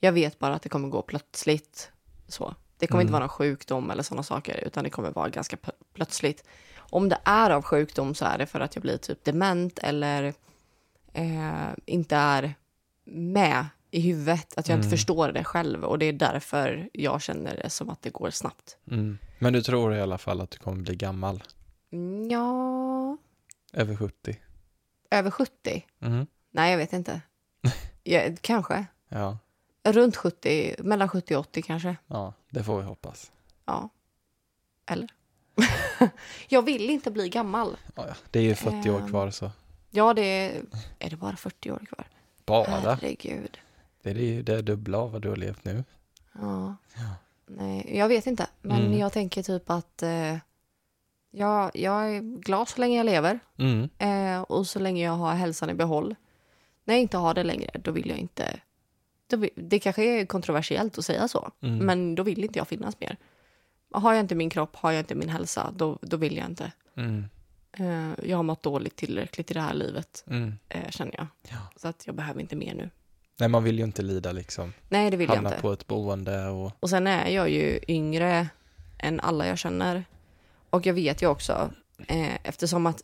Jag 0.00 0.12
vet 0.12 0.38
bara 0.38 0.54
att 0.54 0.62
det 0.62 0.68
kommer 0.68 0.88
gå 0.88 1.02
plötsligt. 1.02 1.90
Så. 2.28 2.54
Det 2.78 2.86
kommer 2.86 3.00
inte 3.02 3.10
Mm. 3.10 3.12
vara 3.12 3.20
någon 3.20 3.28
sjukdom 3.28 3.90
eller 3.90 4.02
sådana 4.02 4.22
saker, 4.22 4.64
utan 4.66 4.84
det 4.84 4.90
kommer 4.90 5.10
vara 5.10 5.28
ganska 5.28 5.56
plötsligt. 5.94 6.44
Om 6.76 7.08
det 7.08 7.18
är 7.24 7.50
av 7.50 7.62
sjukdom 7.62 8.14
så 8.14 8.24
är 8.24 8.38
det 8.38 8.46
för 8.46 8.60
att 8.60 8.74
jag 8.76 8.82
blir 8.82 8.96
typ 8.96 9.24
dement 9.24 9.78
eller 9.78 10.34
eh, 11.12 11.68
inte 11.86 12.16
är 12.16 12.54
med 13.04 13.66
i 13.90 14.00
huvudet, 14.00 14.54
att 14.58 14.68
jag 14.68 14.76
inte 14.76 14.86
Mm. 14.86 14.90
förstår 14.98 15.32
det 15.32 15.44
själv. 15.44 15.84
Och 15.84 15.98
det 15.98 16.06
är 16.06 16.12
därför 16.12 16.88
jag 16.92 17.22
känner 17.22 17.56
det 17.56 17.70
som 17.70 17.90
att 17.90 18.02
det 18.02 18.10
går 18.10 18.30
snabbt. 18.30 18.76
Mm. 18.90 19.18
Men 19.38 19.52
du 19.52 19.62
tror 19.62 19.94
i 19.94 20.00
alla 20.00 20.18
fall 20.18 20.40
att 20.40 20.50
du 20.50 20.58
kommer 20.58 20.82
bli 20.82 20.96
gammal? 20.96 21.42
Mm, 21.92 22.30
Ja, 22.30 23.16
Över 23.72 23.96
70? 23.96 24.36
över 25.10 25.30
70? 25.30 25.86
Mm. 26.00 26.26
Nej, 26.50 26.70
jag 26.70 26.78
vet 26.78 26.92
inte. 26.92 27.20
Ja, 28.02 28.20
kanske. 28.40 28.86
Ja. 29.08 29.38
Runt 29.84 30.16
70, 30.16 30.74
mellan 30.78 31.08
70 31.08 31.34
och 31.36 31.40
80 31.40 31.62
kanske. 31.62 31.96
ja, 32.06 32.32
det 32.50 32.64
får 32.64 32.78
vi 32.78 32.84
hoppas. 32.84 33.32
Ja. 33.66 33.88
Eller? 34.86 35.08
jag 36.48 36.62
vill 36.62 36.90
inte 36.90 37.10
bli 37.10 37.28
gammal. 37.28 37.76
Ja. 37.94 38.06
Det 38.30 38.38
är 38.38 38.42
ju 38.42 38.54
40 38.54 38.90
år 38.90 39.00
Ehm. 39.00 39.08
kvar 39.08 39.30
så. 39.30 39.50
Ja, 39.90 40.14
det 40.14 40.22
är... 40.22 40.62
Är 40.98 41.10
det 41.10 41.16
bara 41.16 41.36
40 41.36 41.70
år 41.70 41.82
kvar? 41.88 42.06
Bara? 42.46 42.66
Herregud. 42.70 43.58
Det 44.02 44.10
är 44.10 44.14
ju 44.14 44.42
det 44.42 44.62
dubbla 44.62 44.98
av 44.98 45.12
vad 45.12 45.22
du 45.22 45.28
har 45.28 45.36
levt 45.36 45.64
nu. 45.64 45.84
Ja. 46.32 46.76
Ja. 46.96 47.14
Nej, 47.46 47.98
jag 47.98 48.08
vet 48.08 48.26
inte. 48.26 48.46
Men 48.62 48.80
Mm. 48.86 48.98
jag 48.98 49.12
tänker 49.12 49.42
typ 49.42 49.70
att... 49.70 50.02
Eh, 50.02 50.36
ja, 51.30 51.70
jag 51.74 52.16
är 52.16 52.20
glad 52.40 52.68
så 52.68 52.80
länge 52.80 52.96
jag 52.96 53.06
lever. 53.06 53.40
Mm. 53.58 53.88
Eh, 53.98 54.42
och 54.42 54.66
så 54.66 54.78
länge 54.78 55.04
jag 55.04 55.12
har 55.12 55.32
hälsan 55.34 55.70
i 55.70 55.74
behåll. 55.74 56.14
När 56.84 56.94
jag 56.94 57.00
inte 57.02 57.16
har 57.16 57.34
det 57.34 57.44
längre, 57.44 57.70
då 57.84 57.90
vill 57.90 58.08
jag 58.08 58.18
inte... 58.18 58.60
Då 59.26 59.46
det 59.54 59.78
kanske 59.78 60.02
är 60.04 60.26
kontroversiellt 60.26 60.98
att 60.98 61.04
säga 61.04 61.28
så. 61.28 61.50
Mm. 61.60 61.78
Men 61.78 62.14
då 62.14 62.22
vill 62.22 62.44
inte 62.44 62.58
jag 62.58 62.68
finnas 62.68 63.00
mer. 63.00 63.16
Har 63.92 64.12
jag 64.14 64.20
inte 64.20 64.34
min 64.34 64.50
kropp, 64.50 64.76
har 64.76 64.90
jag 64.92 65.00
inte 65.00 65.14
min 65.14 65.28
hälsa, 65.28 65.72
då, 65.76 65.98
då 66.02 66.16
vill 66.16 66.36
jag 66.36 66.46
inte. 66.46 66.72
Mm. 66.96 67.24
Eh, 67.72 68.28
jag 68.30 68.36
har 68.36 68.42
mått 68.42 68.62
dåligt 68.62 68.96
tillräckligt 68.96 69.50
i 69.50 69.54
det 69.54 69.60
här 69.60 69.74
livet, 69.74 70.24
Mm. 70.26 70.54
eh, 70.68 70.90
känner 70.90 71.14
jag. 71.16 71.26
Ja. 71.48 71.56
Så 71.76 71.88
att 71.88 72.06
jag 72.06 72.14
behöver 72.14 72.40
inte 72.40 72.56
mer 72.56 72.74
nu. 72.74 72.90
Nej, 73.40 73.48
man 73.48 73.64
vill 73.64 73.78
ju 73.78 73.84
inte 73.84 74.02
lida 74.02 74.32
liksom. 74.32 74.72
Nej, 74.88 75.10
det 75.10 75.16
vill 75.16 75.28
jag 75.28 75.34
Hamna 75.34 75.50
inte. 75.50 75.62
på 75.62 75.72
ett 75.72 75.86
boende 75.86 76.46
och... 76.48 76.72
Och 76.80 76.90
sen 76.90 77.06
är 77.06 77.28
jag 77.28 77.50
ju 77.50 77.80
yngre 77.88 78.48
än 78.98 79.20
alla 79.20 79.46
jag 79.46 79.58
känner. 79.58 80.04
Och 80.70 80.86
jag 80.86 80.94
vet 80.94 81.22
ju 81.22 81.26
också, 81.26 81.70
eh, 82.08 82.34
eftersom 82.46 82.86
att 82.86 83.02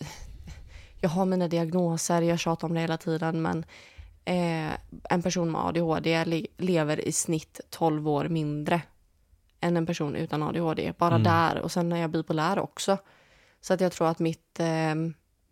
jag 1.01 1.09
har 1.09 1.25
mina 1.25 1.49
diagnoser, 1.49 2.23
jag 2.23 2.39
tjatar 2.39 2.69
om 2.69 2.75
det 2.75 2.81
hela 2.81 2.97
tiden, 2.97 3.43
men 3.43 3.65
eh, 4.25 4.73
en 5.11 5.23
person 5.23 5.51
med 5.53 5.61
ADHD 5.61 6.25
le- 6.25 6.47
lever 6.57 7.09
i 7.09 7.13
snitt 7.13 7.61
12 7.71 8.09
år 8.09 8.29
mindre 8.29 8.83
än 9.61 9.77
en 9.77 9.87
person 9.87 10.17
utan 10.17 10.43
ADHD. 10.43 10.93
Bara 10.99 11.15
Mm. 11.15 11.23
där. 11.23 11.59
Och 11.61 11.73
sen 11.73 11.93
är 11.93 11.97
jag 12.01 12.11
bipolär 12.11 12.59
också. 12.59 12.99
Så 13.61 13.75
att 13.75 13.81
jag 13.81 13.93
tror 13.93 14.09
att 14.09 14.19
mitt, 14.19 14.61
eh, 14.61 14.95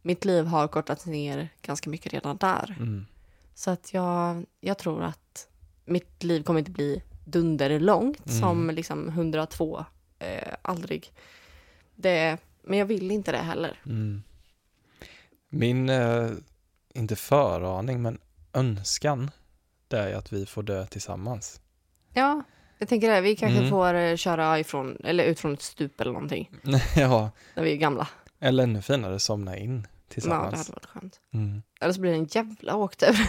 mitt 0.03 0.25
liv 0.25 0.45
har 0.47 0.69
kortats 0.69 1.07
ner 1.07 1.49
ganska 1.63 1.91
mycket 1.91 2.13
redan 2.13 2.37
där. 2.37 2.77
Mm. 2.79 3.07
Så 3.55 3.71
att 3.71 3.95
jag, 3.95 4.47
jag 4.61 4.79
tror 4.79 5.03
att 5.03 5.49
mitt 5.85 6.23
liv 6.23 6.43
kommer 6.43 6.59
inte 6.59 6.71
bli 6.71 7.03
dunderlångt 7.25 8.27
Mm. 8.27 8.41
som 8.41 8.71
liksom 8.71 9.09
102. 9.09 9.85
Eh, 10.19 10.55
aldrig. 10.63 11.13
Det, 11.95 12.39
men 12.63 12.79
jag 12.79 12.87
vill 12.87 13.11
inte 13.11 13.33
det 13.33 13.39
heller. 13.39 13.81
Mm. 13.87 14.23
Min, 15.49 15.89
eh, 15.89 16.31
inte 16.95 17.17
föraning, 17.17 18.03
men 18.03 18.19
önskan, 18.53 19.31
det 19.89 19.99
är 19.99 20.15
att 20.15 20.33
vi 20.33 20.47
får 20.47 20.63
dö 20.63 20.87
tillsammans. 20.87 21.61
Ja, 22.13 22.43
jag 22.79 22.89
tänker 22.89 23.11
det. 23.11 23.21
Vi 23.21 23.37
kanske 23.37 23.59
Mm. 23.59 23.71
får 23.71 23.95
eh, 23.95 24.17
köra 24.17 24.59
ifrån, 24.59 24.97
eller 25.05 25.25
ut 25.25 25.41
från 25.41 25.53
ett 25.55 25.63
stup 25.63 26.01
eller 26.01 26.13
någonting 26.13 26.51
ja, 26.97 27.31
när 27.55 27.63
vi 27.63 27.73
är 27.73 27.77
gamla. 27.77 28.09
eller 28.41 28.63
ännu 28.65 28.83
finare, 28.83 29.19
somna 29.21 29.57
in 29.59 29.87
Ja, 30.17 30.21
det 30.21 30.51
tillsammans. 30.51 30.59
hade 30.69 30.73
varit 30.73 30.87
skönt. 30.87 31.21
Mm. 31.33 31.63
Eller 31.81 31.93
så 31.93 32.01
blir 32.01 32.11
det 32.11 32.17
en 32.19 32.25
jävla 32.25 32.77
åktur. 32.77 33.17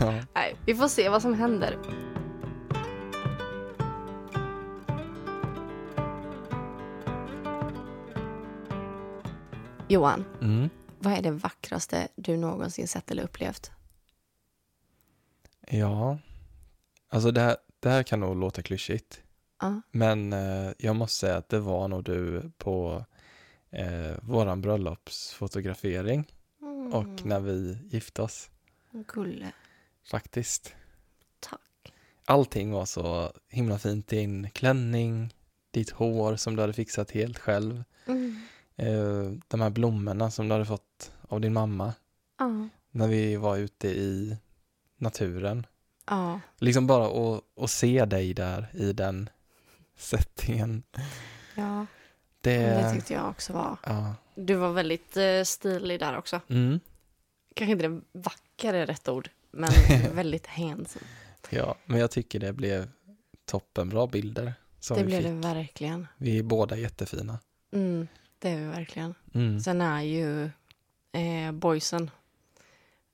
ja. 0.00 0.14
Nej, 0.34 0.56
vi 0.66 0.74
får 0.74 0.88
se 0.88 1.08
vad 1.08 1.22
som 1.22 1.34
händer. 1.34 1.78
Johan, 9.88 10.24
Mm. 10.40 10.70
vad 10.98 11.12
är 11.12 11.22
det 11.22 11.30
vackraste 11.30 12.08
du 12.16 12.36
någonsin 12.36 12.88
sett 12.88 13.10
eller 13.10 13.22
upplevt? 13.22 13.70
ja, 15.70 16.18
alltså 17.08 17.30
det 17.30 17.40
här, 17.40 17.56
det 17.80 17.90
här 17.90 18.02
kan 18.02 18.20
nog 18.20 18.36
låta 18.36 18.62
klyschigt. 18.62 19.20
Ja. 19.60 19.80
Men 19.90 20.32
eh, 20.32 20.72
jag 20.78 20.96
måste 20.96 21.16
säga 21.16 21.36
att 21.36 21.48
det 21.48 21.60
var 21.60 21.88
nog 21.88 22.04
du 22.04 22.50
på 22.58 23.04
eh, 23.72 24.16
våran 24.22 24.60
bröllopsfotografering 24.60 26.24
Mm, 26.62 26.92
och 26.94 27.26
när 27.26 27.40
vi 27.40 27.78
gifte 27.90 28.22
oss 28.22 28.50
Gulle. 29.14 29.52
faktiskt. 30.10 30.74
Tack. 31.40 31.92
Allting 32.24 32.70
var 32.72 32.84
så 32.84 33.32
himla 33.48 33.78
fint. 33.78 34.08
Din 34.08 34.50
klänning, 34.50 35.34
ditt 35.70 35.90
hår 35.90 36.36
som 36.36 36.56
du 36.56 36.60
hade 36.62 36.72
fixat 36.72 37.10
helt 37.10 37.38
själv. 37.38 37.84
Eh, 38.76 39.30
de 39.48 39.60
här 39.60 39.70
blommorna 39.70 40.30
som 40.30 40.48
du 40.48 40.52
hade 40.54 40.66
fått 40.66 41.12
av 41.28 41.40
din 41.40 41.52
mamma 41.52 41.92
Ja. 42.38 42.68
när 42.90 43.08
vi 43.08 43.36
var 43.36 43.56
ute 43.56 43.88
i 43.88 44.36
naturen. 44.96 45.66
Ja. 46.06 46.40
Liksom 46.58 46.86
bara 46.86 47.06
att, 47.34 47.42
att 47.56 47.70
se 47.70 48.04
dig 48.04 48.34
där 48.34 48.66
i 48.74 48.92
den 48.92 49.28
settingen. 49.96 50.82
ja. 51.54 51.86
Det, 52.42 52.56
Det 52.58 52.92
tyckte 52.92 53.14
jag 53.14 53.28
också 53.28 53.52
var. 53.52 53.76
ja. 53.86 54.14
Du 54.34 54.54
var 54.54 54.72
väldigt 54.72 55.16
eh, 55.16 55.42
stilig 55.44 56.00
där 56.00 56.16
också. 56.18 56.40
Mm, 56.48 56.80
Kanske 57.54 57.72
inte 57.72 57.88
det 57.88 58.00
vackra 58.12 58.76
är 58.76 58.86
rätt 58.86 59.08
ord, 59.08 59.30
men 59.50 59.70
väldigt 60.14 60.46
handsome. 60.46 61.04
ja, 61.50 61.74
men 61.84 62.00
jag 62.00 62.10
tycker 62.10 62.40
det 62.40 62.52
blev 62.52 62.88
toppenbra 63.44 64.06
bilder 64.06 64.54
som 64.80 64.96
Det 64.96 65.02
vi 65.02 65.06
blev 65.06 65.18
fick. 65.18 65.26
det 65.26 65.32
verkligen. 65.54 66.06
Vi 66.16 66.38
är 66.38 66.42
båda 66.42 66.76
jättefina. 66.76 67.38
Mm, 67.72 68.08
det 68.38 68.50
är 68.50 68.56
vi 68.58 68.64
verkligen. 68.64 69.14
Mm. 69.34 69.60
Sen 69.60 69.80
är 69.80 70.00
ju 70.02 70.44
eh, 71.12 71.52
boysen, 71.52 72.10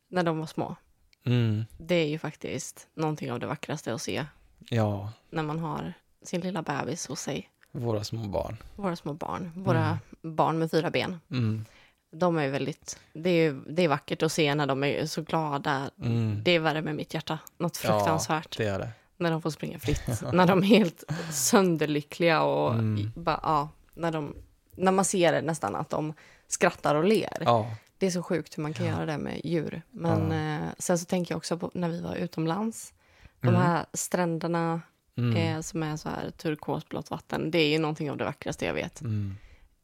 när 0.08 0.22
de 0.22 0.38
var 0.38 0.46
små, 0.46 0.76
Mm. 1.24 1.64
det 1.78 1.94
är 1.94 2.06
ju 2.08 2.18
faktiskt 2.18 2.88
någonting 2.94 3.32
av 3.32 3.40
det 3.40 3.46
vackraste 3.46 3.94
att 3.94 4.02
se 4.02 4.26
Ja, 4.70 5.12
när 5.30 5.42
man 5.42 5.58
har 5.58 5.92
sin 6.22 6.40
lilla 6.40 6.62
bebis 6.62 7.06
hos 7.06 7.20
sig. 7.20 7.50
Våra 7.72 8.04
små 8.04 8.24
barn. 8.28 8.56
Våra 8.76 8.96
små 8.96 9.12
barn, 9.12 9.52
våra 9.56 9.98
barn 10.22 10.58
med 10.58 10.70
fyra 10.70 10.90
ben. 10.90 11.20
Mm. 11.30 11.64
De 12.12 12.38
är 12.38 12.48
väldigt, 12.48 13.00
det 13.12 13.30
är, 13.30 13.52
det 13.68 13.82
är 13.82 13.88
vackert 13.88 14.22
att 14.22 14.32
se 14.32 14.54
när 14.54 14.66
de 14.66 14.84
är 14.84 15.06
så 15.06 15.22
glada. 15.22 15.90
Mm. 16.02 16.40
Det 16.44 16.58
värmer 16.58 16.92
mitt 16.92 17.14
hjärta, 17.14 17.38
något 17.58 17.80
Ja. 17.84 17.90
fruktansvärt. 17.90 18.58
Det 18.58 18.66
är 18.66 18.78
det. 18.78 18.90
När 19.16 19.30
de 19.30 19.42
får 19.42 19.50
springa 19.50 19.78
fritt, 19.78 20.22
när 20.32 20.46
de 20.46 20.58
är 20.58 20.66
helt 20.66 21.04
sönderlyckliga 21.32 22.42
och 22.42 22.74
Mm. 22.74 23.10
bara, 23.16 23.40
ja, 23.42 23.68
när, 23.94 24.10
de, 24.12 24.34
när 24.76 24.92
man 24.92 25.04
ser 25.04 25.32
det 25.32 25.42
nästan 25.42 25.76
att 25.76 25.90
de 25.90 26.12
skrattar 26.48 26.94
och 26.94 27.04
ler. 27.04 27.38
Ja, 27.40 27.70
Det 27.98 28.06
är 28.06 28.10
så 28.10 28.22
sjukt 28.22 28.58
hur 28.58 28.62
man 28.62 28.74
kan 28.74 28.86
göra 28.86 29.06
det 29.06 29.18
med 29.18 29.40
djur. 29.44 29.82
Men 29.90 30.32
eh, 30.32 30.68
sen 30.78 30.98
så 30.98 31.04
tänker 31.04 31.32
jag 31.32 31.36
också 31.36 31.58
på 31.58 31.70
när 31.74 31.88
vi 31.88 32.00
var 32.00 32.14
utomlands. 32.14 32.92
De 33.40 33.48
Mm. 33.48 33.60
här 33.60 33.86
stränderna 33.92 34.80
mm. 35.18 35.36
eh, 35.36 35.60
som 35.60 35.82
är 35.82 35.96
så 35.96 36.08
här 36.08 36.30
turkosblått 36.30 37.10
vatten. 37.10 37.50
Det 37.50 37.58
är 37.58 37.68
ju 37.68 37.78
någonting 37.78 38.10
av 38.10 38.16
det 38.16 38.24
vackraste 38.24 38.64
jag 38.66 38.74
vet. 38.74 39.00
Mm. 39.00 39.36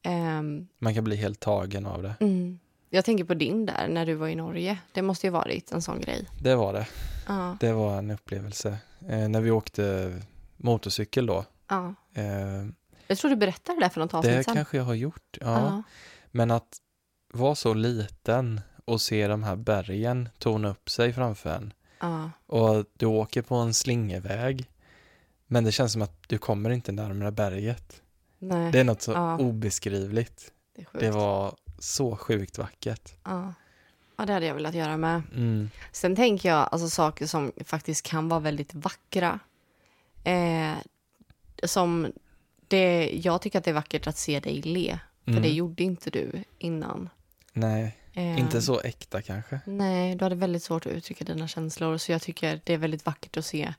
Ehm, 0.02 0.68
Man 0.78 0.94
kan 0.94 1.04
bli 1.04 1.16
helt 1.16 1.40
tagen 1.40 1.86
av 1.86 2.02
det. 2.02 2.14
mm. 2.20 2.58
Jag 2.90 3.04
tänker 3.04 3.24
på 3.24 3.34
din 3.34 3.66
där 3.66 3.88
när 3.88 4.06
du 4.06 4.14
var 4.14 4.28
i 4.28 4.34
Norge. 4.34 4.78
Det 4.92 5.02
måste 5.02 5.26
ju 5.26 5.30
varit 5.30 5.72
en 5.72 5.82
sån 5.82 6.00
grej. 6.00 6.28
Det 6.42 6.54
var 6.54 6.72
det. 6.72 6.86
Ja, 7.28 7.56
Det 7.60 7.72
var 7.72 7.98
en 7.98 8.10
upplevelse. 8.10 8.78
Eh, 9.08 9.28
när 9.28 9.40
vi 9.40 9.50
åkte 9.50 10.14
motorcykel 10.56 11.26
då. 11.26 11.44
ja. 11.68 11.94
Eh, 12.14 12.24
Jag 13.06 13.18
tror 13.18 13.30
du 13.30 13.36
berättade 13.36 13.80
det 13.80 13.90
för 13.90 14.00
något 14.00 14.14
avsnitt 14.14 14.36
det 14.36 14.44
sen. 14.44 14.54
kanske 14.54 14.76
jag 14.76 14.84
har 14.84 14.94
gjort. 14.94 15.38
Ja. 15.40 15.46
Ja. 15.60 15.82
Men 16.30 16.50
att 16.50 16.76
vara 17.32 17.54
så 17.54 17.74
liten 17.74 18.60
och 18.84 19.00
se 19.00 19.28
de 19.28 19.42
här 19.42 19.56
bergen 19.56 20.28
torna 20.38 20.68
upp 20.68 20.90
sig 20.90 21.12
framför 21.12 21.50
en. 21.50 21.72
Och 22.46 22.84
du 22.92 23.06
åker 23.06 23.42
på 23.42 23.54
en 23.54 23.74
slingerväg. 23.74 24.66
Men 25.46 25.64
det 25.64 25.72
känns 25.72 25.92
som 25.92 26.02
att 26.02 26.28
du 26.28 26.38
kommer 26.38 26.70
inte 26.70 26.92
närmare 26.92 27.32
berget. 27.32 28.02
Nej, 28.38 28.72
Det 28.72 28.80
är 28.80 28.84
något 28.84 29.02
så 29.02 29.12
Ja. 29.12 29.38
obeskrivligt. 29.38 30.52
det. 30.76 30.98
Det 30.98 31.10
var 31.10 31.54
så 31.78 32.16
sjukt 32.16 32.58
vackert. 32.58 33.12
Ja. 33.24 33.54
ja, 34.16 34.26
det 34.26 34.32
hade 34.32 34.46
jag 34.46 34.54
velat 34.54 34.74
göra 34.74 34.96
med. 34.96 35.22
Mm. 35.34 35.70
Sen 35.92 36.16
tänker 36.16 36.48
jag 36.48 36.68
alltså 36.72 36.88
saker 36.88 37.26
som 37.26 37.52
faktiskt 37.64 38.06
kan 38.06 38.28
vara 38.28 38.40
väldigt 38.40 38.74
vackra. 38.74 39.38
Eh, 40.24 40.72
som 41.64 42.12
det, 42.68 43.10
jag 43.24 43.42
tycker 43.42 43.58
att 43.58 43.64
det 43.64 43.70
är 43.70 43.74
vackert 43.74 44.06
att 44.06 44.16
se 44.18 44.40
dig 44.40 44.62
le. 44.62 44.98
För 45.24 45.30
Mm. 45.30 45.42
det 45.42 45.48
gjorde 45.52 45.82
inte 45.82 46.10
du 46.10 46.32
innan. 46.58 47.08
Nej, 47.52 47.96
Eh, 48.16 48.38
inte 48.40 48.62
så 48.62 48.80
äkta 48.80 49.22
kanske. 49.22 49.60
Nej, 49.66 50.14
du 50.14 50.24
hade 50.24 50.34
väldigt 50.34 50.62
svårt 50.62 50.86
att 50.86 50.92
uttrycka 50.92 51.24
dina 51.24 51.48
känslor. 51.48 51.96
Så 51.98 52.12
jag 52.12 52.22
tycker 52.22 52.60
det 52.64 52.74
är 52.74 52.78
väldigt 52.78 53.06
vackert 53.06 53.36
att 53.36 53.44
se 53.46 53.74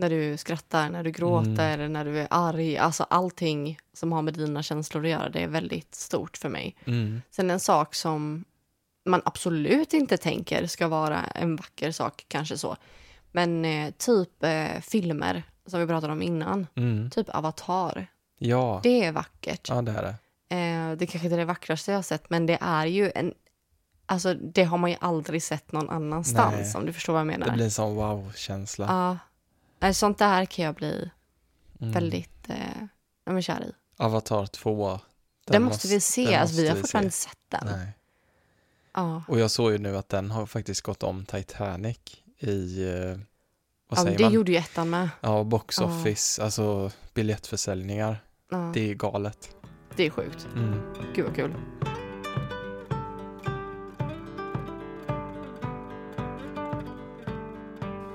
när 0.00 0.10
du 0.10 0.36
skrattar, 0.36 0.90
när 0.90 1.02
du 1.04 1.10
gråter, 1.10 1.74
Mm. 1.78 1.92
när 1.92 2.04
du 2.04 2.18
är 2.18 2.26
arg. 2.30 2.78
Alltså 2.78 3.02
allting 3.10 3.78
som 3.92 4.12
har 4.12 4.22
med 4.22 4.34
dina 4.34 4.62
känslor 4.62 5.04
att 5.04 5.10
göra, 5.10 5.28
det 5.28 5.42
är 5.42 5.48
väldigt 5.48 5.94
stort 5.94 6.36
för 6.36 6.48
mig. 6.48 6.76
Mm. 6.84 7.22
Sen 7.30 7.50
en 7.50 7.60
sak 7.60 7.94
som 7.94 8.44
man 9.04 9.22
absolut 9.24 9.92
inte 9.94 10.16
tänker 10.16 10.66
ska 10.66 10.88
vara 10.88 11.22
en 11.24 11.56
vacker 11.56 11.92
sak, 11.92 12.24
kanske 12.28 12.58
så. 12.58 12.76
Men 13.32 13.64
eh, 13.64 13.90
typ 13.90 14.42
eh, 14.44 14.80
filmer, 14.82 15.42
som 15.66 15.80
vi 15.80 15.86
pratade 15.86 16.12
om 16.12 16.22
innan. 16.22 16.66
Mm. 16.74 17.10
Typ 17.10 17.28
Avatar. 17.28 18.06
Ja, 18.38 18.80
Det 18.82 19.04
är 19.04 19.12
vackert. 19.12 19.68
ja 19.68 19.82
det 19.82 19.92
är 19.92 20.02
det. 20.02 20.14
Eh, 20.56 20.96
det 20.96 21.06
kanske 21.06 21.26
inte 21.26 21.34
är 21.34 21.38
det 21.38 21.44
vackraste 21.44 21.90
jag 21.90 21.98
har 21.98 22.02
sett, 22.02 22.30
men 22.30 22.46
det 22.46 22.58
är 22.60 22.86
ju 22.86 23.12
en... 23.14 23.34
Alltså, 24.06 24.34
det 24.34 24.64
har 24.64 24.78
man 24.78 24.90
ju 24.90 24.96
aldrig 25.00 25.42
sett 25.42 25.72
någon 25.72 25.90
annanstans, 25.90 26.54
Nej. 26.74 26.80
om 26.80 26.86
du 26.86 26.92
förstår 26.92 27.12
vad 27.12 27.20
jag 27.20 27.26
menar. 27.26 27.46
Det 27.46 27.52
blir 27.52 27.64
en 27.64 27.70
sån 27.70 27.94
wow-känsla. 27.94 28.86
Ja. 28.88 29.18
Eh, 29.80 29.92
Sånt 29.92 30.18
där 30.18 30.44
kan 30.44 30.64
jag 30.64 30.74
bli 30.74 31.10
Mm. 31.80 31.92
väldigt 31.92 32.48
eh, 32.48 33.40
kär 33.40 33.62
i. 33.64 33.72
Avatar 33.96 34.46
2. 34.46 35.00
Den, 35.46 35.62
måste 35.62 35.88
vi 35.88 36.00
se. 36.00 36.24
den 36.26 36.40
Alltså, 36.40 36.56
vi 36.56 36.68
har 36.68 36.74
måste 36.74 36.80
fortfarande 36.82 37.06
inte 37.06 37.16
se. 37.16 37.28
sett 37.28 37.38
den. 37.48 37.66
Nej. 37.66 37.92
Ja. 38.94 39.22
Och 39.28 39.38
jag 39.40 39.50
såg 39.50 39.72
ju 39.72 39.78
nu 39.78 39.96
att 39.96 40.08
den 40.08 40.30
har 40.30 40.46
faktiskt 40.46 40.80
gått 40.80 41.02
om 41.02 41.24
Titanic 41.24 41.98
i, 42.38 42.84
eh, 42.88 43.18
vad 43.88 43.98
Ja, 43.98 44.02
säger 44.04 44.18
det 44.18 44.24
man? 44.24 44.32
gjorde 44.32 44.52
ju 44.52 44.58
ettan 44.58 44.90
med. 44.90 45.08
Ja, 45.20 45.44
box 45.44 45.78
office, 45.78 46.42
alltså 46.44 46.90
biljettförsäljningar. 47.14 48.24
Ja. 48.50 48.70
Det 48.74 48.90
är 48.90 48.94
galet. 48.94 49.56
Det 49.96 50.06
är 50.06 50.10
sjukt. 50.10 50.46
Mm. 50.56 50.80
Gud 51.14 51.24
vad 51.26 51.34
kul. 51.36 51.54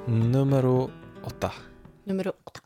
Nummer 0.08 0.65
åtta. 1.25 1.51
Nummer 2.03 2.27
åtta. 2.43 2.59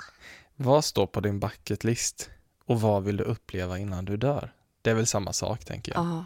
Vad 0.56 0.86
står 0.86 1.08
på 1.08 1.20
din 1.20 1.40
bucket 1.40 1.84
list 1.84 2.30
och 2.66 2.82
vad 2.82 3.04
vill 3.04 3.18
du 3.18 3.24
uppleva 3.24 3.78
innan 3.78 4.06
du 4.06 4.18
dör? 4.18 4.54
Det 4.82 4.90
är 4.90 4.94
väl 4.96 5.06
samma 5.08 5.34
sak 5.34 5.66
tänker 5.66 5.94
jag. 5.94 6.06
Ja. 6.06 6.26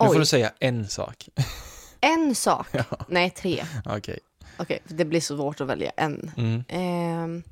Nu 0.00 0.06
får 0.06 0.14
Oj. 0.14 0.18
du 0.18 0.26
säga 0.26 0.52
en 0.60 0.88
sak. 0.88 1.28
En 2.00 2.34
sak. 2.34 2.66
Ja. 2.72 2.84
Nej, 3.08 3.30
tre. 3.30 3.64
Okej. 3.84 4.18
Okej, 4.58 4.78
det 4.84 5.04
blir 5.04 5.20
så 5.20 5.36
svårt 5.36 5.60
att 5.60 5.66
välja 5.66 5.90
en. 5.96 6.30
Mm. 6.36 6.64
Ehm, 6.68 7.42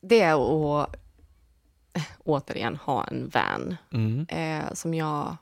det 0.00 0.20
är 0.20 0.32
att 0.82 0.94
eh, 1.92 2.02
återigen 2.24 2.76
ha 2.76 3.04
en 3.06 3.28
van 3.34 3.76
Mm. 3.92 4.26
eh, 4.28 4.72
som 4.74 4.94
jag, 4.94 5.36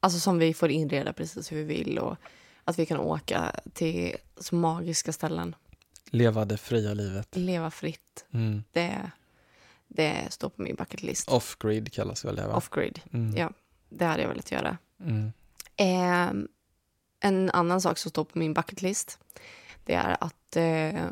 alltså 0.00 0.18
som 0.20 0.38
vi 0.38 0.54
får 0.54 0.70
inreda 0.70 1.12
precis 1.12 1.52
hur 1.52 1.56
vi 1.56 1.64
vill 1.64 1.98
och 1.98 2.16
att 2.64 2.78
vi 2.78 2.86
kan 2.86 3.00
åka 3.00 3.52
till 3.74 4.16
så 4.36 4.54
magiska 4.54 5.12
ställen. 5.12 5.54
Leva 6.14 6.44
det 6.44 6.56
fria 6.56 6.94
livet. 6.94 7.36
Leva 7.36 7.70
fritt. 7.70 8.24
Mm. 8.30 8.64
Det, 8.72 9.10
det 9.88 10.26
står 10.30 10.48
på 10.48 10.62
min 10.62 10.76
bucket 10.76 11.02
list. 11.02 11.28
Off-grid 11.28 11.92
kallas 11.92 12.24
väl 12.24 12.36
det 12.36 12.46
va? 12.46 12.56
Off-grid. 12.56 13.00
Mm. 13.12 13.36
Ja. 13.36 13.52
Det 13.88 14.04
hade 14.04 14.22
jag 14.22 14.28
velat 14.28 14.52
göra. 14.52 14.78
Mm. 15.00 15.32
Ehm, 15.76 16.48
en 17.20 17.50
annan 17.50 17.80
sak 17.80 17.98
som 17.98 18.10
står 18.10 18.24
på 18.24 18.38
min 18.38 18.54
bucket 18.54 18.82
list 18.82 19.18
det 19.84 19.94
är 19.94 20.16
att 20.20 20.56
eh, 20.56 21.06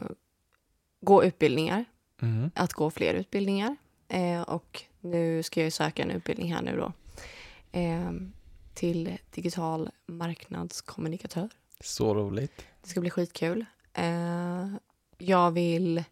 gå 1.01 1.25
utbildningar, 1.25 1.85
Mm. 2.23 2.51
att 2.55 2.73
gå 2.73 2.91
fler 2.91 3.15
utbildningar. 3.15 3.77
Eh, 4.09 4.41
och 4.43 4.83
nu 5.01 5.43
ska 5.43 5.63
jag 5.63 5.73
söka 5.73 6.03
en 6.03 6.11
utbildning 6.11 6.55
här 6.55 6.63
nu 6.63 6.77
då 6.77 6.93
ehm, 7.73 8.33
till 8.75 9.19
digital 9.31 9.91
marknadskommunikatör. 10.07 11.49
Så 11.81 12.15
roligt. 12.15 12.67
Det 12.83 12.89
ska 12.89 13.01
bli 13.01 13.11
skitkul. 13.11 13.65
Eh, 13.93 14.67
jag 15.21 15.51
vill 15.51 16.05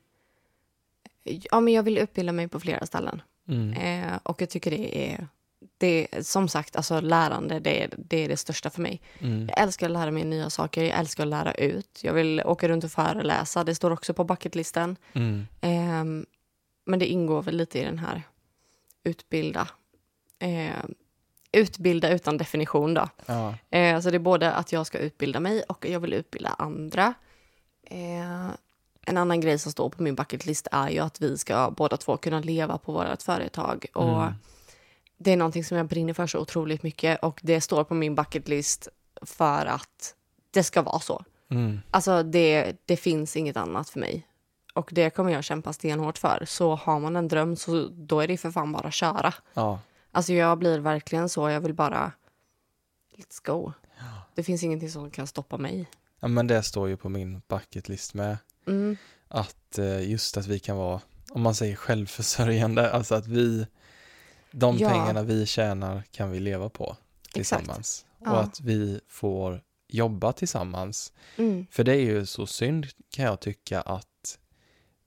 Ja, 1.24 1.60
men 1.60 1.74
jag 1.74 1.82
vill 1.82 1.98
utbilda 1.98 2.32
mig 2.32 2.48
på 2.48 2.60
flera 2.60 2.86
ställen. 2.86 3.22
Mm. 3.48 3.72
Eh, 3.72 4.18
och 4.22 4.42
jag 4.42 4.50
tycker 4.50 4.70
det 4.70 5.12
är, 5.12 5.26
det 5.78 6.26
som 6.26 6.48
sagt, 6.48 6.76
alltså 6.76 7.00
lärande, 7.00 7.60
det 7.60 7.82
är, 7.82 7.90
det 7.96 8.24
är 8.24 8.28
det 8.28 8.36
största 8.36 8.70
för 8.70 8.82
mig. 8.82 9.00
Mm. 9.18 9.48
Jag 9.48 9.60
älskar 9.60 9.86
att 9.86 9.92
lära 9.92 10.10
mig 10.10 10.24
nya 10.24 10.50
saker, 10.50 10.82
jag 10.82 10.98
älskar 10.98 11.22
att 11.22 11.28
lära 11.28 11.52
ut. 11.52 12.00
Jag 12.02 12.12
vill 12.12 12.42
åka 12.44 12.68
runt 12.68 12.84
och 12.84 12.90
föreläsa, 12.90 13.64
det 13.64 13.74
står 13.74 13.90
också 13.90 14.14
på 14.14 14.24
bucketlisten. 14.24 14.96
Mm. 15.12 15.46
Eh, 15.60 16.26
men 16.86 16.98
det 16.98 17.06
ingår 17.06 17.42
väl 17.42 17.56
lite 17.56 17.78
i 17.78 17.84
den 17.84 17.98
här 17.98 18.22
utbilda. 19.04 19.68
Eh, 20.38 20.84
utbilda 21.52 22.10
utan 22.10 22.36
definition 22.36 22.94
då. 22.94 23.08
Ja. 23.26 23.54
Eh, 23.70 24.00
så 24.00 24.10
det 24.10 24.16
är 24.16 24.18
både 24.18 24.52
att 24.52 24.72
jag 24.72 24.86
ska 24.86 24.98
utbilda 24.98 25.40
mig 25.40 25.62
och 25.62 25.86
jag 25.88 26.00
vill 26.00 26.12
utbilda 26.12 26.54
andra. 26.58 27.14
Eh, 27.90 28.50
en 29.08 29.16
annan 29.16 29.40
grej 29.40 29.58
som 29.58 29.72
står 29.72 29.88
på 29.90 30.02
min 30.02 30.14
bucketlist 30.14 30.68
är 30.72 30.88
ju 30.88 30.98
att 30.98 31.20
vi 31.20 31.38
ska 31.38 31.70
båda 31.70 31.96
två 31.96 32.16
kunna 32.16 32.40
leva 32.40 32.78
på 32.78 32.92
vårt 32.92 33.22
företag. 33.22 33.86
Och 33.94 34.22
Mm. 34.22 34.34
Det 35.20 35.32
är 35.32 35.36
någonting 35.36 35.64
som 35.64 35.76
jag 35.76 35.86
brinner 35.86 36.12
för 36.14 36.26
så 36.26 36.38
otroligt 36.38 36.82
mycket 36.82 37.22
och 37.22 37.40
det 37.42 37.60
står 37.60 37.84
på 37.84 37.94
min 37.94 38.14
bucketlist 38.14 38.88
för 39.22 39.66
att 39.66 40.14
det 40.50 40.62
ska 40.64 40.82
vara 40.82 41.00
så. 41.00 41.24
Mm. 41.50 41.80
Alltså 41.90 42.22
det, 42.22 42.76
det 42.86 42.96
finns 42.96 43.36
inget 43.36 43.56
annat 43.56 43.90
för 43.90 44.00
mig. 44.00 44.26
och 44.74 44.88
det 44.92 45.10
kommer 45.10 45.32
jag 45.32 45.44
kämpa 45.44 45.72
stenhårt 45.72 46.18
för. 46.18 46.44
Så 46.46 46.74
har 46.74 47.00
man 47.00 47.16
en 47.16 47.28
dröm 47.28 47.56
så 47.56 47.88
då 47.92 48.20
är 48.20 48.28
det 48.28 48.36
för 48.36 48.50
fan 48.50 48.72
bara 48.72 48.88
att 48.88 48.94
köra. 48.94 49.34
Ja, 49.54 49.80
Alltså 50.12 50.32
jag 50.32 50.58
blir 50.58 50.78
verkligen 50.78 51.28
så, 51.28 51.48
jag 51.50 51.60
vill 51.60 51.74
bara 51.74 52.12
let's 53.16 53.46
go. 53.46 53.72
Det 54.34 54.42
finns 54.42 54.62
ingenting 54.62 54.90
som 54.90 55.10
kan 55.10 55.26
stoppa 55.26 55.56
mig. 55.58 55.86
ja 56.20 56.28
men 56.28 56.46
det 56.46 56.62
står 56.62 56.88
ju 56.88 56.96
på 56.96 57.08
min 57.08 57.42
bucketlist 57.48 58.14
med. 58.14 58.36
Mm. 58.68 58.96
Att 59.28 59.78
eh, 59.78 60.10
just 60.10 60.36
att 60.36 60.46
vi 60.46 60.58
kan 60.58 60.76
vara, 60.76 61.00
om 61.30 61.42
man 61.42 61.54
säger 61.54 61.76
självförsörjande, 61.76 62.90
alltså 62.90 63.14
att 63.14 63.26
vi, 63.26 63.66
de 64.50 64.78
Ja. 64.78 64.88
pengarna 64.88 65.22
vi 65.22 65.46
tjänar 65.46 66.02
kan 66.10 66.30
vi 66.30 66.40
leva 66.40 66.68
på 66.68 66.96
tillsammans. 67.32 68.06
Ja. 68.24 68.32
Och 68.32 68.40
att 68.42 68.60
vi 68.60 69.00
får 69.08 69.62
jobba 69.88 70.32
tillsammans. 70.32 71.12
Mm. 71.36 71.66
För 71.70 71.84
det 71.84 71.92
är 71.92 72.00
ju 72.00 72.26
så 72.26 72.46
synd 72.46 72.86
kan 73.10 73.24
jag 73.24 73.40
tycka 73.40 73.80
att 73.80 74.38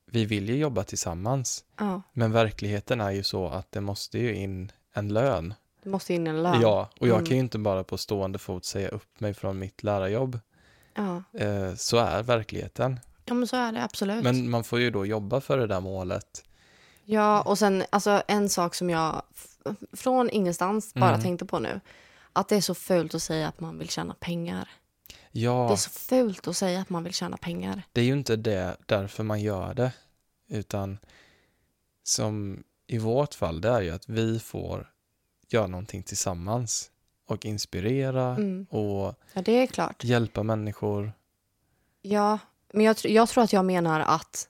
vi 0.05 0.25
vill 0.25 0.49
ju 0.49 0.55
jobba 0.55 0.83
tillsammans. 0.83 1.63
Ja, 1.79 2.01
Men 2.13 2.31
verkligheten 2.31 3.01
är 3.01 3.11
ju 3.11 3.23
så 3.23 3.47
att 3.47 3.71
det 3.71 3.81
måste 3.81 4.19
ju 4.19 4.35
in 4.35 4.71
en 4.93 5.13
lön. 5.13 5.53
det 5.83 5.89
måste 5.89 6.13
in 6.13 6.27
en 6.27 6.43
lön. 6.43 6.61
Ja, 6.61 6.89
och 6.99 7.07
jag 7.07 7.15
Mm. 7.15 7.25
kan 7.25 7.35
ju 7.37 7.39
inte 7.43 7.57
bara 7.59 7.83
på 7.83 7.97
stående 7.97 8.39
fot 8.39 8.65
säga 8.65 8.89
upp 8.89 9.19
mig 9.19 9.33
från 9.33 9.59
mitt 9.59 9.83
lärarjobb. 9.83 10.39
Ja. 10.95 11.23
Eh, 11.39 11.75
så 11.75 11.97
är 11.97 12.23
verkligheten. 12.23 12.99
Ja, 13.31 13.35
men 13.35 13.47
så 13.47 13.55
är 13.57 13.71
det 13.71 13.83
absolut. 13.83 14.23
Men 14.23 14.49
man 14.49 14.63
får 14.63 14.79
ju 14.79 14.89
då 14.91 15.05
jobba 15.05 15.41
för 15.41 15.57
det 15.57 15.67
där 15.67 15.79
målet. 15.81 16.43
Ja, 17.03 17.41
och 17.41 17.57
sen 17.57 17.83
alltså 17.89 18.23
en 18.27 18.49
sak 18.49 18.75
som 18.75 18.89
jag 18.89 19.21
från 19.93 20.29
ingenstans 20.29 20.93
bara 20.93 21.09
Mm. 21.09 21.21
tänkte 21.21 21.45
på 21.45 21.59
nu. 21.59 21.79
Att 22.33 22.47
det 22.47 22.55
är 22.55 22.61
så 22.61 22.73
fult 22.75 23.15
att 23.15 23.21
säga 23.23 23.47
att 23.47 23.59
man 23.59 23.77
vill 23.77 23.89
tjäna 23.89 24.13
pengar. 24.19 24.69
Det 25.31 25.39
Ja, 25.39 25.71
är 25.71 25.75
så 25.75 25.89
fult 25.89 26.47
att 26.47 26.57
säga 26.57 26.81
att 26.81 26.89
man 26.89 27.03
vill 27.03 27.13
tjäna 27.13 27.37
pengar. 27.37 27.83
det 27.91 28.01
är 28.01 28.05
ju 28.05 28.13
inte 28.13 28.35
det 28.35 28.77
därför 28.85 29.23
man 29.23 29.41
gör 29.41 29.73
det. 29.73 29.91
Utan 30.49 30.97
som 32.03 32.63
i 32.87 32.97
vårt 32.97 33.33
fall, 33.33 33.61
det 33.61 33.69
är 33.69 33.81
ju 33.81 33.89
att 33.91 34.09
vi 34.09 34.39
får 34.39 34.91
göra 35.49 35.67
någonting 35.67 36.03
tillsammans. 36.03 36.91
Och 37.27 37.45
inspirera 37.45 38.25
Mm. 38.35 38.65
och 38.69 39.15
Ja, 39.33 39.41
det 39.45 39.51
är 39.51 39.67
klart. 39.67 40.03
hjälpa 40.03 40.43
människor. 40.43 41.13
Ja, 42.01 42.39
men 42.73 42.85
jag, 42.85 42.95
jag 43.03 43.29
tror 43.29 43.43
att 43.43 43.53
jag 43.53 43.65
menar 43.65 43.99
att 43.99 44.47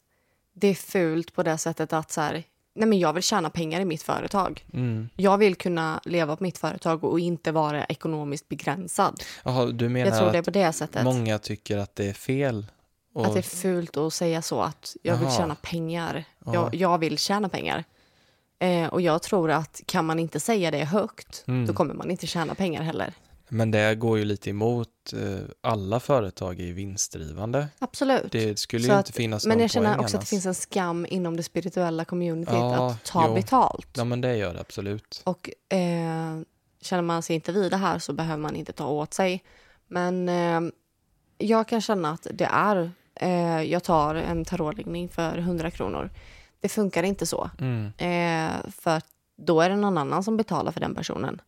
det 0.53 0.67
är 0.67 0.73
fult 0.75 1.33
på 1.33 1.43
det 1.43 1.57
sättet 1.57 1.93
att 1.93 2.11
så 2.11 2.21
här, 2.21 2.43
nej 2.75 2.87
men 2.87 2.99
jag 2.99 3.13
vill 3.13 3.23
tjäna 3.23 3.49
pengar 3.49 3.81
i 3.81 3.85
mitt 3.85 4.03
företag. 4.03 4.65
Mm. 4.73 5.09
Jag 5.15 5.37
vill 5.37 5.55
kunna 5.55 6.01
leva 6.05 6.35
på 6.35 6.43
mitt 6.43 6.57
företag 6.57 7.03
och 7.03 7.19
inte 7.19 7.51
vara 7.51 7.85
ekonomiskt 7.85 8.49
begränsad. 8.49 9.23
Jaha, 9.43 9.65
du 9.65 9.89
menar 9.89 10.07
Jag 10.07 10.17
tror 10.17 10.31
det 10.31 10.37
är 10.37 10.39
att 10.39 10.45
på 10.45 10.51
det 10.51 10.73
sättet. 10.73 11.03
många 11.03 11.39
tycker 11.39 11.77
att 11.77 11.95
det 11.95 12.09
är 12.09 12.13
fel? 12.13 12.65
Och, 13.13 13.25
Att 13.25 13.33
det 13.33 13.39
är 13.39 13.43
fult 13.43 13.97
att 13.97 14.13
säga 14.13 14.41
så 14.41 14.61
att 14.61 14.95
jag 15.03 15.15
vill 15.17 15.27
Jaha. 15.27 15.37
tjäna 15.37 15.55
pengar. 15.55 16.23
Ja. 16.45 16.53
Jag, 16.53 16.75
jag 16.75 16.97
vill 16.97 17.17
tjäna 17.17 17.49
pengar. 17.49 17.83
Eh, 18.59 18.87
och 18.87 19.01
jag 19.01 19.21
tror 19.21 19.51
att 19.51 19.81
kan 19.85 20.05
man 20.05 20.19
inte 20.19 20.39
säga 20.39 20.71
det 20.71 20.83
högt, 20.85 21.43
Mm. 21.47 21.65
då 21.65 21.73
kommer 21.73 21.93
man 21.93 22.11
inte 22.11 22.27
tjäna 22.27 22.55
pengar 22.55 22.81
heller. 22.83 23.13
Men 23.53 23.71
det 23.71 23.95
går 23.95 24.17
ju 24.19 24.25
lite 24.25 24.49
emot, 24.49 24.87
eh, 25.13 25.39
alla 25.61 25.99
företag 25.99 26.59
är 26.59 26.63
ju 26.65 26.73
vinstdrivande. 26.73 27.67
Absolut. 27.79 28.31
Det 28.31 28.59
skulle 28.59 28.87
ju 28.87 28.91
att- 28.93 29.07
inte 29.07 29.11
finnas 29.17 29.45
Men 29.45 29.59
jag 29.59 29.69
känner 29.69 29.89
också 29.89 30.05
att 30.05 30.13
annars. 30.13 30.25
det 30.25 30.29
finns 30.29 30.45
en 30.45 30.55
skam 30.55 31.05
inom 31.09 31.37
det 31.37 31.43
spirituella 31.43 32.05
communityt 32.05 32.53
Ja, 32.53 32.87
att 32.91 33.03
ta 33.03 33.27
jo. 33.27 33.33
betalt. 33.33 33.87
Ja 33.97 34.03
men 34.03 34.21
det 34.21 34.35
gör 34.37 34.53
det 34.53 34.59
absolut. 34.59 35.21
Och 35.25 35.49
eh, 35.73 36.39
känner 36.81 37.01
man 37.01 37.23
sig 37.23 37.35
inte 37.35 37.51
vid 37.51 37.71
det 37.71 37.77
här 37.77 37.99
så 37.99 38.13
behöver 38.13 38.41
man 38.41 38.55
inte 38.55 38.73
ta 38.73 38.87
åt 38.87 39.13
sig. 39.13 39.43
Men 39.87 40.29
eh, 40.29 40.61
jag 41.37 41.67
kan 41.67 41.81
känna 41.81 42.11
att 42.11 42.27
det 42.33 42.49
är, 42.51 42.91
eh, 43.15 43.61
jag 43.61 43.83
tar 43.83 44.15
en 44.15 44.45
tarotläggning 44.45 45.09
för 45.09 45.37
100 45.37 45.71
kronor. 45.71 46.09
Det 46.59 46.69
funkar 46.69 47.03
inte 47.03 47.25
så. 47.25 47.49
Mm. 47.59 47.85
Eh, 47.97 48.69
för 48.71 48.97
att 48.97 49.05
då 49.37 49.61
är 49.61 49.69
det 49.69 49.75
någon 49.75 49.97
annan 49.97 50.23
som 50.23 50.37
betalar 50.37 50.71
för 50.71 50.79
den 50.79 50.95
personen. 50.95 51.41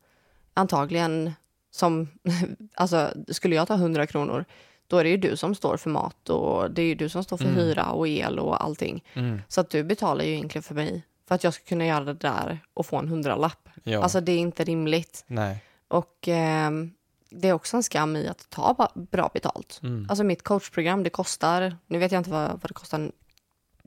Antagligen 0.53 1.33
som, 1.75 2.07
alltså 2.75 3.13
skulle 3.27 3.55
jag 3.55 3.67
ta 3.67 3.73
100 3.73 4.07
kronor, 4.07 4.45
då 4.87 4.97
är 4.97 5.03
det 5.03 5.09
ju 5.09 5.17
du 5.17 5.37
som 5.37 5.55
står 5.55 5.77
för 5.77 5.89
mat 5.89 6.29
och 6.29 6.71
det 6.71 6.81
är 6.81 6.85
ju 6.85 6.95
du 6.95 7.09
som 7.09 7.23
står 7.23 7.37
för 7.37 7.45
Mm. 7.45 7.55
hyra 7.57 7.85
och 7.91 8.07
el 8.07 8.39
och 8.39 8.63
allting. 8.63 9.03
Mm. 9.13 9.41
Så 9.47 9.61
att 9.61 9.69
du 9.69 9.83
betalar 9.83 10.23
ju 10.25 10.31
egentligen 10.33 10.63
för 10.63 10.75
mig 10.75 11.03
för 11.27 11.35
att 11.35 11.43
jag 11.43 11.53
ska 11.53 11.63
kunna 11.65 11.85
göra 11.85 12.03
det 12.03 12.13
där 12.13 12.59
och 12.73 12.85
få 12.85 12.97
en 12.97 13.07
hundralapp. 13.07 13.69
Ja, 13.83 14.03
Alltså 14.03 14.21
det 14.21 14.31
är 14.31 14.37
inte 14.39 14.63
rimligt. 14.63 15.23
nej. 15.27 15.63
Och 15.87 16.27
ehm, 16.27 16.93
det 17.29 17.47
är 17.49 17.53
också 17.53 17.77
en 17.77 17.83
skam 17.83 18.15
i 18.15 18.27
att 18.27 18.49
ta 18.49 18.89
bra 18.93 19.29
betalt. 19.33 19.79
Mm. 19.83 20.05
Alltså 20.09 20.23
mitt 20.23 20.43
coachprogram, 20.43 21.03
det 21.03 21.09
kostar, 21.09 21.77
nu 21.87 21.97
vet 21.99 22.11
jag 22.11 22.19
inte 22.19 22.29
vad, 22.29 22.49
vad 22.49 22.61
det 22.69 22.73
kostar, 22.73 23.11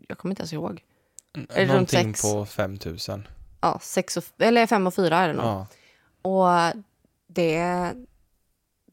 jag 0.08 0.18
kommer 0.18 0.32
inte 0.32 0.40
ens 0.40 0.52
ihåg. 0.52 0.82
det 1.32 1.40
runt 1.60 1.68
Någonting 1.68 2.14
sex? 2.14 2.22
på 2.32 2.46
5000. 2.46 3.28
Ja, 3.60 3.78
sex 3.82 4.16
och, 4.16 4.24
eller 4.38 4.66
fem 4.66 4.86
och 4.86 4.94
fyra 4.94 5.16
är 5.18 5.28
det 5.28 5.34
nog. 5.34 5.44
Ja. 5.44 5.66
Och 6.22 6.82
det, 7.36 7.94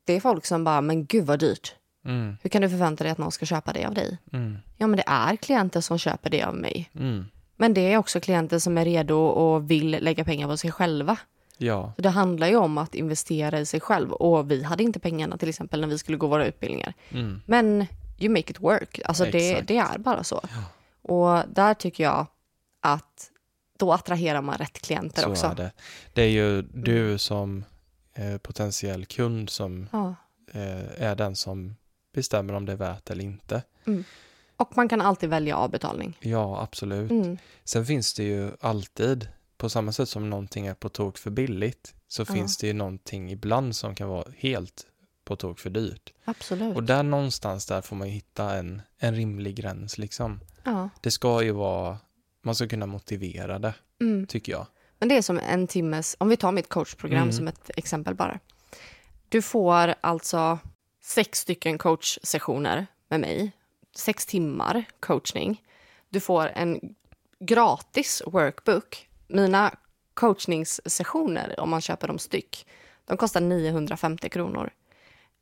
det 0.06 0.14
är 0.14 0.20
folk 0.20 0.46
som 0.46 0.64
bara, 0.64 0.82
men 0.82 1.06
gud 1.06 1.26
vad 1.26 1.40
dyrt. 1.40 1.76
Mm. 2.06 2.38
Hur 2.42 2.50
kan 2.50 2.62
du 2.62 2.70
förvänta 2.70 3.04
dig 3.04 3.12
att 3.12 3.18
någon 3.18 3.32
ska 3.32 3.46
köpa 3.46 3.74
det 3.74 3.86
av 3.86 3.94
dig? 3.94 4.18
Mm. 4.34 4.58
Ja, 4.78 4.88
men 4.88 4.98
det 4.98 5.04
är 5.08 5.36
klienter 5.36 5.82
som 5.82 5.98
köper 5.98 6.30
det 6.30 6.44
av 6.44 6.56
mig. 6.56 6.90
Mm. 6.96 7.26
Men 7.56 7.74
det 7.74 7.82
är 7.94 7.98
också 7.98 8.20
klienter 8.20 8.60
som 8.60 8.78
är 8.78 8.86
redo 8.86 9.16
och 9.16 9.72
vill 9.72 9.92
lägga 9.92 10.24
pengar 10.24 10.48
på 10.48 10.58
sig 10.58 10.72
själva. 10.72 11.18
Ja. 11.58 11.94
Så 11.96 12.02
det 12.02 12.10
handlar 12.10 12.48
ju 12.48 12.56
om 12.56 12.78
att 12.78 12.96
investera 12.96 13.60
i 13.60 13.66
sig 13.66 13.80
själv. 13.80 14.12
Och 14.12 14.52
vi 14.52 14.64
hade 14.64 14.84
inte 14.84 15.00
pengarna 15.00 15.38
till 15.38 15.50
exempel 15.50 15.82
när 15.82 15.88
vi 15.88 15.98
skulle 15.98 16.18
gå 16.18 16.28
våra 16.28 16.46
utbildningar. 16.46 16.94
Mm. 17.10 17.42
Men 17.46 17.88
you 18.20 18.30
make 18.30 18.52
it 18.52 18.60
work. 18.60 19.00
Alltså 19.06 19.26
det, 19.26 19.62
det 19.62 19.78
är 19.78 19.98
bara 19.98 20.24
så. 20.24 20.42
Och 21.02 21.42
där 21.48 21.74
tycker 21.74 22.04
jag 22.04 22.26
att 22.82 23.30
då 23.78 23.94
attraherar 23.94 24.42
man 24.42 24.58
rätt 24.58 24.82
klienter 24.82 25.22
Så 25.22 25.30
också. 25.30 25.48
är 25.48 25.56
det. 25.56 25.72
Det 26.14 26.22
är 26.22 26.30
ju 26.30 26.62
du 26.62 27.18
som 27.18 27.64
eh, 28.14 28.38
potentiell 28.38 29.06
kund 29.06 29.50
som 29.50 29.90
Ja. 29.92 30.16
eh, 30.52 31.02
är 31.04 31.16
den 31.16 31.36
som 31.36 31.76
bestämmer 32.14 32.54
om 32.54 32.66
det 32.66 32.72
är 32.72 32.76
värt 32.78 33.10
eller 33.10 33.24
inte. 33.24 33.64
Och 34.58 34.78
man 34.78 34.90
kan 34.90 35.02
alltid 35.02 35.30
välja 35.30 35.56
avbetalning. 35.58 36.18
Ja, 36.22 36.62
absolut. 36.62 37.12
Mm. 37.12 37.38
Sen 37.64 37.86
finns 37.86 38.14
det 38.14 38.24
ju 38.24 38.52
alltid, 38.62 39.28
på 39.58 39.70
samma 39.70 39.92
sätt 39.92 40.10
som 40.10 40.30
någonting 40.30 40.68
är 40.68 40.74
på 40.74 40.90
tok 40.90 41.18
för 41.18 41.32
billigt, 41.32 41.96
så 42.08 42.22
Ja. 42.22 42.26
finns 42.34 42.58
det 42.58 42.68
ju 42.68 42.74
någonting 42.74 43.32
ibland 43.32 43.76
som 43.76 43.96
kan 43.96 44.10
vara 44.10 44.26
helt 44.38 44.88
på 45.26 45.36
tok 45.36 45.60
för 45.60 45.70
dyrt. 45.70 46.14
Absolut. 46.26 46.76
Och 46.76 46.84
där 46.84 47.04
någonstans 47.04 47.66
där 47.66 47.82
får 47.82 47.96
man 47.96 48.08
hitta 48.08 48.56
en, 48.56 48.82
en 48.98 49.16
rimlig 49.16 49.56
gräns 49.56 49.98
liksom. 49.98 50.40
Ja. 50.64 50.90
Det 51.02 51.12
ska 51.12 51.44
ju 51.44 51.52
vara, 51.52 51.98
man 52.42 52.56
ska 52.56 52.68
kunna 52.68 52.86
motivera 52.86 53.60
det, 53.60 53.74
Mm. 54.02 54.28
tycker 54.28 54.52
jag. 54.52 54.68
Men 55.04 55.08
det 55.08 55.18
är 55.18 55.22
som 55.22 55.40
en 55.40 55.68
timmes, 55.68 56.16
om 56.20 56.30
vi 56.30 56.38
tar 56.38 56.52
mitt 56.52 56.70
coachprogram 56.70 57.22
Mm. 57.22 57.32
som 57.34 57.48
ett 57.48 57.72
exempel 57.78 58.16
bara. 58.16 58.40
Du 59.30 59.42
får 59.42 59.96
alltså 60.02 60.60
sex 61.02 61.40
stycken 61.40 61.78
coachsessioner 61.78 62.88
med 63.08 63.20
mig. 63.20 63.52
Sex 63.96 64.26
timmar 64.26 64.84
coachning. 65.00 65.62
Du 66.10 66.20
får 66.20 66.48
en 66.56 66.96
gratis 67.40 68.22
workbook. 68.26 69.10
Mina 69.28 69.76
coachningssessioner, 70.14 71.60
om 71.60 71.70
man 71.70 71.82
köper 71.82 72.08
dem 72.08 72.20
styck, 72.20 72.68
de 73.06 73.18
kostar 73.18 73.42
950 73.42 74.30
kronor. 74.30 74.70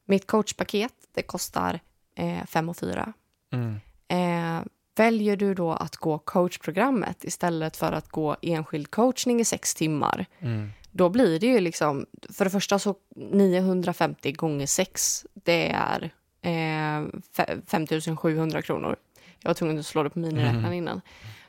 Mitt 0.06 0.28
coachpaket, 0.28 0.94
det 1.14 1.22
kostar 1.22 1.80
eh, 2.16 2.46
5 2.46 2.70
och 2.70 2.78
4. 2.78 3.14
Mm. 3.54 3.80
Eh, 4.08 4.64
väljer 4.96 5.36
du 5.38 5.54
då 5.54 5.72
att 5.72 5.96
gå 5.98 6.18
coachprogrammet 6.20 7.24
istället 7.24 7.78
för 7.78 7.92
att 7.92 8.10
gå 8.10 8.36
enskild 8.42 8.92
coachning 8.92 9.40
i 9.40 9.46
sex 9.46 9.76
timmar, 9.76 10.26
Mm. 10.40 10.70
då 10.92 11.10
blir 11.10 11.40
det 11.40 11.48
ju 11.48 11.60
liksom, 11.60 12.06
för 12.30 12.46
det 12.46 12.52
första 12.52 12.80
så 12.80 12.96
950 13.16 14.32
gånger 14.32 14.66
6, 14.66 15.26
det 15.34 15.72
är 15.72 16.04
eh, 16.42 17.08
fe- 17.38 17.62
5700 17.68 18.62
kronor. 18.62 18.96
Jag 19.40 19.50
var 19.50 19.54
tvungen 19.54 19.80
att 19.80 19.86
slå 19.86 20.04
det 20.04 20.10
på 20.10 20.20
miniräknaren 20.20 20.74
innan. 20.74 21.02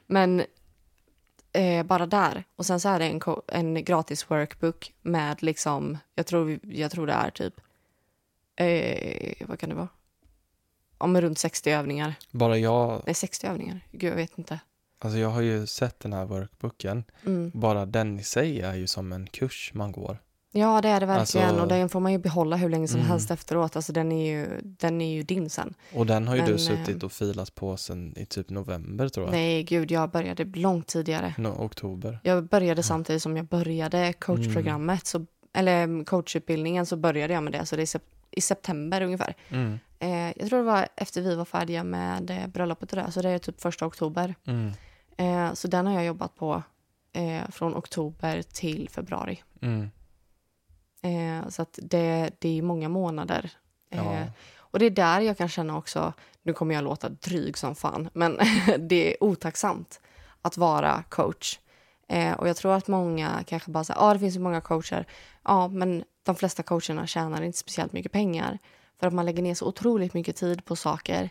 Men 0.06 0.42
eh, 1.52 1.86
bara 1.86 2.06
där. 2.06 2.44
Och 2.56 2.66
sen 2.66 2.80
så 2.80 2.88
är 2.88 2.98
det 2.98 3.04
en, 3.04 3.20
en 3.48 3.84
gratis 3.84 4.30
workbook 4.30 4.92
med 5.02 5.42
liksom, 5.42 5.98
jag 6.14 6.26
tror, 6.26 6.58
jag 6.62 6.90
tror 6.90 7.06
det 7.06 7.12
är 7.12 7.30
typ, 7.30 7.54
eh, 8.56 9.46
vad 9.48 9.58
kan 9.58 9.68
det 9.68 9.74
vara? 9.74 9.88
Om 11.02 11.20
runt 11.20 11.38
60 11.38 11.70
övningar. 11.70 12.14
Bara 12.30 12.58
jag, 12.58 13.02
Nej, 13.06 13.14
60 13.14 13.46
övningar. 13.46 13.80
Gud, 13.92 14.10
jag 14.10 14.16
vet 14.16 14.38
inte. 14.38 14.60
alltså 14.98 15.18
jag 15.18 15.28
har 15.28 15.40
ju 15.40 15.66
sett 15.66 16.00
den 16.00 16.12
här 16.12 16.24
workbooken, 16.24 17.04
Mm. 17.26 17.50
bara 17.54 17.86
den 17.86 18.18
i 18.20 18.22
sig 18.22 18.60
är 18.60 18.74
ju 18.74 18.86
som 18.86 19.12
en 19.12 19.26
kurs 19.26 19.70
man 19.74 19.92
går. 19.92 20.18
Ja, 20.54 20.80
det 20.80 20.88
är 20.88 21.00
det 21.00 21.06
verkligen. 21.06 21.46
Alltså- 21.48 21.62
och 21.62 21.68
den 21.68 21.88
får 21.88 22.00
man 22.00 22.12
ju 22.12 22.18
behålla 22.18 22.56
hur 22.56 22.68
länge 22.68 22.88
som 22.88 23.00
Mm. 23.00 23.10
helst 23.10 23.30
efteråt. 23.30 23.76
Alltså, 23.76 23.92
den, 23.92 24.12
är 24.12 24.30
ju, 24.32 24.60
den 24.62 25.00
är 25.00 25.12
ju 25.14 25.22
din 25.22 25.50
sen. 25.50 25.74
Och 25.94 26.06
den 26.06 26.28
har 26.28 26.34
ju 26.34 26.40
Men, 26.42 26.48
du 26.50 26.54
eh, 26.54 26.58
suttit 26.58 27.02
och 27.02 27.12
filat 27.12 27.54
på 27.54 27.76
sen 27.76 28.14
i 28.18 28.26
typ 28.26 28.50
november 28.50 29.08
tror 29.08 29.26
jag. 29.26 29.32
Nej, 29.32 29.62
gud, 29.62 29.90
jag 29.90 30.10
började 30.10 30.44
långt 30.44 30.86
tidigare. 30.86 31.34
No, 31.38 31.48
oktober. 31.48 32.20
Jag 32.22 32.44
började 32.48 32.82
samtidigt 32.82 33.22
som 33.22 33.36
jag 33.36 33.46
började 33.46 34.12
coachprogrammet. 34.12 35.06
Så, 35.06 35.26
eller 35.54 35.82
mm, 35.84 36.04
coachutbildningen 36.04 36.86
så 36.86 36.96
började 36.96 37.34
jag 37.34 37.42
med 37.42 37.52
det. 37.52 37.66
Så 37.66 37.76
det 37.76 37.94
är 37.94 38.00
i 38.30 38.40
september 38.40 39.02
ungefär. 39.02 39.34
Mm. 39.48 39.78
Eh, 40.02 40.32
jag 40.36 40.48
tror 40.48 40.58
det 40.58 40.64
var 40.64 40.88
efter 40.96 41.20
vi 41.20 41.34
var 41.34 41.44
färdiga 41.44 41.84
med 41.84 42.30
eh, 42.30 42.46
bröllopet 42.46 42.92
och 42.92 42.96
det, 42.96 43.12
så 43.12 43.22
det 43.22 43.30
är 43.30 43.38
typ 43.38 43.60
första 43.60 43.86
oktober. 43.86 44.34
Mm. 44.44 44.72
Eh, 45.16 45.54
så 45.54 45.68
den 45.68 45.86
har 45.86 45.94
jag 45.94 46.04
jobbat 46.04 46.34
på 46.34 46.62
eh, 47.12 47.50
från 47.50 47.74
oktober 47.74 48.42
till 48.42 48.88
februari. 48.88 49.42
Mm. 49.62 49.90
Eh, 51.02 51.48
så 51.48 51.62
att 51.62 51.78
det, 51.82 52.30
det 52.38 52.58
är 52.58 52.62
många 52.62 52.88
månader. 52.88 53.50
Ja. 53.88 54.26
Och 54.56 54.78
det 54.78 54.86
är 54.86 54.90
där 54.90 55.20
jag 55.20 55.38
kan 55.38 55.48
känna 55.48 55.78
också, 55.78 56.12
nu 56.42 56.52
kommer 56.52 56.74
jag 56.74 56.84
låta 56.84 57.08
dryg 57.08 57.58
som 57.58 57.74
fan, 57.74 58.08
men 58.12 58.38
det 58.78 59.12
är 59.12 59.24
otacksamt 59.24 60.00
att 60.42 60.56
vara 60.56 61.04
coach. 61.08 61.58
Eh, 62.08 62.32
och 62.32 62.48
jag 62.48 62.56
tror 62.56 62.72
att 62.72 62.88
många 62.88 63.44
kanske 63.46 63.70
bara 63.70 63.84
säger, 63.84 64.00
ja 64.00 64.06
ah, 64.06 64.12
det 64.12 64.18
finns 64.20 64.36
ju 64.36 64.40
många 64.40 64.60
coacher. 64.60 65.06
Ja, 65.42 65.68
men 65.68 66.04
de 66.22 66.34
flesta 66.34 66.62
coacherna 66.62 67.06
tjänar 67.06 67.42
inte 67.42 67.58
speciellt 67.58 67.92
mycket 67.92 68.12
pengar. 68.12 68.58
För 69.02 69.06
att 69.06 69.14
man 69.14 69.26
lägger 69.26 69.42
ner 69.42 69.54
så 69.54 69.66
otroligt 69.66 70.14
mycket 70.14 70.36
tid 70.36 70.64
på 70.64 70.76
saker 70.76 71.30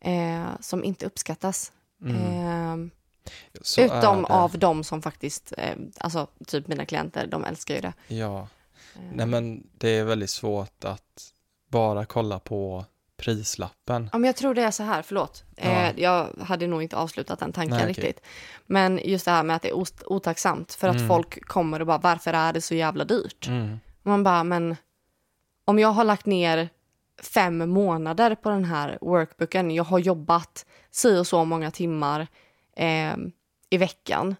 eh, 0.00 0.46
som 0.60 0.84
inte 0.84 1.06
uppskattas. 1.06 1.72
Eh, 2.06 2.76
Så 3.62 3.80
utom 3.80 4.24
av 4.24 4.58
de 4.58 4.84
som 4.84 5.02
faktiskt, 5.02 5.52
eh, 5.58 5.74
alltså 5.98 6.26
typ 6.46 6.68
mina 6.68 6.84
klienter, 6.84 7.26
de 7.26 7.44
älskar 7.44 7.74
ju 7.74 7.80
det. 7.80 7.92
Ja. 8.08 8.48
Nej 9.12 9.26
men 9.26 9.66
det 9.78 9.88
är 9.88 10.04
väldigt 10.04 10.30
svårt 10.30 10.84
att 10.84 11.32
bara 11.68 12.04
kolla 12.04 12.38
på 12.38 12.84
prislappen. 13.16 14.08
Ja, 14.12 14.18
men 14.18 14.26
jag 14.28 14.36
tror 14.36 14.54
det 14.54 14.62
är 14.62 14.70
så 14.70 14.82
här, 14.82 15.02
förlåt. 15.02 15.44
Ja. 15.56 15.62
Eh, 15.62 15.92
jag 16.00 16.28
hade 16.40 16.66
nog 16.66 16.82
inte 16.82 16.96
avslutat 16.96 17.38
den 17.38 17.52
tanken 17.52 17.76
Nej, 17.76 17.86
riktigt. 17.86 18.20
Men 18.66 19.00
just 19.04 19.24
det 19.24 19.30
här 19.30 19.42
med 19.42 19.56
att 19.56 19.62
det 19.62 19.68
är 19.68 19.84
otacksamt 20.06 20.72
för 20.74 20.88
att 20.88 20.96
Mm. 20.96 21.08
folk 21.08 21.44
kommer 21.46 21.80
och 21.80 21.86
bara, 21.86 21.98
varför 21.98 22.32
är 22.32 22.52
det 22.52 22.60
så 22.60 22.74
jävla 22.74 23.04
dyrt? 23.04 23.46
Mm. 23.48 23.80
Man 24.02 24.22
bara, 24.22 24.44
men 24.44 24.76
om 25.64 25.78
jag 25.78 25.88
har 25.88 26.04
lagt 26.04 26.26
ner 26.26 26.68
fem 27.20 27.70
månader 27.70 28.34
på 28.34 28.50
den 28.50 28.64
här 28.64 28.98
workbooken, 29.00 29.70
jag 29.70 29.84
har 29.84 29.98
jobbat 29.98 30.66
si 30.90 31.18
och 31.18 31.26
så 31.26 31.44
många 31.44 31.70
timmar 31.70 32.26
eh, 32.76 33.16
i 33.70 33.76
veckan. 33.78 34.34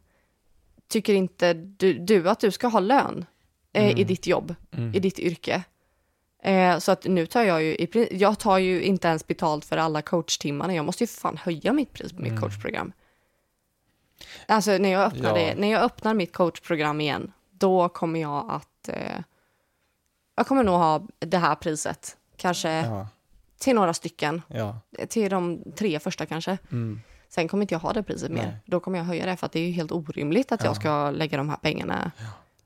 Tycker 0.88 1.14
inte 1.14 1.54
du, 1.54 1.98
du 1.98 2.28
att 2.28 2.40
du 2.40 2.50
ska 2.50 2.66
ha 2.68 2.80
lön 2.80 3.24
eh, 3.72 3.88
i 3.88 3.92
Mm. 3.92 4.06
ditt 4.06 4.26
jobb, 4.26 4.54
Mm. 4.72 4.94
i 4.94 4.98
ditt 5.00 5.18
yrke? 5.18 5.62
Eh, 6.42 6.78
så 6.78 6.92
att 6.92 7.04
nu 7.04 7.26
tar 7.26 7.42
jag 7.42 7.62
ju, 7.62 7.68
i, 7.74 8.08
jag 8.10 8.38
tar 8.38 8.58
ju 8.58 8.82
inte 8.82 9.08
ens 9.08 9.26
betalt 9.26 9.64
för 9.64 9.76
alla 9.76 10.02
coachtimmarna. 10.02 10.74
Jag 10.74 10.84
måste 10.84 11.02
ju 11.04 11.08
fan 11.08 11.36
höja 11.36 11.72
mitt 11.72 11.92
pris 11.92 12.12
på 12.12 12.22
mitt 12.22 12.30
Mm. 12.30 12.40
coachprogram. 12.42 12.92
Alltså 14.46 14.70
när 14.78 14.88
jag, 14.92 15.02
öppnar 15.06 15.28
Ja. 15.28 15.34
det, 15.46 15.54
när 15.54 15.70
jag 15.70 15.82
öppnar 15.82 16.14
mitt 16.14 16.32
coachprogram 16.32 17.00
igen, 17.00 17.32
då 17.50 17.88
kommer 17.88 18.20
jag 18.20 18.50
att... 18.50 18.88
Eh, 18.88 19.20
jag 20.34 20.46
kommer 20.46 20.62
nog 20.64 20.74
ha 20.74 21.06
det 21.18 21.38
här 21.38 21.54
priset. 21.54 22.16
Kanske 22.40 22.68
Ja. 22.70 23.08
till 23.58 23.74
några 23.74 23.94
stycken. 23.94 24.42
Ja. 24.48 24.78
Till 25.08 25.30
de 25.30 25.62
tre 25.76 25.98
första 26.00 26.26
kanske. 26.26 26.58
Mm. 26.72 27.00
Sen 27.28 27.48
kommer 27.48 27.62
inte 27.62 27.74
jag 27.74 27.78
ha 27.80 27.92
det 27.92 28.02
priset 28.02 28.30
mer. 28.30 28.42
Nej. 28.42 28.56
Då 28.64 28.80
kommer 28.80 28.98
jag 28.98 29.04
höja 29.04 29.26
det 29.26 29.36
för 29.36 29.46
att 29.46 29.52
det 29.52 29.60
är 29.60 29.66
ju 29.66 29.72
helt 29.72 29.92
orimligt 29.92 30.52
att 30.52 30.60
Ja. 30.60 30.66
jag 30.66 30.76
ska 30.76 31.10
lägga 31.10 31.36
de 31.38 31.48
här 31.48 31.56
pengarna. 31.56 32.10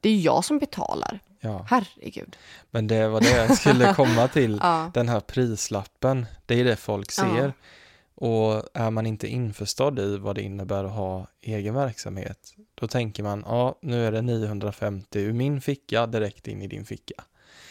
Det 0.01 0.09
är 0.09 0.16
jag 0.20 0.45
som 0.45 0.59
betalar. 0.59 1.20
ja. 1.41 1.66
Herregud. 1.70 2.37
Men 2.70 2.87
det 2.87 3.09
var 3.09 3.20
det 3.20 3.31
jag 3.31 3.57
skulle 3.59 3.95
komma 3.95 4.29
till. 4.29 4.59
Ja. 4.62 4.91
Den 4.95 5.09
här 5.09 5.20
prislappen, 5.20 6.27
det 6.47 6.61
är 6.61 6.64
det 6.64 6.77
folk 6.77 7.11
ser. 7.11 7.45
Ja. 7.45 7.53
Och 8.14 8.62
är 8.75 8.91
man 8.91 9.07
inte 9.07 9.29
införstådd 9.29 9.99
i 9.99 10.16
vad 10.16 10.35
det 10.35 10.43
innebär 10.43 10.85
att 10.85 10.93
ha 10.93 11.27
egen 11.41 11.75
verksamhet, 11.75 12.55
då 12.75 12.89
tänker 12.89 13.22
man, 13.22 13.45
ja, 13.47 13.79
nu 13.81 14.07
är 14.07 14.12
det 14.12 14.22
950 14.22 15.18
ur 15.18 15.33
min 15.33 15.61
ficka 15.61 16.07
direkt 16.07 16.49
in 16.49 16.62
i 16.62 16.66
din 16.66 16.85
ficka. 16.85 17.14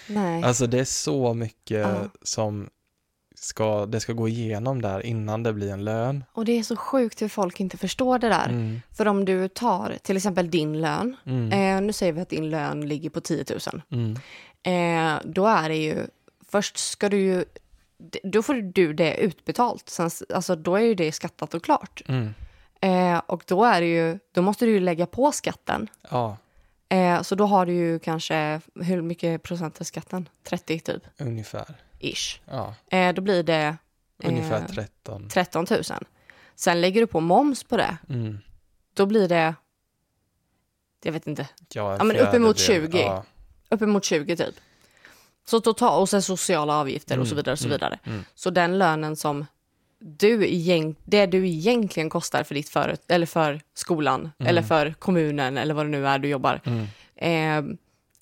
Nej. 0.07 0.43
Alltså 0.43 0.67
det 0.67 0.79
är 0.79 0.83
så 0.85 1.33
mycket 1.33 1.79
Ja. 1.79 1.95
som 2.21 2.69
ska, 3.35 3.85
det 3.85 3.99
ska 3.99 4.13
gå 4.13 4.27
igenom 4.27 4.81
där 4.81 5.05
innan 5.05 5.43
det 5.43 5.53
blir 5.53 5.71
en 5.71 5.83
lön. 5.83 6.23
Och 6.33 6.45
det 6.45 6.59
är 6.59 6.63
så 6.63 6.75
sjukt 6.75 7.21
hur 7.21 7.27
folk 7.27 7.59
inte 7.59 7.77
förstår 7.77 8.19
det 8.19 8.29
där. 8.29 8.49
Mm. 8.49 8.81
För 8.91 9.07
om 9.07 9.25
du 9.25 9.47
tar 9.47 9.97
till 10.03 10.17
exempel 10.17 10.51
din 10.51 10.81
lön. 10.81 11.15
Mm. 11.25 11.51
Eh, 11.51 11.81
nu 11.87 11.93
säger 11.93 12.13
vi 12.13 12.21
att 12.21 12.29
din 12.29 12.49
lön 12.49 12.87
ligger 12.87 13.09
på 13.09 13.21
10 13.21 13.45
000. 13.73 13.81
Mm. 13.91 14.15
Eh, 14.63 15.21
då 15.25 15.47
är 15.47 15.69
det 15.69 15.75
ju, 15.77 15.95
först 16.51 16.77
ska 16.77 17.09
du 17.09 17.17
ju, 17.19 17.45
då 18.23 18.43
får 18.43 18.53
du 18.53 18.93
det 18.93 19.17
utbetalt. 19.17 19.89
Sen, 19.89 20.09
alltså 20.33 20.55
då 20.55 20.75
är 20.75 20.81
ju 20.81 20.95
det 20.95 21.11
skattat 21.11 21.53
och 21.53 21.63
klart. 21.63 22.01
Mm. 22.07 22.33
Eh, 22.81 23.21
och 23.27 23.43
då 23.47 23.63
är 23.63 23.81
det 23.81 23.87
ju, 23.87 24.19
då 24.33 24.41
måste 24.41 24.65
du 24.65 24.71
ju 24.71 24.79
lägga 24.79 25.05
på 25.05 25.31
skatten. 25.31 25.87
Ja, 26.09 26.37
Eh, 26.93 27.21
så 27.21 27.35
då 27.35 27.45
har 27.45 27.65
du 27.65 27.73
ju 27.73 27.99
kanske, 27.99 28.61
hur 28.75 29.01
mycket 29.01 29.43
procent 29.43 29.79
är 29.81 29.85
skatten? 29.85 30.29
30 30.43 30.79
typ, 30.79 31.03
ungefär. 31.17 31.65
ish. 31.99 32.39
Ja, 32.45 32.75
Eh, 32.91 33.13
då 33.13 33.21
blir 33.21 33.43
det 33.43 33.77
ungefär 34.23 34.59
Eh, 34.59 34.65
13. 34.65 35.29
13 35.29 35.65
000. 35.69 35.83
Sen 36.55 36.81
lägger 36.81 37.01
du 37.01 37.07
på 37.07 37.19
moms 37.19 37.63
på 37.63 37.77
det. 37.77 37.97
Mm. 38.09 38.39
Då 38.93 39.05
blir 39.05 39.27
det, 39.27 39.55
jag 41.03 41.11
vet 41.11 41.27
inte, 41.27 41.47
Ja, 41.73 41.97
Ja, 41.97 42.03
men 42.03 42.17
uppemot 42.17 42.59
fjärdedel. 42.61 42.91
20. 42.91 42.99
Ja. 43.01 43.23
uppemot 43.69 44.03
20 44.05 44.35
typ. 44.35 44.55
Så 45.45 45.59
totalt, 45.59 46.01
och 46.01 46.09
sen 46.09 46.21
sociala 46.21 46.75
avgifter 46.77 47.19
och 47.19 47.27
så 47.27 47.31
Mm, 47.33 47.37
vidare 47.37 47.51
och 47.53 47.59
så 47.59 47.65
mm, 47.65 47.75
vidare. 47.75 47.99
mm. 48.03 48.23
Så 48.35 48.49
den 48.49 48.77
lönen 48.77 49.15
som 49.15 49.45
du 50.05 50.45
egent, 50.47 50.97
det 51.03 51.25
du 51.25 51.47
egentligen 51.47 52.09
kostar 52.09 52.43
för 52.43 52.55
ditt 52.55 52.69
för, 52.69 52.97
eller 53.07 53.25
för 53.25 53.61
skolan 53.73 54.31
eller 54.39 54.61
för 54.61 54.93
kommunen 54.99 55.57
eller 55.57 55.73
vad 55.73 55.85
det 55.85 55.89
nu 55.89 56.07
är 56.07 56.19
du 56.19 56.27
jobbar. 56.27 56.61
Mm. 56.65 56.83
Eh, 57.15 57.75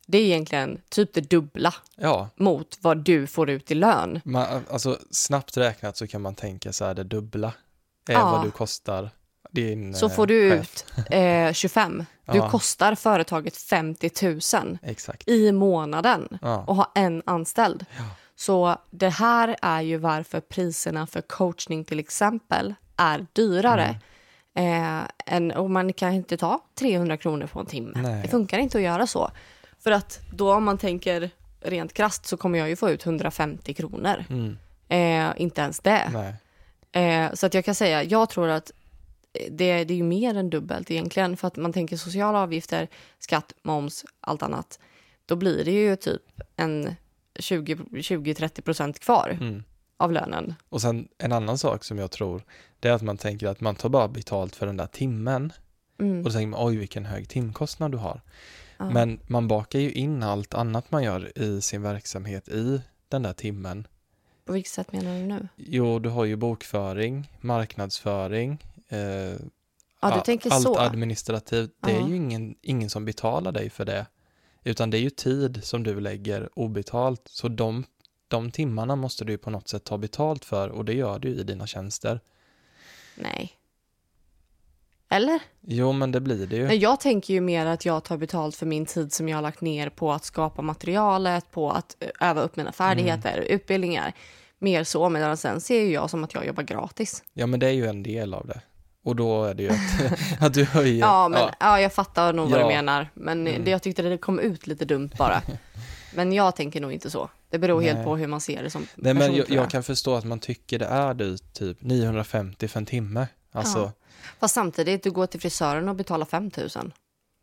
det 0.08 0.18
är 0.18 0.22
egentligen 0.26 0.82
typ 0.90 1.14
det 1.14 1.22
dubbla 1.30 1.74
Ja, 1.96 2.30
mot 2.36 2.78
vad 2.82 2.98
du 2.98 3.28
får 3.28 3.50
ut 3.50 3.72
i 3.72 3.76
lön. 3.76 4.22
man, 4.24 4.64
alltså 4.72 4.98
snabbt 5.12 5.58
räknat 5.58 5.98
så 5.98 6.08
kan 6.08 6.22
man 6.22 6.36
tänka 6.36 6.74
så 6.74 6.86
här 6.86 6.94
det 6.94 7.04
dubbla 7.04 7.54
är 8.10 8.14
Ja. 8.14 8.32
vad 8.32 8.44
du 8.46 8.52
kostar 8.52 9.10
din 9.52 9.94
Så 9.96 10.06
eh, 10.06 10.12
får 10.12 10.28
du 10.28 10.52
chef. 10.52 10.84
ut 10.98 11.12
eh, 11.12 11.54
25. 11.54 12.06
Du 12.26 12.38
Ja. 12.38 12.50
kostar 12.50 12.96
företaget 12.96 13.58
50 13.58 14.12
000 14.58 14.78
Exakt. 14.82 15.28
i 15.28 15.52
månaden 15.52 16.28
och 16.68 16.76
ha 16.76 16.92
en 16.96 17.22
anställd. 17.26 17.86
Så 18.42 18.78
det 18.89 19.10
här 19.10 19.56
är 19.62 19.82
ju 19.82 19.98
varför 19.98 20.39
priserna 20.39 21.08
för 21.08 21.22
coachning 21.22 21.86
till 21.86 22.00
exempel 22.00 22.76
är 22.96 23.26
dyrare. 23.34 24.00
Mm. 24.54 25.02
Eh, 25.02 25.08
än, 25.26 25.52
och 25.52 25.70
man 25.70 25.94
kan 25.94 26.14
inte 26.14 26.38
ta 26.38 26.64
300 26.76 27.18
kronor 27.18 27.48
på 27.48 27.60
en 27.60 27.66
timme. 27.66 28.02
Nej. 28.02 28.22
Det 28.22 28.28
funkar 28.28 28.58
inte 28.58 28.78
att 28.78 28.84
göra 28.84 29.08
så. 29.08 29.32
För 29.80 29.92
att 29.92 30.20
då 30.34 30.54
om 30.54 30.64
man 30.64 30.78
tänker 30.78 31.30
rent 31.60 31.94
krasst 31.94 32.26
så 32.26 32.38
kommer 32.38 32.60
jag 32.60 32.70
ju 32.70 32.76
få 32.76 32.89
ut 32.89 33.06
150 33.06 33.74
kronor. 33.74 34.26
Mm. 34.30 34.58
Eh, 34.88 35.42
inte 35.42 35.62
ens 35.62 35.80
det. 35.80 36.36
Eh, 36.92 37.34
så 37.34 37.46
att 37.46 37.54
jag 37.54 37.66
kan 37.66 37.76
säga, 37.76 38.04
jag 38.04 38.30
tror 38.30 38.48
att 38.48 38.72
det, 39.32 39.84
det 39.84 39.94
är 39.94 39.98
ju 39.98 40.04
mer 40.04 40.38
än 40.38 40.50
dubbelt 40.50 40.92
egentligen. 40.92 41.38
För 41.38 41.48
att 41.48 41.58
man 41.58 41.74
tänker 41.74 41.98
sociala 41.98 42.39
avgifter, 42.39 42.88
skatt, 43.20 43.54
moms, 43.64 44.06
allt 44.22 44.44
annat. 44.44 44.80
Då 45.26 45.36
blir 45.36 45.66
det 45.66 45.72
ju 45.72 45.96
typ 45.96 46.22
en 46.56 46.96
20-30 47.40 48.62
procent 48.62 49.00
kvar 49.00 49.38
Mm. 49.42 49.64
av 49.98 50.12
lönen. 50.12 50.54
Och 50.70 50.82
sen 50.82 51.08
en 51.18 51.32
annan 51.32 51.58
sak 51.58 51.84
som 51.84 51.98
jag 51.98 52.12
tror, 52.12 52.42
det 52.80 52.88
är 52.88 52.94
att 52.94 53.02
man 53.02 53.18
tänker 53.18 53.48
att 53.48 53.62
man 53.62 53.76
tar 53.76 53.90
bara 53.90 54.08
betalt 54.08 54.56
för 54.56 54.66
den 54.66 54.78
där 54.78 54.88
timmen. 54.88 55.54
Mm. 56.00 56.18
Och 56.18 56.24
då 56.24 56.32
tänker 56.32 56.48
man, 56.48 56.68
oj 56.68 56.76
vilken 56.78 57.06
hög 57.06 57.30
timkostnad 57.30 57.92
du 57.92 57.98
har. 57.98 58.22
Ja. 58.78 58.90
Men 58.90 59.20
man 59.28 59.48
bakar 59.48 59.80
ju 59.80 59.92
in 59.92 60.24
allt 60.24 60.54
annat 60.54 60.92
man 60.92 61.04
gör 61.04 61.38
i 61.40 61.62
sin 61.62 61.82
verksamhet 61.82 62.48
i 62.50 62.82
den 63.10 63.24
där 63.24 63.34
timmen. 63.34 63.88
På 64.46 64.54
vilket 64.54 64.72
sätt 64.72 64.92
menar 64.92 65.20
du 65.20 65.26
nu? 65.26 65.48
Jo, 65.56 66.00
du 66.00 66.10
har 66.10 66.26
ju 66.26 66.36
bokföring, 66.36 67.32
marknadsföring, 67.42 68.64
eh, 68.88 69.00
Ja, 69.00 70.10
du 70.10 70.20
a- 70.20 70.22
tänker 70.26 70.52
allt 70.52 70.64
så. 70.64 70.80
administrativt. 70.80 71.72
Det 71.86 71.92
är 71.92 72.00
Ja. 72.00 72.08
ju 72.08 72.16
ingen, 72.16 72.56
ingen 72.62 72.90
som 72.90 73.06
betalar 73.06 73.52
dig 73.52 73.70
för 73.70 73.86
det. 73.86 74.06
Utan 74.64 74.89
det 74.89 74.97
är 74.97 75.01
ju 75.01 75.09
tid 75.09 75.64
som 75.64 75.84
du 75.84 75.99
lägger 75.99 76.49
obetalt. 76.59 77.22
Så 77.26 77.47
de, 77.47 77.84
de 78.28 78.51
timmarna 78.51 78.95
måste 78.95 79.26
du 79.26 79.32
ju 79.32 79.38
på 79.38 79.49
något 79.49 79.68
sätt 79.68 79.84
ta 79.84 79.97
betalt 79.97 80.45
för 80.45 80.70
och 80.70 80.86
det 80.86 80.93
gör 80.93 81.20
du 81.20 81.30
i 81.30 81.43
dina 81.43 81.68
tjänster. 81.68 82.20
Nej. 83.16 83.57
Eller? 85.09 85.39
Jo, 85.62 85.91
men 85.91 86.12
det 86.12 86.22
blir 86.22 86.47
det 86.47 86.55
ju. 86.55 86.74
Jag 86.74 86.99
tänker 86.99 87.34
ju 87.34 87.41
mer 87.41 87.66
att 87.66 87.86
jag 87.86 88.03
tar 88.03 88.18
betalt 88.18 88.55
för 88.55 88.66
min 88.66 88.86
tid 88.86 89.14
som 89.14 89.30
jag 89.30 89.38
har 89.38 89.41
lagt 89.41 89.62
ner 89.62 89.89
på 89.89 90.12
att 90.12 90.26
skapa 90.26 90.62
materialet, 90.62 91.51
på 91.51 91.72
att 91.72 91.95
eh, 91.99 92.30
öva 92.30 92.41
upp 92.41 92.55
mina 92.55 92.72
färdigheter, 92.72 93.34
Mm. 93.38 93.47
utbildningar. 93.55 94.14
Mer 94.59 94.84
så, 94.84 95.09
medan 95.09 95.38
sen 95.38 95.62
ser 95.62 95.82
ju 95.82 95.91
jag 95.91 96.09
som 96.09 96.24
att 96.24 96.34
jag 96.34 96.45
jobbar 96.45 96.64
gratis. 96.64 97.24
Ja, 97.34 97.47
men 97.47 97.59
det 97.59 97.68
är 97.68 97.72
ju 97.72 97.88
en 97.88 98.03
del 98.03 98.34
av 98.34 98.47
det. 98.47 98.62
Och 99.04 99.16
då 99.16 99.43
är 99.43 99.54
det 99.54 99.64
ju 99.64 99.70
att, 99.70 100.39
att 100.41 100.54
du 100.54 100.64
höjer. 100.64 100.99
Ja, 100.99 101.28
men 101.30 101.49
ja. 101.60 101.80
jag 101.82 101.93
fattar 101.93 102.34
nog 102.34 102.49
vad 102.49 102.60
Ja. 102.60 102.64
du 102.68 102.74
menar. 102.76 103.10
Men 103.14 103.47
Mm. 103.47 103.64
det, 103.64 103.72
jag 103.72 103.82
tyckte 103.82 104.02
det 104.02 104.18
kom 104.18 104.39
ut 104.39 104.68
lite 104.68 104.86
dumt 104.86 105.10
bara. 105.18 105.41
men 106.16 106.34
jag 106.34 106.56
tänker 106.56 106.82
nog 106.82 106.91
inte 106.93 107.10
så. 107.10 107.30
Det 107.49 107.60
beror 107.60 107.82
helt 107.82 107.95
Nej. 107.97 108.06
på 108.06 108.16
hur 108.18 108.28
man 108.28 108.41
ser 108.41 108.64
det 108.64 108.70
som 108.70 108.82
Nej, 108.95 109.14
men 109.14 109.18
person, 109.18 109.36
jag, 109.36 109.45
tror 109.45 109.56
jag. 109.58 109.64
jag 109.64 109.72
kan 109.72 109.84
förstå 109.84 110.16
att 110.16 110.26
man 110.26 110.39
tycker 110.39 110.80
det 110.80 110.86
är 110.86 111.14
dyrt, 111.14 111.54
typ 111.54 111.82
950 111.82 112.68
för 112.68 112.80
en 112.80 112.86
timme. 112.86 113.28
Alltså, 113.52 113.91
Fast 114.39 114.56
samtidigt, 114.56 115.04
du 115.04 115.12
går 115.12 115.26
till 115.28 115.39
frisören 115.41 115.89
och 115.89 115.95
betalar 115.95 116.26
5 116.26 116.52
000. 116.58 116.70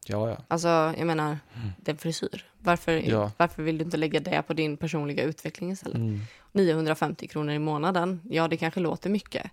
Ja, 0.07 0.29
ja. 0.31 0.37
Alltså, 0.49 0.69
jag 0.69 1.07
menar, 1.07 1.39
det 1.81 1.91
är 1.91 1.95
en 1.95 1.99
frisyr. 1.99 2.45
Varför, 2.59 2.93
Ja. 2.93 3.31
varför 3.37 3.63
vill 3.63 3.79
du 3.79 3.85
inte 3.85 3.97
lägga 3.97 4.21
det 4.21 4.43
på 4.47 4.53
din 4.53 4.77
personliga 4.77 5.23
utveckling 5.23 5.71
istället? 5.73 5.97
Mm. 5.97 6.21
950 6.53 7.29
kronor 7.29 7.55
i 7.55 7.59
månaden, 7.59 8.21
ja 8.31 8.49
det 8.49 8.57
kanske 8.57 8.81
låter 8.81 9.11
mycket. 9.11 9.51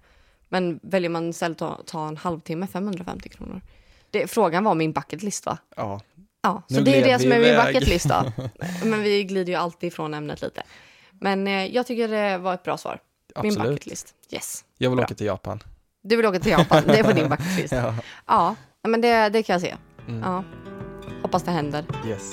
Men 0.50 0.80
väljer 0.84 1.10
man 1.10 1.30
istället 1.30 1.62
att 1.62 1.88
ta 1.88 2.08
en 2.08 2.18
halvtimme, 2.18 2.68
550 2.68 3.30
kronor. 3.30 3.62
Det, 4.12 4.28
frågan 4.28 4.64
var 4.64 4.76
min 4.76 4.91
bucket 4.91 5.24
list 5.24 5.46
va? 5.46 5.58
ja. 5.76 6.02
Ja, 6.43 6.62
så 6.68 6.74
Nu 6.76 6.82
det 6.84 7.02
är 7.02 7.06
det 7.08 7.20
som 7.20 7.32
är 7.32 7.39
min 7.39 7.48
iväg. 7.50 7.74
bucket 7.74 7.88
list 7.89 8.10
då. 8.10 8.32
Men 8.84 9.02
vi 9.04 9.24
glider 9.24 9.54
ju 9.54 9.60
alltid 9.60 9.88
ifrån 9.88 10.14
ämnet 10.14 10.41
lite. 10.41 10.64
Men 11.12 11.48
eh, 11.48 11.66
jag 11.66 11.88
tycker 11.88 12.08
det 12.08 12.38
var 12.38 12.54
ett 12.54 12.64
bra 12.64 12.78
svar. 12.78 13.00
Min 13.43 13.52
Absolut. 13.52 13.86
list. 13.86 14.16
Yes. 14.32 14.66
Jag 14.78 14.89
vill 14.89 14.98
Bra. 14.98 15.06
åka 15.06 15.16
till 15.16 15.26
Japan. 15.26 15.64
Du 16.04 16.16
vill 16.16 16.26
åka 16.26 16.39
till 16.39 16.52
Japan, 16.52 16.84
det 16.88 17.00
är 17.00 17.04
på 17.04 17.12
din 17.12 17.30
bucket 17.30 17.58
list. 17.58 17.74
Ja. 17.74 17.96
Ja, 18.26 18.56
men 18.88 19.02
det, 19.02 19.30
det 19.30 19.43
kan 19.43 19.54
jag 19.54 19.62
se. 19.62 19.76
Mm. 20.08 20.22
Ja. 20.22 20.43
Hoppas 21.22 21.43
det 21.43 21.52
händer. 21.52 21.86
Yes. 22.08 22.32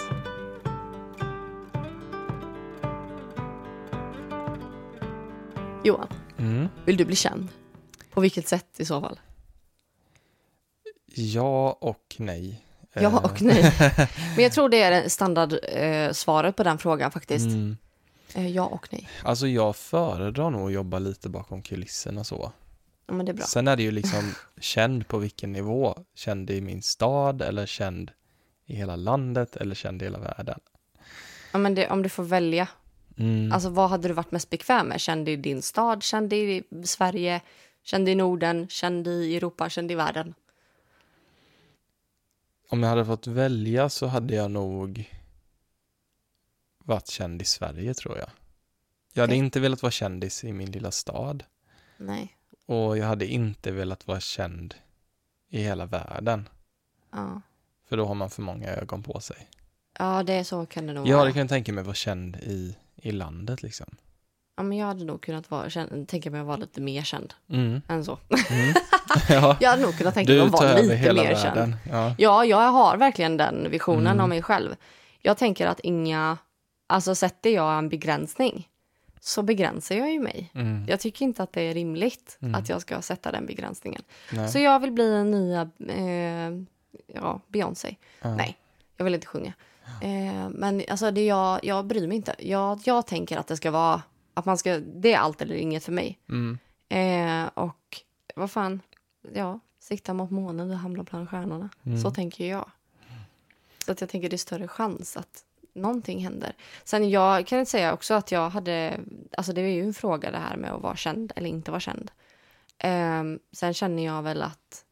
Johan, 5.85 6.09
Mm. 6.39 6.69
vill 6.85 6.97
du 6.97 7.05
bli 7.05 7.17
känd? 7.17 7.49
På 8.13 8.21
vilket 8.21 8.49
sätt 8.49 8.67
i 8.77 8.85
så 8.85 9.01
fall? 9.01 9.21
Ja 11.15 11.73
och 11.81 12.17
nej. 12.19 12.65
Ja 12.93 13.01
Eh, 13.03 13.15
och 13.25 13.43
nej. 13.43 13.73
Men 14.37 14.43
jag 14.43 14.53
tror 14.53 14.69
det 14.69 14.83
är 14.83 15.09
standardsvaret 15.09 16.55
eh, 16.55 16.57
på 16.57 16.63
den 16.63 16.79
frågan 16.79 17.11
faktiskt. 17.11 17.47
Mm. 17.47 17.77
Eh, 18.35 18.49
ja 18.49 18.67
och 18.67 18.89
nej. 18.91 19.09
Alltså 19.23 19.47
jag 19.47 19.77
föredrar 19.77 20.51
nog 20.51 20.67
att 20.67 20.73
jobba 20.73 20.99
lite 20.99 21.29
bakom 21.29 21.63
kulisserna 21.63 22.25
så. 22.25 22.53
Ja, 23.07 23.15
men 23.15 23.27
det 23.27 23.33
är 23.33 23.35
bra. 23.35 23.47
Sen 23.47 23.69
är 23.69 23.77
det 23.77 23.83
ju 23.83 23.91
liksom 23.91 24.35
känd 24.61 25.09
på 25.09 25.19
vilken 25.19 25.53
nivå. 25.53 25.99
Känd 26.15 26.51
i 26.51 26.61
min 26.61 26.83
stad 26.83 27.43
eller 27.43 27.67
känd 27.67 28.11
i 28.67 28.75
hela 28.77 28.97
landet 28.97 29.57
eller 29.57 29.75
känd 29.75 30.03
i 30.03 30.05
hela 30.05 30.19
världen. 30.19 30.61
Ja, 31.53 31.59
men 31.59 31.75
det, 31.75 31.89
om 31.91 32.03
du 32.03 32.09
får 32.09 32.25
välja, 32.25 32.69
Mm. 33.17 33.53
alltså 33.53 33.69
vad 33.69 33.91
hade 33.91 34.09
du 34.09 34.15
varit 34.15 34.31
mest 34.31 34.51
bekväm 34.51 34.87
med? 34.87 35.01
Känd 35.01 35.29
i 35.29 35.37
din 35.37 35.63
stad, 35.63 36.03
känd 36.03 36.33
i 36.33 36.63
Sverige, 36.85 37.41
känd 37.83 38.09
i 38.09 38.15
Norden, 38.15 38.69
känd 38.69 39.07
i 39.09 39.37
Europa, 39.37 39.69
känd 39.71 39.91
i 39.91 39.95
världen? 39.95 40.35
Om 42.69 42.83
jag 42.83 42.91
hade 42.91 43.05
fått 43.05 43.27
välja 43.27 43.89
så 43.89 44.07
hade 44.07 44.35
jag 44.35 44.51
nog 44.51 45.11
varit 46.79 47.09
känd 47.09 47.43
i 47.43 47.45
Sverige 47.45 47.95
tror 47.95 48.19
jag. 48.19 48.29
Jag 49.13 49.23
hade 49.23 49.33
Okej. 49.33 49.39
inte 49.39 49.61
velat 49.61 49.83
vara 49.83 49.91
kändis 49.91 50.45
i 50.45 50.53
min 50.53 50.71
lilla 50.71 50.91
stad. 50.91 51.45
Nej. 51.97 52.37
Och 52.67 52.99
jag 52.99 53.07
hade 53.07 53.27
inte 53.27 53.71
velat 53.73 54.07
vara 54.07 54.21
känd 54.21 54.75
i 55.49 55.63
hela 55.63 55.87
världen. 55.87 56.49
Ja. 57.11 57.41
För 57.89 57.97
då 57.97 58.05
har 58.07 58.15
man 58.15 58.31
för 58.31 58.43
många 58.43 58.69
ögon 58.69 59.03
på 59.03 59.21
sig. 59.21 59.49
ja, 59.99 60.23
det 60.23 60.33
är 60.33 60.45
så 60.45 60.67
kan 60.67 60.87
det 60.87 60.93
nog 60.93 61.09
Ja, 61.09 61.17
vara. 61.17 61.27
det 61.27 61.33
kan 61.33 61.41
jag 61.41 61.49
tänka 61.49 61.73
mig 61.73 61.85
vara 61.85 61.95
känd 61.95 62.37
i, 62.37 62.77
i 62.97 63.13
landet 63.13 63.63
liksom. 63.63 63.97
Ja, 64.57 64.63
men 64.63 64.79
jag 64.79 64.87
hade 64.87 65.05
nog 65.05 65.21
kunnat 65.23 65.51
vara, 65.51 65.71
tänka 66.07 66.31
mig 66.31 66.41
att 66.41 66.47
vara 66.47 66.57
lite 66.57 66.81
mer 66.81 67.03
känd 67.03 67.35
Mm. 67.51 67.83
än 67.89 68.05
så. 68.05 68.19
Mm. 68.51 68.75
ja. 69.29 69.57
Jag 69.61 69.71
hade 69.71 69.83
nog 69.83 69.99
kunnat 69.99 70.15
tänka 70.15 70.33
mig 70.33 70.41
att 70.41 70.51
vara 70.53 70.75
lite 70.79 71.13
mer 71.13 71.35
känd. 71.35 71.75
Ja. 71.91 72.15
Ja, 72.19 72.45
jag 72.45 72.71
har 72.73 72.97
verkligen 72.97 73.37
den 73.37 73.71
visionen 73.71 74.07
Mm. 74.07 74.21
om 74.25 74.29
mig 74.29 74.43
själv. 74.43 74.77
Jag 75.23 75.39
tänker 75.39 75.67
att 75.67 75.81
inga, 75.81 76.39
alltså 76.87 77.15
sätter 77.15 77.51
jag 77.51 77.79
en 77.79 77.89
begränsning 77.89 78.69
så 79.21 79.43
begränsar 79.43 79.95
jag 79.95 80.13
ju 80.13 80.21
mig. 80.21 80.51
Mm. 80.55 80.85
Jag 80.89 81.01
tycker 81.01 81.25
inte 81.25 81.43
att 81.43 81.53
det 81.53 81.61
är 81.63 81.75
rimligt 81.75 82.39
Mm. 82.43 82.55
att 82.55 82.69
jag 82.69 82.81
ska 82.81 83.03
sätta 83.03 83.33
den 83.33 83.47
begränsningen. 83.47 84.03
Nej. 84.33 84.49
Så 84.49 84.59
jag 84.59 84.81
vill 84.81 84.93
bli 84.93 85.11
den 85.11 85.31
nya 85.31 85.71
eh, 85.89 86.51
ja, 87.15 87.41
Beyoncé. 87.49 87.97
Ja. 88.23 88.35
Nej, 88.37 88.57
jag 88.97 89.05
vill 89.05 89.15
inte 89.15 89.27
sjunga. 89.27 89.53
Eh, 90.03 90.49
men 90.51 90.83
alltså 90.91 91.11
det 91.11 91.25
jag, 91.27 91.61
jag 91.65 91.87
bryr 91.87 92.07
mig 92.09 92.17
inte. 92.17 92.35
Jag, 92.39 92.81
jag 92.85 93.07
tänker 93.07 93.37
att 93.39 93.47
det 93.47 93.57
ska 93.57 93.71
vara, 93.71 94.03
att 94.35 94.45
man 94.45 94.59
ska, 94.59 94.79
det 94.79 95.13
är 95.13 95.19
allt 95.19 95.43
eller 95.43 95.55
inget 95.55 95.85
för 95.85 95.93
mig. 95.93 96.19
Mm. 96.29 96.59
Eh, 96.89 97.51
och 97.55 98.03
vad 98.37 98.51
fan, 98.51 98.81
ja, 99.35 99.61
sikta 99.79 100.15
mot 100.15 100.31
månen 100.31 100.71
och 100.71 100.79
hamna 100.79 101.03
bland 101.03 101.31
stjärnorna. 101.31 101.71
Mm. 101.83 101.99
Så 101.99 102.11
tänker 102.11 102.47
jag. 102.47 102.71
Så 103.87 103.93
att 103.93 104.01
jag 104.01 104.11
tänker 104.11 104.29
det 104.29 104.37
är 104.37 104.39
större 104.39 104.69
chans 104.69 105.17
att 105.17 105.45
någonting 105.73 106.25
händer. 106.25 106.57
Sen 106.85 107.11
jag 107.11 107.47
kan 107.47 107.59
inte 107.59 107.71
säga 107.71 107.95
också 107.95 108.15
att 108.15 108.33
jag 108.33 108.51
hade, 108.51 109.01
alltså 109.37 109.53
det 109.53 109.61
är 109.61 109.69
ju 109.69 109.85
en 109.85 109.95
fråga 109.95 110.31
det 110.31 110.39
här 110.39 110.57
med 110.57 110.73
att 110.73 110.83
vara 110.83 110.97
känd 110.97 111.33
eller 111.37 111.49
inte 111.49 111.71
vara 111.71 111.81
känd. 111.81 112.11
Ehm, 112.79 113.39
sen 113.53 113.75
känner 113.75 114.05
jag 114.05 114.23
väl 114.23 114.43
att, 114.43 114.85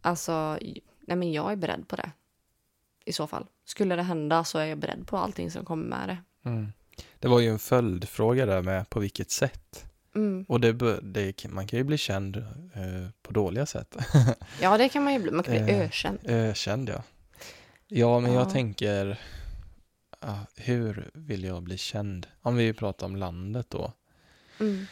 alltså, 0.00 0.58
nej 1.00 1.16
men 1.16 1.32
jag 1.32 1.52
är 1.52 1.56
beredd 1.56 1.88
på 1.88 1.96
det. 1.96 2.10
I 3.04 3.12
så 3.12 3.26
fall. 3.26 3.46
Skulle 3.64 3.96
det 3.96 4.02
hända 4.02 4.44
så 4.44 4.58
är 4.58 4.64
jag 4.64 4.78
beredd 4.78 5.06
på 5.06 5.16
allting 5.16 5.50
som 5.50 5.64
kommer 5.64 5.86
med 5.86 6.08
det. 6.08 6.48
Mm. 6.50 6.72
Det 7.24 7.30
var 7.30 7.40
ju 7.40 7.48
en 7.48 7.58
följdfråga 7.58 8.46
där 8.46 8.62
med 8.62 8.90
på 8.90 9.00
vilket 9.00 9.30
sätt. 9.30 9.86
Mm. 10.14 10.44
Och 10.48 10.60
det, 10.60 10.72
det, 11.02 11.44
man 11.48 11.66
kan 11.66 11.78
ju 11.78 11.84
bli 11.84 11.98
känd 11.98 12.36
eh, 12.36 13.08
på 13.22 13.32
dåliga 13.32 13.66
sätt. 13.66 13.96
Ja, 14.60 14.78
det 14.78 14.88
kan 14.88 15.04
man 15.04 15.12
ju 15.12 15.18
bli. 15.18 15.30
Man 15.30 15.44
kan 15.44 15.64
bli 15.64 15.72
Eh, 15.74 15.80
ökänd. 15.80 16.18
Ökänd 16.24 16.88
ja. 16.88 17.02
Ja, 17.88 18.20
men 18.20 18.32
Ja. 18.32 18.38
jag 18.38 18.50
tänker, 18.50 19.20
ah, 20.20 20.38
hur 20.56 21.10
vill 21.14 21.44
jag 21.44 21.62
bli 21.62 21.78
känd? 21.78 22.26
Om 22.42 22.56
vi 22.56 22.72
pratar 22.72 23.06
om 23.06 23.16
landet 23.16 23.66
då. 23.70 23.92
Mm. 24.60 24.86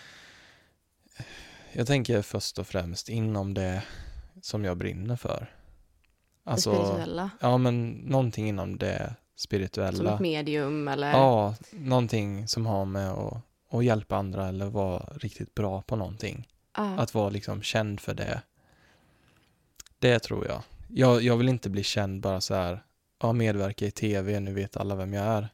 Jag 1.73 1.87
tänker 1.87 2.23
först 2.23 2.59
och 2.59 2.67
främst 2.67 3.09
inom 3.09 3.55
det 3.55 3.83
som 4.43 4.65
jag 4.65 4.77
brinner 4.77 5.17
för. 5.17 5.51
Det 6.45 6.51
Alltså, 6.51 6.85
spirituella. 6.85 7.31
ja 7.41 7.59
men 7.59 7.91
någonting 7.91 8.49
inom 8.49 8.79
det 8.79 9.15
Som 9.43 9.49
spirituella. 9.49 10.15
ett 10.15 10.21
medium 10.21 10.89
eller? 10.89 11.11
Ja, 11.11 11.55
någonting 11.71 12.49
som 12.49 12.67
har 12.67 12.85
med 12.85 13.11
att, 13.11 13.43
att 13.71 13.85
hjälpa 13.85 14.17
andra 14.17 14.49
eller 14.49 14.67
vara 14.67 14.99
riktigt 15.17 15.55
bra 15.55 15.83
på 15.83 15.97
någonting. 15.97 16.49
Ja. 16.77 16.99
Att 16.99 17.15
vara 17.15 17.31
liksom 17.31 17.63
känd 17.63 18.01
för 18.01 18.15
det. 18.15 18.43
Det 19.99 20.19
tror 20.19 20.47
jag. 20.47 20.63
Jag, 20.89 21.23
jag 21.23 21.37
vill 21.37 21.49
inte 21.49 21.71
bli 21.71 21.83
känd 21.83 22.21
bara 22.21 22.41
så 22.41 22.55
här, 22.55 22.83
ja 23.23 23.33
medverka 23.33 23.87
i 23.87 23.91
tv, 23.91 24.41
nu 24.41 24.53
vet 24.55 24.77
alla 24.77 24.95
vem 24.95 25.13
jag 25.13 25.25
är. 25.25 25.49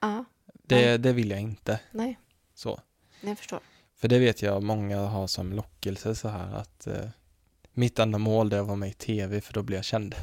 ja. 0.00 0.24
Det, 0.62 0.96
det 0.96 1.12
vill 1.12 1.30
jag 1.30 1.40
inte. 1.40 1.80
Nej, 1.90 2.18
Så. 2.54 2.80
jag 3.20 3.38
förstår. 3.38 3.60
För 3.96 4.08
det 4.08 4.18
vet 4.18 4.42
jag 4.42 4.62
många 4.62 4.98
har 5.00 5.26
som 5.26 5.52
lockelse 5.52 6.14
så 6.14 6.28
här 6.28 6.54
att 6.54 6.86
eh, 6.86 7.08
mitt 7.72 7.98
enda 7.98 8.18
mål 8.18 8.48
det 8.48 8.56
är 8.56 8.60
att 8.60 8.66
vara 8.66 8.76
med 8.76 8.88
i 8.88 8.92
tv 8.92 9.40
för 9.40 9.52
då 9.52 9.62
blir 9.62 9.76
jag 9.76 9.84
känd. 9.84 10.14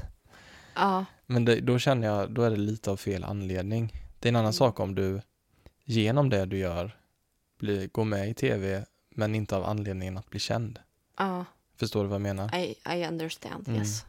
Ja, 0.77 1.05
Men 1.25 1.45
det, 1.45 1.59
då 1.59 1.79
känner 1.79 2.07
jag, 2.07 2.31
då 2.31 2.41
är 2.43 2.49
det 2.49 2.55
lite 2.57 2.91
av 2.91 2.97
fel 2.97 3.23
anledning. 3.23 3.93
Det 4.19 4.27
är 4.27 4.31
en 4.31 4.35
annan 4.35 4.45
Mm. 4.45 4.53
sak 4.53 4.79
om 4.79 4.95
du 4.95 5.21
genom 5.85 6.29
det 6.29 6.45
du 6.45 6.57
gör 6.57 6.97
blir, 7.59 7.87
går 7.87 8.05
med 8.05 8.29
i 8.29 8.33
tv 8.33 8.85
men 9.09 9.35
inte 9.35 9.55
av 9.55 9.65
anledningen 9.65 10.17
att 10.17 10.29
bli 10.29 10.39
känd. 10.39 10.79
ja. 11.19 11.45
Förstår 11.79 12.01
du 12.03 12.07
vad 12.09 12.15
jag 12.15 12.21
menar? 12.21 12.55
I, 12.55 12.75
I 12.89 13.05
understand, 13.07 13.67
Mm. 13.67 13.79
yes. 13.79 14.05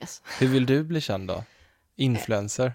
yes. 0.00 0.22
Hur 0.40 0.48
vill 0.48 0.66
du 0.66 0.84
bli 0.84 1.00
känd 1.00 1.28
då? 1.28 1.44
Influencer? 1.96 2.72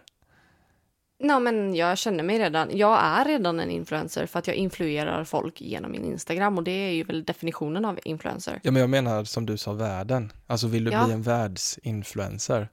No, 1.19 1.39
men 1.39 1.75
jag 1.75 1.97
känner 1.97 2.23
mig 2.23 2.39
redan, 2.39 2.77
jag 2.77 2.99
är 3.03 3.25
redan 3.25 3.59
en 3.59 3.69
influencer 3.71 4.25
för 4.25 4.39
att 4.39 4.47
jag 4.47 4.55
influerar 4.55 5.23
folk 5.23 5.61
genom 5.61 5.91
min 5.91 6.05
Instagram 6.05 6.57
och 6.57 6.63
det 6.63 6.71
är 6.71 6.91
ju 6.91 7.03
väl 7.03 7.23
definitionen 7.23 7.85
av 7.85 7.99
influencer. 8.03 8.59
Ja 8.63 8.71
men 8.71 8.79
jag 8.79 8.89
menar 8.89 9.23
som 9.23 9.45
du 9.45 9.57
sa 9.57 9.73
världen. 9.73 10.31
Alltså 10.47 10.67
vill 10.67 10.83
du 10.83 10.91
Ja. 10.91 11.05
bli 11.05 11.13
en 11.13 11.21
världsinfluencer? 11.21 12.69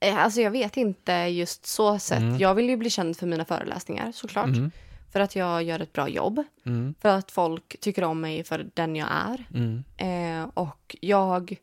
Eh, 0.00 0.18
Alltså 0.18 0.40
jag 0.40 0.50
vet 0.50 0.76
inte 0.76 1.12
just 1.12 1.66
så 1.66 1.98
sett. 1.98 2.18
Mm. 2.18 2.38
Jag 2.38 2.54
vill 2.54 2.68
ju 2.68 2.76
bli 2.76 2.90
känd 2.90 3.16
för 3.16 3.26
mina 3.26 3.44
föreläsningar 3.44 4.12
såklart. 4.12 4.46
Mm, 4.46 4.70
För 5.12 5.20
att 5.20 5.36
jag 5.36 5.62
gör 5.62 5.80
ett 5.80 5.92
bra 5.92 6.08
jobb. 6.08 6.44
mm, 6.66 6.94
För 7.00 7.08
att 7.08 7.30
folk 7.30 7.80
tycker 7.80 8.04
om 8.04 8.20
mig 8.20 8.44
för 8.44 8.66
den 8.74 8.96
jag 8.96 9.08
är. 9.10 9.44
mm, 9.54 9.84
Eh, 9.96 10.48
och 10.54 10.96
jag, 11.00 11.56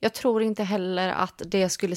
jag 0.00 0.12
tror 0.14 0.42
inte 0.42 0.62
heller 0.64 1.08
att 1.08 1.42
det 1.46 1.68
skulle... 1.68 1.96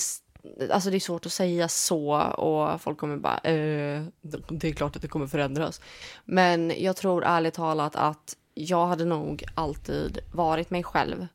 Alltså 0.72 0.90
det 0.90 0.96
är 0.98 1.00
svårt 1.00 1.26
att 1.26 1.32
säga 1.32 1.68
så 1.68 2.22
och 2.22 2.82
folk 2.82 2.98
kommer 2.98 3.18
bara... 3.18 3.38
Eh, 3.38 4.04
det 4.50 4.68
är 4.70 4.74
klart 4.74 4.96
att 4.96 5.02
det 5.02 5.08
kommer 5.08 5.28
förändras. 5.28 5.82
Men 6.26 6.74
jag 6.78 6.96
tror 6.96 7.24
ärligt 7.26 7.54
talat 7.54 7.96
att 7.96 8.36
jag 8.54 8.88
hade 8.88 9.06
nog 9.06 9.44
alltid 9.56 10.20
varit 10.34 10.70
mig 10.70 10.84
själv. 10.84 11.28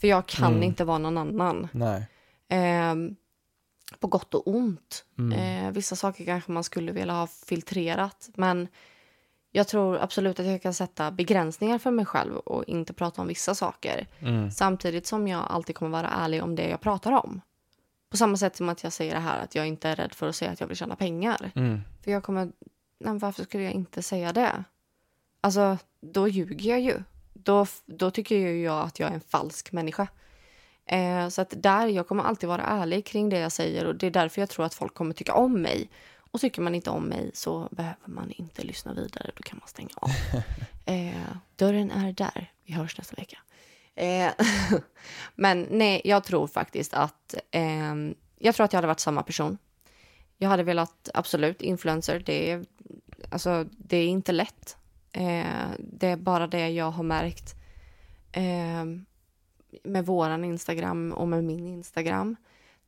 För 0.00 0.08
jag 0.08 0.26
kan 0.26 0.50
Mm. 0.52 0.62
inte 0.62 0.84
vara 0.84 0.98
någon 0.98 1.18
annan. 1.18 1.68
nej. 1.72 2.06
Ehm, 2.48 3.16
på 4.00 4.06
gott 4.06 4.34
och 4.34 4.48
ont. 4.48 5.04
Mm. 5.18 5.66
Eh, 5.66 5.72
vissa 5.72 5.96
saker 5.96 6.24
kanske 6.24 6.52
man 6.52 6.64
skulle 6.64 6.92
vilja 6.92 7.14
ha 7.14 7.26
filtrerat. 7.26 8.28
Men 8.34 8.68
jag 9.52 9.68
tror 9.68 9.98
absolut 9.98 10.40
att 10.40 10.46
jag 10.46 10.62
kan 10.62 10.74
sätta 10.74 11.10
begränsningar 11.10 11.78
för 11.78 11.90
mig 11.90 12.04
själv 12.04 12.36
och 12.36 12.64
inte 12.64 12.92
prata 12.92 13.22
om 13.22 13.28
vissa 13.28 13.54
saker. 13.54 14.06
Mm, 14.18 14.50
Samtidigt 14.50 15.06
som 15.06 15.28
jag 15.28 15.44
alltid 15.50 15.76
kommer 15.76 15.90
vara 16.02 16.08
ärlig 16.10 16.42
om 16.42 16.54
det 16.56 16.68
jag 16.68 16.80
pratar 16.80 17.12
om. 17.12 17.40
På 18.10 18.16
samma 18.16 18.36
sätt 18.36 18.56
som 18.56 18.68
att 18.68 18.82
jag 18.84 18.92
säger 18.92 19.14
det 19.14 19.20
här 19.20 19.40
att 19.44 19.54
jag 19.54 19.66
inte 19.66 19.88
är 19.88 19.96
rädd 19.96 20.14
för 20.14 20.28
att 20.28 20.36
säga 20.36 20.50
att 20.50 20.60
jag 20.60 20.66
vill 20.66 20.76
tjäna 20.76 20.96
pengar. 20.96 21.50
mm, 21.54 21.80
För 22.04 22.10
jag 22.10 22.22
kommer... 22.22 22.52
Nej, 23.00 23.18
varför 23.18 23.42
skulle 23.44 23.64
jag 23.64 23.72
inte 23.72 24.02
säga 24.02 24.32
det? 24.32 24.64
Alltså, 25.40 25.78
då 26.00 26.28
ljuger 26.28 26.70
jag 26.70 26.80
ju. 26.80 27.02
Då, 27.34 27.66
då 27.86 28.10
tycker 28.10 28.36
ju 28.36 28.62
jag 28.62 28.84
att 28.86 28.98
jag 28.98 29.10
är 29.10 29.14
en 29.14 29.20
falsk 29.20 29.72
människa. 29.72 30.08
Eh, 30.88 31.28
så 31.28 31.40
att 31.40 31.54
där, 31.56 31.86
jag 31.86 32.08
kommer 32.08 32.24
alltid 32.24 32.48
vara 32.48 32.62
ärlig 32.62 33.06
kring 33.06 33.28
det 33.28 33.38
jag 33.38 33.52
säger 33.52 33.84
och 33.84 33.94
det 33.94 34.06
är 34.06 34.10
därför 34.10 34.42
jag 34.42 34.48
tror 34.48 34.64
att 34.64 34.74
folk 34.74 34.94
kommer 34.94 35.14
tycka 35.14 35.34
om 35.34 35.62
mig. 35.62 35.90
Och 36.30 36.40
tycker 36.40 36.62
man 36.62 36.74
inte 36.74 36.90
om 36.90 37.04
mig 37.04 37.30
så 37.34 37.68
behöver 37.70 37.96
man 38.04 38.30
inte 38.30 38.62
lyssna 38.62 38.92
vidare, 38.92 39.30
då 39.36 39.42
kan 39.42 39.58
man 39.58 39.68
stänga 39.68 39.90
av. 39.94 40.10
eh, 40.94 41.36
dörren 41.56 41.90
är 41.90 42.12
där, 42.12 42.52
vi 42.64 42.72
hörs 42.72 42.98
nästa 42.98 43.16
vecka. 43.16 43.38
Eh, 43.94 44.32
men 45.34 45.66
nej, 45.70 46.02
jag 46.04 46.24
tror 46.24 46.46
faktiskt 46.46 46.94
att 46.94 47.34
eh, 47.50 47.94
jag 48.38 48.54
tror 48.54 48.64
att 48.64 48.72
jag 48.72 48.78
hade 48.78 48.86
varit 48.86 49.00
samma 49.00 49.22
person. 49.22 49.58
Jag 50.36 50.48
hade 50.48 50.62
velat, 50.62 51.08
absolut, 51.14 51.62
influencer, 51.62 52.22
det 52.26 52.50
är, 52.50 52.64
alltså, 53.30 53.66
det 53.70 53.96
är 53.96 54.06
inte 54.06 54.32
lätt. 54.32 54.76
Eh, 55.12 55.68
det 55.78 56.08
är 56.08 56.16
bara 56.16 56.46
det 56.46 56.68
jag 56.68 56.90
har 56.90 57.02
märkt 57.02 57.54
eh, 58.32 58.84
med 59.84 60.06
våran 60.06 60.44
Instagram 60.44 61.12
och 61.12 61.28
med 61.28 61.44
min 61.44 61.66
Instagram. 61.66 62.36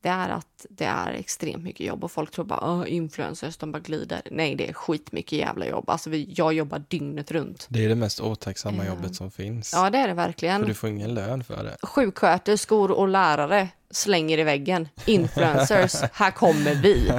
Det 0.03 0.09
är 0.09 0.29
att 0.29 0.67
det 0.71 0.85
är 0.85 1.13
extremt 1.13 1.63
mycket 1.65 1.87
jobb 1.87 2.05
och 2.05 2.13
folk 2.13 2.31
tror 2.31 2.45
bara 2.45 2.87
influencers, 2.87 3.57
de 3.57 3.73
bara 3.73 3.79
glider. 3.79 4.23
Nej, 4.31 4.55
det 4.55 4.69
är 4.69 4.73
skitmycket 4.73 5.39
jävla 5.39 5.67
jobb. 5.67 5.91
Alltså 5.91 6.11
vi, 6.11 6.33
jag 6.37 6.53
jobbar 6.53 6.85
dygnet 6.89 7.31
runt. 7.31 7.67
Det 7.69 7.85
är 7.85 7.89
det 7.89 7.95
mest 7.95 8.21
otacksamma 8.21 8.83
Eh, 8.83 8.89
jobbet 8.89 9.15
som 9.17 9.31
finns. 9.31 9.73
Ja, 9.75 9.91
det 9.91 9.99
är 9.99 10.09
det 10.09 10.15
verkligen. 10.15 10.61
För 10.61 10.69
du 10.69 10.75
får 10.75 10.89
ingen 10.89 11.15
lön 11.15 11.45
för 11.45 11.65
det. 11.65 11.77
Sjuksköterskor 11.83 12.91
och 12.91 13.09
lärare 13.09 13.69
slänger 13.91 14.39
i 14.39 14.43
väggen. 14.43 14.89
Influencers, 15.07 15.95
här 16.13 16.31
kommer 16.31 16.75
vi. 16.75 17.13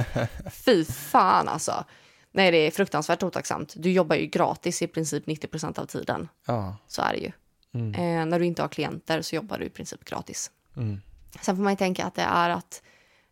Fy 0.50 0.84
fan 0.84 1.48
alltså. 1.48 1.84
Nej, 2.32 2.50
det 2.50 2.56
är 2.56 2.70
fruktansvärt 2.70 3.22
otacksamt. 3.22 3.74
Du 3.76 3.92
jobbar 3.92 4.16
ju 4.16 4.26
gratis 4.26 4.82
i 4.82 4.86
princip 4.86 5.26
90% 5.26 5.78
av 5.78 5.86
tiden. 5.86 6.28
Ja. 6.46 6.76
Så 6.86 7.02
är 7.02 7.12
det 7.12 7.18
ju. 7.18 7.32
Mm. 7.74 7.94
Eh, 7.94 8.26
när 8.26 8.38
du 8.38 8.46
inte 8.46 8.62
har 8.62 8.68
klienter 8.68 9.22
så 9.22 9.36
jobbar 9.36 9.58
du 9.58 9.64
i 9.64 9.70
princip 9.70 10.04
gratis. 10.04 10.50
Mm. 10.76 11.00
Sen 11.40 11.56
får 11.56 11.62
man 11.62 11.72
ju 11.72 11.76
tänka 11.76 12.04
att 12.04 12.14
det 12.14 12.22
är 12.22 12.50
att 12.50 12.82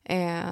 eh, 0.04 0.50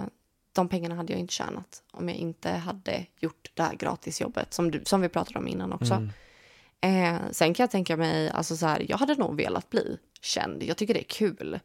de 0.53 0.68
pengarna 0.68 0.95
hade 0.95 1.12
jag 1.12 1.20
inte 1.20 1.34
tjänat 1.34 1.82
om 1.93 2.09
jag 2.09 2.18
inte 2.18 2.51
hade 2.51 3.07
gjort 3.20 3.51
det 3.55 3.62
här 3.62 3.74
gratisjobbet 3.74 4.55
som, 4.55 4.70
du, 4.70 4.82
som 4.84 5.01
vi 5.01 5.09
pratade 5.09 5.39
om 5.39 5.49
innan 5.49 5.72
också. 5.72 5.95
Mm. 5.95 6.11
Eh, 6.80 7.20
sen 7.30 7.55
kan 7.55 7.64
jag 7.64 7.70
tänka 7.70 7.97
mig, 7.97 8.30
alltså 8.30 8.57
så 8.57 8.66
här, 8.66 8.86
jag 8.89 8.99
hade 8.99 9.14
nog 9.14 9.36
velat 9.36 9.70
bli 9.70 9.99
känd. 10.20 10.62
Jag 10.62 10.76
tycker 10.76 10.95
det 10.95 11.01
är 11.01 11.05
kul. 11.09 11.61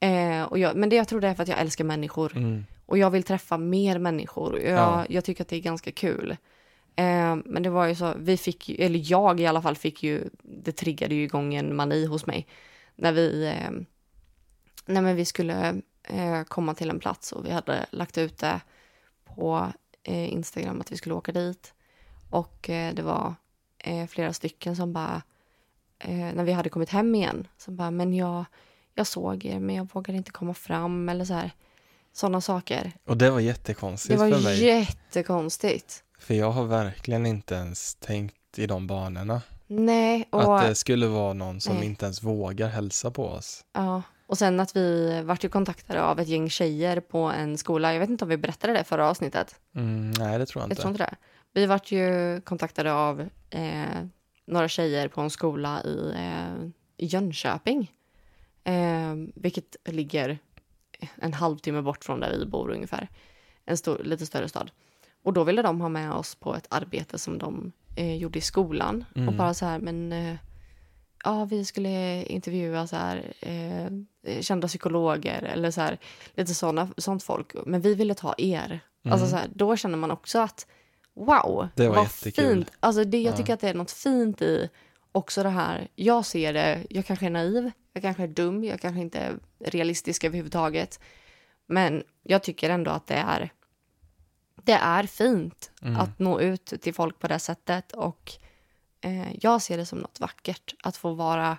Eh, 0.00 0.42
och 0.42 0.58
jag, 0.58 0.76
men 0.76 0.88
det 0.88 0.96
jag 0.96 1.08
tror 1.08 1.20
det 1.20 1.28
är 1.28 1.34
för 1.34 1.42
att 1.42 1.48
jag 1.48 1.58
älskar 1.58 1.84
människor. 1.84 2.36
Mm. 2.36 2.66
Och 2.86 2.98
jag 2.98 3.10
vill 3.10 3.22
träffa 3.22 3.58
mer 3.58 3.98
människor. 3.98 4.60
Jag, 4.60 4.78
Ja. 4.78 5.04
jag 5.08 5.24
tycker 5.24 5.42
att 5.44 5.48
det 5.48 5.56
är 5.56 5.60
ganska 5.60 5.92
kul. 5.92 6.36
Eh, 7.00 7.36
men 7.44 7.62
det 7.62 7.70
var 7.70 7.86
ju 7.86 7.94
så, 7.94 8.14
vi 8.16 8.36
fick 8.36 8.68
ju, 8.68 8.74
eller 8.74 9.00
jag 9.04 9.40
i 9.40 9.46
alla 9.46 9.62
fall 9.62 9.76
fick 9.76 10.02
ju, 10.02 10.30
det 10.42 10.72
triggade 10.72 11.14
ju 11.14 11.22
igång 11.22 11.54
en 11.54 11.76
mani 11.76 12.06
hos 12.06 12.26
mig. 12.26 12.46
När 12.96 13.12
vi, 13.12 13.46
eh, 13.46 13.70
när 14.86 15.02
men 15.02 15.16
vi 15.16 15.24
skulle 15.24 15.82
eh, 16.02 16.42
komma 16.42 16.74
till 16.74 16.90
en 16.90 17.00
plats 17.00 17.32
och 17.32 17.46
vi 17.46 17.50
hade 17.50 17.86
lagt 17.90 18.18
ut 18.18 18.38
det 18.38 18.60
på 19.24 19.72
eh, 20.02 20.32
Instagram 20.32 20.80
att 20.80 20.92
vi 20.92 20.96
skulle 20.96 21.14
åka 21.14 21.32
dit. 21.32 21.74
Och 22.30 22.70
eh, 22.70 22.94
det 22.94 23.02
var 23.02 23.34
flera 24.08 24.32
stycken 24.32 24.76
som 24.76 24.92
bara, 24.92 25.22
när 26.06 26.44
vi 26.44 26.52
hade 26.52 26.68
kommit 26.68 26.90
hem 26.90 27.14
igen, 27.14 27.46
som 27.58 27.76
bara, 27.76 27.90
men 27.90 28.14
jag, 28.14 28.44
jag 28.94 29.06
såg 29.06 29.44
er 29.44 29.60
men 29.60 29.76
jag 29.76 29.88
vågade 29.92 30.16
inte 30.16 30.30
komma 30.30 30.54
fram 30.54 31.08
eller 31.08 31.24
så 31.24 31.34
här. 31.34 31.50
Sådana 32.12 32.40
saker. 32.40 32.92
Och 33.04 33.16
det 33.16 33.30
var 33.30 33.40
jättekonstigt 33.40 34.18
Det 34.20 34.24
var 34.24 34.30
för 34.30 34.44
mig. 34.44 34.64
jättekonstigt. 34.64 36.04
För 36.20 36.34
jag 36.34 36.50
har 36.50 36.64
verkligen 36.64 37.26
inte 37.26 37.54
ens 37.54 37.94
tänkt 37.94 38.58
i 38.58 38.66
de 38.66 38.86
banorna. 38.86 39.42
Nej, 39.66 40.28
och, 40.30 40.58
Att 40.60 40.68
det 40.68 40.74
skulle 40.74 41.06
vara 41.06 41.32
någon 41.32 41.60
som 41.60 41.76
Nej. 41.76 41.86
inte 41.86 42.04
ens 42.04 42.22
vågar 42.22 42.68
hälsa 42.68 43.10
på 43.10 43.26
oss. 43.26 43.64
ja, 43.72 44.02
och 44.26 44.38
sen 44.38 44.60
att 44.60 44.76
vi 44.76 45.20
vart 45.24 45.44
ju 45.44 45.48
kontaktade 45.48 46.02
av 46.02 46.20
ett 46.20 46.28
gäng 46.28 46.50
tjejer 46.50 47.00
på 47.00 47.18
en 47.18 47.58
skola. 47.58 47.92
Jag 47.92 48.00
vet 48.00 48.10
inte 48.10 48.24
om 48.24 48.28
vi 48.28 48.36
berättade 48.36 48.72
det 48.72 48.84
förra 48.84 49.08
avsnittet. 49.10 49.54
Mm, 49.74 50.10
nej, 50.10 50.38
det 50.38 50.46
tror 50.46 50.62
jag 50.62 50.66
Jag 50.66 50.72
inte. 50.72 50.82
tror 50.82 50.92
inte 50.92 51.04
det. 51.04 51.16
Vi 51.52 51.66
vart 51.66 51.92
ju 51.92 52.40
kontaktade 52.40 52.92
av 52.92 53.28
eh, 53.50 53.84
några 54.46 54.68
tjejer 54.68 55.08
på 55.08 55.20
en 55.20 55.30
skola 55.30 55.82
i, 55.84 56.12
eh, 56.16 56.68
Jönköping. 57.06 57.92
Eh, 58.64 59.14
vilket 59.34 59.76
ligger 59.84 60.38
en 61.14 61.32
halvtimme 61.32 61.82
bort 61.82 62.04
från 62.04 62.20
där 62.20 62.38
vi 62.38 62.46
bor 62.46 62.70
ungefär. 62.70 63.08
En 63.64 63.76
stor, 63.76 63.98
lite 64.04 64.26
större 64.26 64.48
stad. 64.48 64.70
Och 65.22 65.32
då 65.32 65.44
ville 65.44 65.62
de 65.62 65.80
ha 65.80 65.88
med 65.88 66.12
oss 66.12 66.34
på 66.34 66.54
ett 66.54 66.66
arbete 66.70 67.18
som 67.18 67.38
de 67.38 67.72
eh, 67.96 68.14
gjorde 68.16 68.38
i 68.38 68.42
skolan. 68.42 69.04
Och 69.10 69.16
Mm. 69.16 69.36
bara 69.36 69.54
så 69.54 69.66
här, 69.66 69.78
men 69.78 70.12
eh, 70.12 70.36
ja, 71.24 71.44
vi 71.44 71.64
skulle 71.64 72.22
intervjua 72.24 72.86
så 72.86 72.96
här, 72.96 73.32
eh, 73.40 74.40
kända 74.40 74.68
psykologer 74.68 75.42
eller 75.42 75.70
så 75.70 75.80
här, 75.80 75.98
lite 76.34 76.54
såna, 76.54 76.88
sånt 76.96 77.22
folk. 77.22 77.52
Men 77.66 77.80
vi 77.80 77.94
ville 77.94 78.14
ta 78.14 78.34
er. 78.38 78.80
Alltså 79.04 79.26
så 79.26 79.36
här, 79.36 79.48
då 79.54 79.76
känner 79.76 79.96
man 79.98 80.10
också 80.10 80.38
att 80.38 80.66
wow, 81.14 81.58
Mm. 81.60 81.68
Det 81.74 81.88
var 81.88 81.94
vad 81.96 82.04
jättekul. 82.04 82.54
fint. 82.64 82.72
Alltså 82.80 83.04
det, 83.04 83.22
jag 83.22 83.32
Ja. 83.32 83.36
tycker 83.36 83.54
att 83.54 83.60
det 83.60 83.68
är 83.68 83.74
något 83.74 83.90
fint 83.90 84.42
i 84.42 84.68
också 85.12 85.42
det 85.42 85.48
här. 85.48 85.88
Jag 85.94 86.26
ser 86.26 86.52
det, 86.52 86.86
jag 86.90 87.06
kanske 87.06 87.26
är 87.26 87.30
naiv, 87.30 87.70
jag 87.92 88.02
kanske 88.02 88.22
är 88.22 88.28
dum, 88.28 88.64
jag 88.64 88.80
kanske 88.80 89.00
inte 89.00 89.18
är 89.18 89.38
realistisk 89.64 90.24
överhuvudtaget. 90.24 91.00
Men 91.66 92.02
jag 92.22 92.42
tycker 92.42 92.70
ändå 92.70 92.90
att 92.90 93.06
det 93.06 93.14
är, 93.14 93.50
det 94.64 94.72
är 94.72 95.02
fint 95.02 95.70
Mm. 95.82 95.96
att 95.96 96.18
nå 96.18 96.40
ut 96.40 96.72
till 96.82 96.94
folk 96.94 97.18
på 97.18 97.28
det 97.28 97.38
sättet. 97.38 97.92
Och 97.92 98.32
eh, 99.00 99.32
jag 99.36 99.62
ser 99.62 99.76
det 99.76 99.86
som 99.86 99.98
något 99.98 100.20
vackert 100.20 100.74
att 100.82 100.96
få 100.96 101.14
vara 101.14 101.58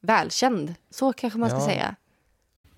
välkänd. 0.00 0.74
Så 0.90 1.12
kanske 1.12 1.38
man 1.38 1.50
ska 1.50 1.58
Ja. 1.58 1.66
säga. 1.66 1.94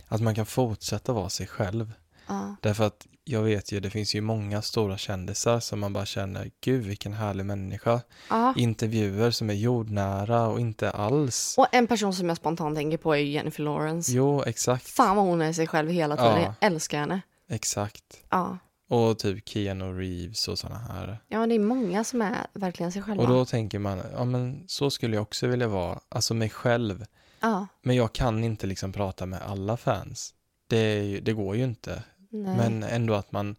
Att 0.08 0.20
man 0.20 0.34
kan 0.34 0.46
fortsätta 0.46 1.12
vara 1.12 1.28
sig 1.28 1.46
själv. 1.46 1.92
Ja. 2.26 2.54
Därför 2.60 2.84
att 2.86 3.06
jag 3.24 3.42
vet 3.42 3.72
ju, 3.72 3.80
det 3.80 3.90
finns 3.90 4.14
ju 4.14 4.20
många 4.20 4.62
stora 4.62 4.98
kändisar 4.98 5.60
som 5.60 5.80
man 5.80 5.92
bara 5.92 6.06
känner, 6.06 6.50
gud 6.60 6.84
vilken 6.84 7.12
härlig 7.12 7.46
människa. 7.46 8.00
Ja. 8.30 8.54
Intervjuer 8.56 9.30
som 9.30 9.50
är 9.50 9.54
jordnära 9.54 10.46
och 10.48 10.60
inte 10.60 10.90
alls. 10.90 11.54
Och 11.58 11.66
en 11.72 11.86
person 11.86 12.14
som 12.14 12.28
jag 12.28 12.36
spontant 12.36 12.76
tänker 12.76 12.98
på 12.98 13.14
är 13.16 13.18
Jennifer 13.18 13.62
Lawrence. 13.62 14.12
Jo, 14.12 14.42
exakt. 14.42 14.88
Fan 14.88 15.16
vad 15.16 15.24
hon 15.24 15.42
är 15.42 15.52
sig 15.52 15.66
själv 15.66 15.90
hela 15.90 16.16
tiden. 16.16 16.32
Ja. 16.40 16.40
Jag 16.42 16.54
älskar 16.60 16.98
henne. 17.00 17.20
Exakt. 17.48 18.04
Ja. 18.30 18.58
Och 18.90 19.18
typ 19.18 19.48
Keanu 19.48 19.98
Reeves 19.98 20.48
och 20.48 20.58
sådana 20.58 20.78
här. 20.78 21.18
ja, 21.28 21.46
det 21.46 21.54
är 21.54 21.58
många 21.58 22.04
som 22.04 22.22
är 22.22 22.46
verkligen 22.52 22.92
sig 22.92 23.02
själva. 23.02 23.22
Och 23.22 23.28
då 23.28 23.44
tänker 23.44 23.78
man, 23.78 24.00
ja 24.16 24.24
men 24.24 24.64
så 24.66 24.90
skulle 24.90 25.16
jag 25.16 25.22
också 25.22 25.46
vilja 25.46 25.68
vara. 25.68 26.00
Alltså 26.08 26.34
mig 26.34 26.50
själv. 26.50 27.04
Ja, 27.40 27.66
Men 27.82 27.96
jag 27.96 28.12
kan 28.12 28.44
inte 28.44 28.66
liksom 28.66 28.92
prata 28.92 29.26
med 29.26 29.42
alla 29.42 29.76
fans. 29.76 30.34
Det, 30.66 31.20
det 31.20 31.32
går 31.32 31.56
ju 31.56 31.64
inte. 31.64 32.02
nej. 32.30 32.56
Men 32.56 32.82
ändå 32.82 33.14
att 33.14 33.32
man, 33.32 33.56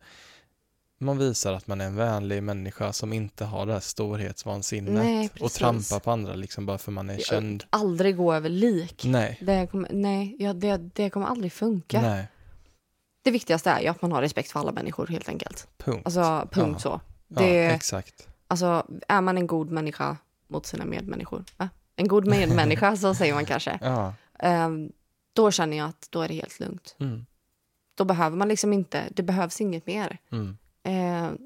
man 1.00 1.18
visar 1.18 1.54
att 1.54 1.68
man 1.68 1.82
är 1.82 1.86
en 1.86 1.96
vänlig 1.96 2.44
människa 2.44 2.94
som 2.94 3.14
inte 3.14 3.46
har 3.46 3.66
det 3.66 3.74
här 3.74 3.80
storhetsvansinnet. 3.80 4.94
Nej, 4.94 5.30
och 5.40 5.52
trampar 5.52 6.00
på 6.00 6.12
andra 6.12 6.34
liksom 6.36 6.66
bara 6.66 6.78
för 6.78 6.92
man 6.92 7.10
är 7.10 7.14
Jag- 7.14 7.22
känd. 7.26 7.64
Aldrig 7.70 8.18
gå 8.18 8.34
över 8.34 8.50
lik. 8.50 9.04
Nej, 9.06 9.38
Det 9.42 9.68
kommer, 9.72 9.90
nej, 9.94 10.36
ja, 10.40 10.54
det, 10.54 10.78
det 10.78 11.10
kommer 11.10 11.28
aldrig 11.28 11.52
funka. 11.54 12.02
nej, 12.02 12.28
Det 13.22 13.32
viktigaste 13.32 13.70
är 13.70 13.80
ju 13.82 13.88
att 13.88 14.02
man 14.02 14.12
har 14.12 14.22
respekt 14.22 14.52
för 14.52 14.60
alla 14.60 14.72
människor 14.72 15.08
helt 15.08 15.30
enkelt. 15.30 15.68
punkt. 15.78 16.02
Alltså 16.06 16.48
punkt 16.52 16.76
Ja. 16.76 16.80
så. 16.80 17.02
ja, 17.28 17.42
Det, 17.42 17.66
exakt. 17.66 18.28
alltså, 18.48 18.88
är 19.08 19.22
man 19.22 19.38
en 19.38 19.48
god 19.48 19.72
människa 19.72 20.18
mot 20.48 20.66
sina 20.66 20.86
medmänniskor, 20.86 21.44
va? 21.58 21.70
en 21.96 22.08
god 22.08 22.28
medmänniska 22.28 22.96
så 22.98 23.14
säger 23.16 23.34
man 23.34 23.46
kanske, 23.46 23.80
Ja, 23.82 24.14
Ehm, 24.40 24.92
då 25.34 25.52
känner 25.52 25.78
jag 25.78 25.90
att 25.90 26.08
då 26.10 26.22
är 26.22 26.28
det 26.28 26.34
helt 26.34 26.60
lugnt. 26.60 26.96
mm, 27.00 27.26
Då 27.96 28.06
behöver 28.06 28.38
man 28.38 28.48
liksom 28.48 28.74
inte, 28.74 29.04
det 29.12 29.24
behövs 29.24 29.62
inget 29.62 29.86
mer. 29.88 30.18
mm. 30.32 30.58
Ehm, 30.84 31.38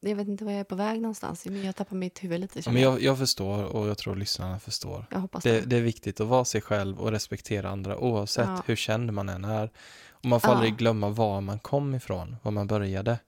jag 0.00 0.16
vet 0.16 0.28
inte 0.28 0.44
var 0.44 0.52
jag 0.52 0.60
är 0.60 0.64
på 0.64 0.74
väg 0.74 1.00
någonstans, 1.00 1.46
men 1.46 1.64
jag 1.64 1.76
tappar 1.76 1.96
mitt 1.96 2.24
huvud 2.24 2.40
lite. 2.40 2.60
Ja, 2.64 2.72
men 2.72 2.82
jag. 2.82 3.02
jag, 3.02 3.18
förstår 3.18 3.64
och 3.64 3.88
jag 3.88 3.98
tror 3.98 4.16
lyssnarna 4.16 4.58
förstår. 4.60 5.06
Det, 5.42 5.50
det. 5.50 5.60
det 5.60 5.76
är 5.76 5.80
viktigt 5.80 6.20
att 6.20 6.26
vara 6.26 6.44
sig 6.44 6.60
själv 6.60 7.00
och 7.00 7.10
respektera 7.10 7.70
andra 7.70 7.98
oavsett 7.98 8.46
Ja. 8.48 8.62
hur 8.66 8.76
känd 8.76 9.12
man 9.12 9.28
än 9.28 9.44
är. 9.44 9.70
Och 10.24 10.30
man 10.30 10.40
får 10.40 10.50
Ja. 10.50 10.54
aldrig 10.56 10.76
glömma 10.76 11.08
var 11.08 11.40
man 11.40 11.58
kom 11.58 11.94
ifrån, 11.94 12.36
var 12.42 12.52
man 12.52 12.66
började. 12.66 13.18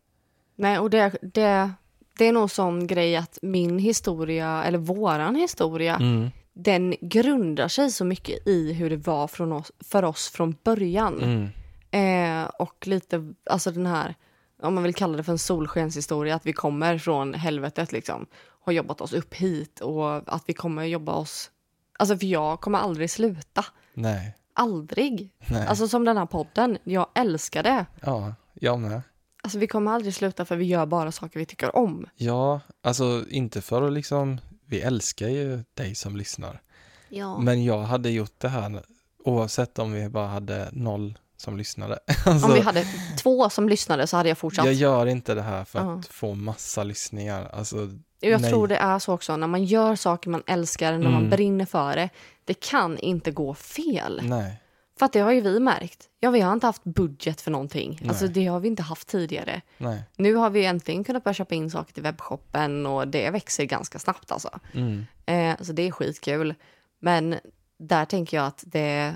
Nej, 0.57 0.79
och 0.79 0.91
det, 0.91 1.17
det, 1.23 1.73
det 2.19 2.25
är 2.27 2.33
nog 2.33 2.51
sån 2.51 2.87
grej 2.87 3.17
att 3.17 3.39
min 3.43 3.79
historia, 3.79 4.65
eller 4.65 4.79
våran 4.79 5.35
historia, 5.37 5.97
Mm, 5.97 6.31
den 6.53 6.95
grundar 7.01 7.69
sig 7.69 7.91
så 7.91 8.05
mycket 8.05 8.47
i 8.49 8.73
hur 8.73 8.91
det 8.91 8.97
var 8.97 9.29
från 9.29 9.53
oss, 9.53 9.73
för 9.81 10.03
oss 10.05 10.29
från 10.29 10.57
början. 10.65 11.23
mm, 11.23 11.49
Eh, 11.91 12.45
och 12.59 12.87
lite, 12.87 13.35
alltså 13.51 13.71
den 13.71 13.87
här, 13.87 14.15
om 14.63 14.75
man 14.75 14.85
vill 14.85 14.95
kalla 14.95 15.17
det 15.17 15.25
för 15.25 15.33
en 15.33 15.39
solskenshistoria, 15.39 16.35
att 16.35 16.47
vi 16.47 16.53
kommer 16.53 16.99
från 16.99 17.35
helvetet 17.35 17.93
liksom, 17.93 18.27
har 18.65 18.73
jobbat 18.73 19.01
oss 19.01 19.13
upp 19.13 19.35
hit 19.35 19.81
och 19.81 20.35
att 20.35 20.43
vi 20.47 20.53
kommer 20.53 20.85
jobba 20.85 21.13
oss, 21.13 21.51
alltså 21.99 22.19
för 22.19 22.27
jag 22.27 22.61
kommer 22.61 22.79
aldrig 22.79 23.11
sluta. 23.11 23.65
nej, 23.95 24.35
Aldrig. 24.57 25.31
nej. 25.51 25.67
Alltså 25.67 25.89
som 25.89 26.05
den 26.05 26.17
här 26.17 26.27
podden, 26.27 26.79
jag 26.85 27.07
älskar 27.15 27.63
det. 27.63 27.87
ja, 28.03 28.35
jag 28.55 28.79
med. 28.81 29.03
Alltså 29.43 29.59
vi 29.59 29.67
kommer 29.67 29.93
aldrig 29.93 30.15
sluta 30.15 30.45
för 30.45 30.57
vi 30.57 30.65
gör 30.65 30.87
bara 30.87 31.13
saker 31.13 31.39
vi 31.39 31.47
tycker 31.47 31.77
om. 31.77 32.07
Ja, 32.17 32.61
alltså 32.83 33.25
inte 33.31 33.61
för 33.61 33.83
att 33.83 33.93
liksom, 33.93 34.41
vi 34.67 34.81
älskar 34.81 35.29
ju 35.29 35.65
dig 35.75 35.95
som 35.95 36.17
lyssnar. 36.17 36.61
Ja. 37.09 37.39
Men 37.39 37.65
jag 37.65 37.83
hade 37.83 38.11
gjort 38.11 38.35
det 38.41 38.49
här 38.49 38.83
oavsett 39.25 39.79
om 39.79 39.93
vi 39.93 40.09
bara 40.09 40.27
hade 40.29 40.69
noll 40.73 41.19
som 41.37 41.57
lyssnade. 41.57 41.99
Alltså, 42.27 42.47
Om 42.47 42.55
vi 42.55 42.61
hade 42.61 42.85
två 43.23 43.51
som 43.51 43.69
lyssnade 43.69 44.07
så 44.07 44.17
hade 44.17 44.29
jag 44.29 44.39
fortsatt. 44.39 44.65
jag 44.65 44.75
gör 44.75 45.07
inte 45.07 45.35
det 45.35 45.43
här 45.43 45.65
för 45.65 45.79
att 45.79 45.85
Ja. 45.85 46.03
få 46.11 46.35
massa 46.35 46.85
lyssningar. 46.85 47.51
Alltså, 47.53 47.77
Jag 48.21 48.41
nej. 48.41 48.51
tror 48.51 48.69
det 48.69 48.77
är 48.77 48.99
så 48.99 49.13
också, 49.13 49.37
när 49.37 49.47
man 49.47 49.65
gör 49.65 49.97
saker 49.97 50.31
man 50.31 50.43
älskar, 50.47 50.93
när 50.93 50.99
man 51.11 51.15
Mm. 51.15 51.31
brinner 51.31 51.65
för 51.67 51.97
det, 51.97 52.09
det 52.45 52.55
kan 52.55 52.99
inte 52.99 53.31
gå 53.31 53.55
fel. 53.55 54.21
nej. 54.25 54.61
För 54.99 55.07
att 55.07 55.13
det 55.13 55.21
har 55.21 55.33
ju 55.33 55.41
vi 55.41 55.61
märkt. 55.61 56.09
Ja, 56.21 56.31
vi 56.31 56.41
har 56.41 56.53
inte 56.53 56.67
haft 56.67 56.85
budget 56.85 57.41
för 57.41 57.51
någonting. 57.51 57.99
Nej. 58.01 58.09
Alltså 58.09 58.27
det 58.29 58.47
har 58.47 58.61
vi 58.61 58.69
inte 58.69 58.83
haft 58.83 59.09
tidigare. 59.09 59.61
Nej. 59.79 60.03
Nu 60.17 60.35
har 60.35 60.51
vi 60.51 60.65
äntligen 60.65 61.05
kunnat 61.05 61.25
börja 61.25 61.35
köpa 61.35 61.55
in 61.55 61.71
saker 61.71 61.93
till 61.93 62.03
webbshoppen 62.03 62.87
och 62.87 63.09
det 63.09 63.31
växer 63.31 63.65
ganska 63.65 63.99
snabbt 63.99 64.33
alltså. 64.33 64.51
Mm. 64.73 65.07
Eh, 65.27 65.57
så 65.65 65.73
det 65.73 65.83
är 65.83 65.91
skitkul. 65.91 66.55
Men 66.99 67.35
där 67.79 68.05
tänker 68.05 68.37
jag 68.37 68.47
att 68.47 68.65
det, 68.67 69.15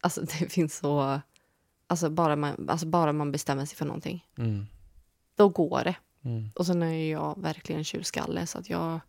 alltså 0.00 0.20
det 0.38 0.52
finns 0.52 0.76
så, 0.76 1.20
alltså 1.86 2.10
bara 2.10 2.36
man, 2.36 2.68
alltså 2.70 2.86
bara 2.86 3.12
man 3.12 3.32
bestämmer 3.32 3.64
sig 3.64 3.76
för 3.76 3.84
någonting, 3.84 4.26
Mm. 4.38 4.66
då 5.36 5.48
går 5.48 5.80
det. 5.84 5.94
Mm. 6.24 6.50
Och 6.54 6.66
sen 6.66 6.82
är 6.82 7.10
jag 7.10 7.34
verkligen 7.42 7.84
tjurskalle 7.84 8.46
så 8.46 8.58
att 8.58 8.70
jag, 8.70 9.00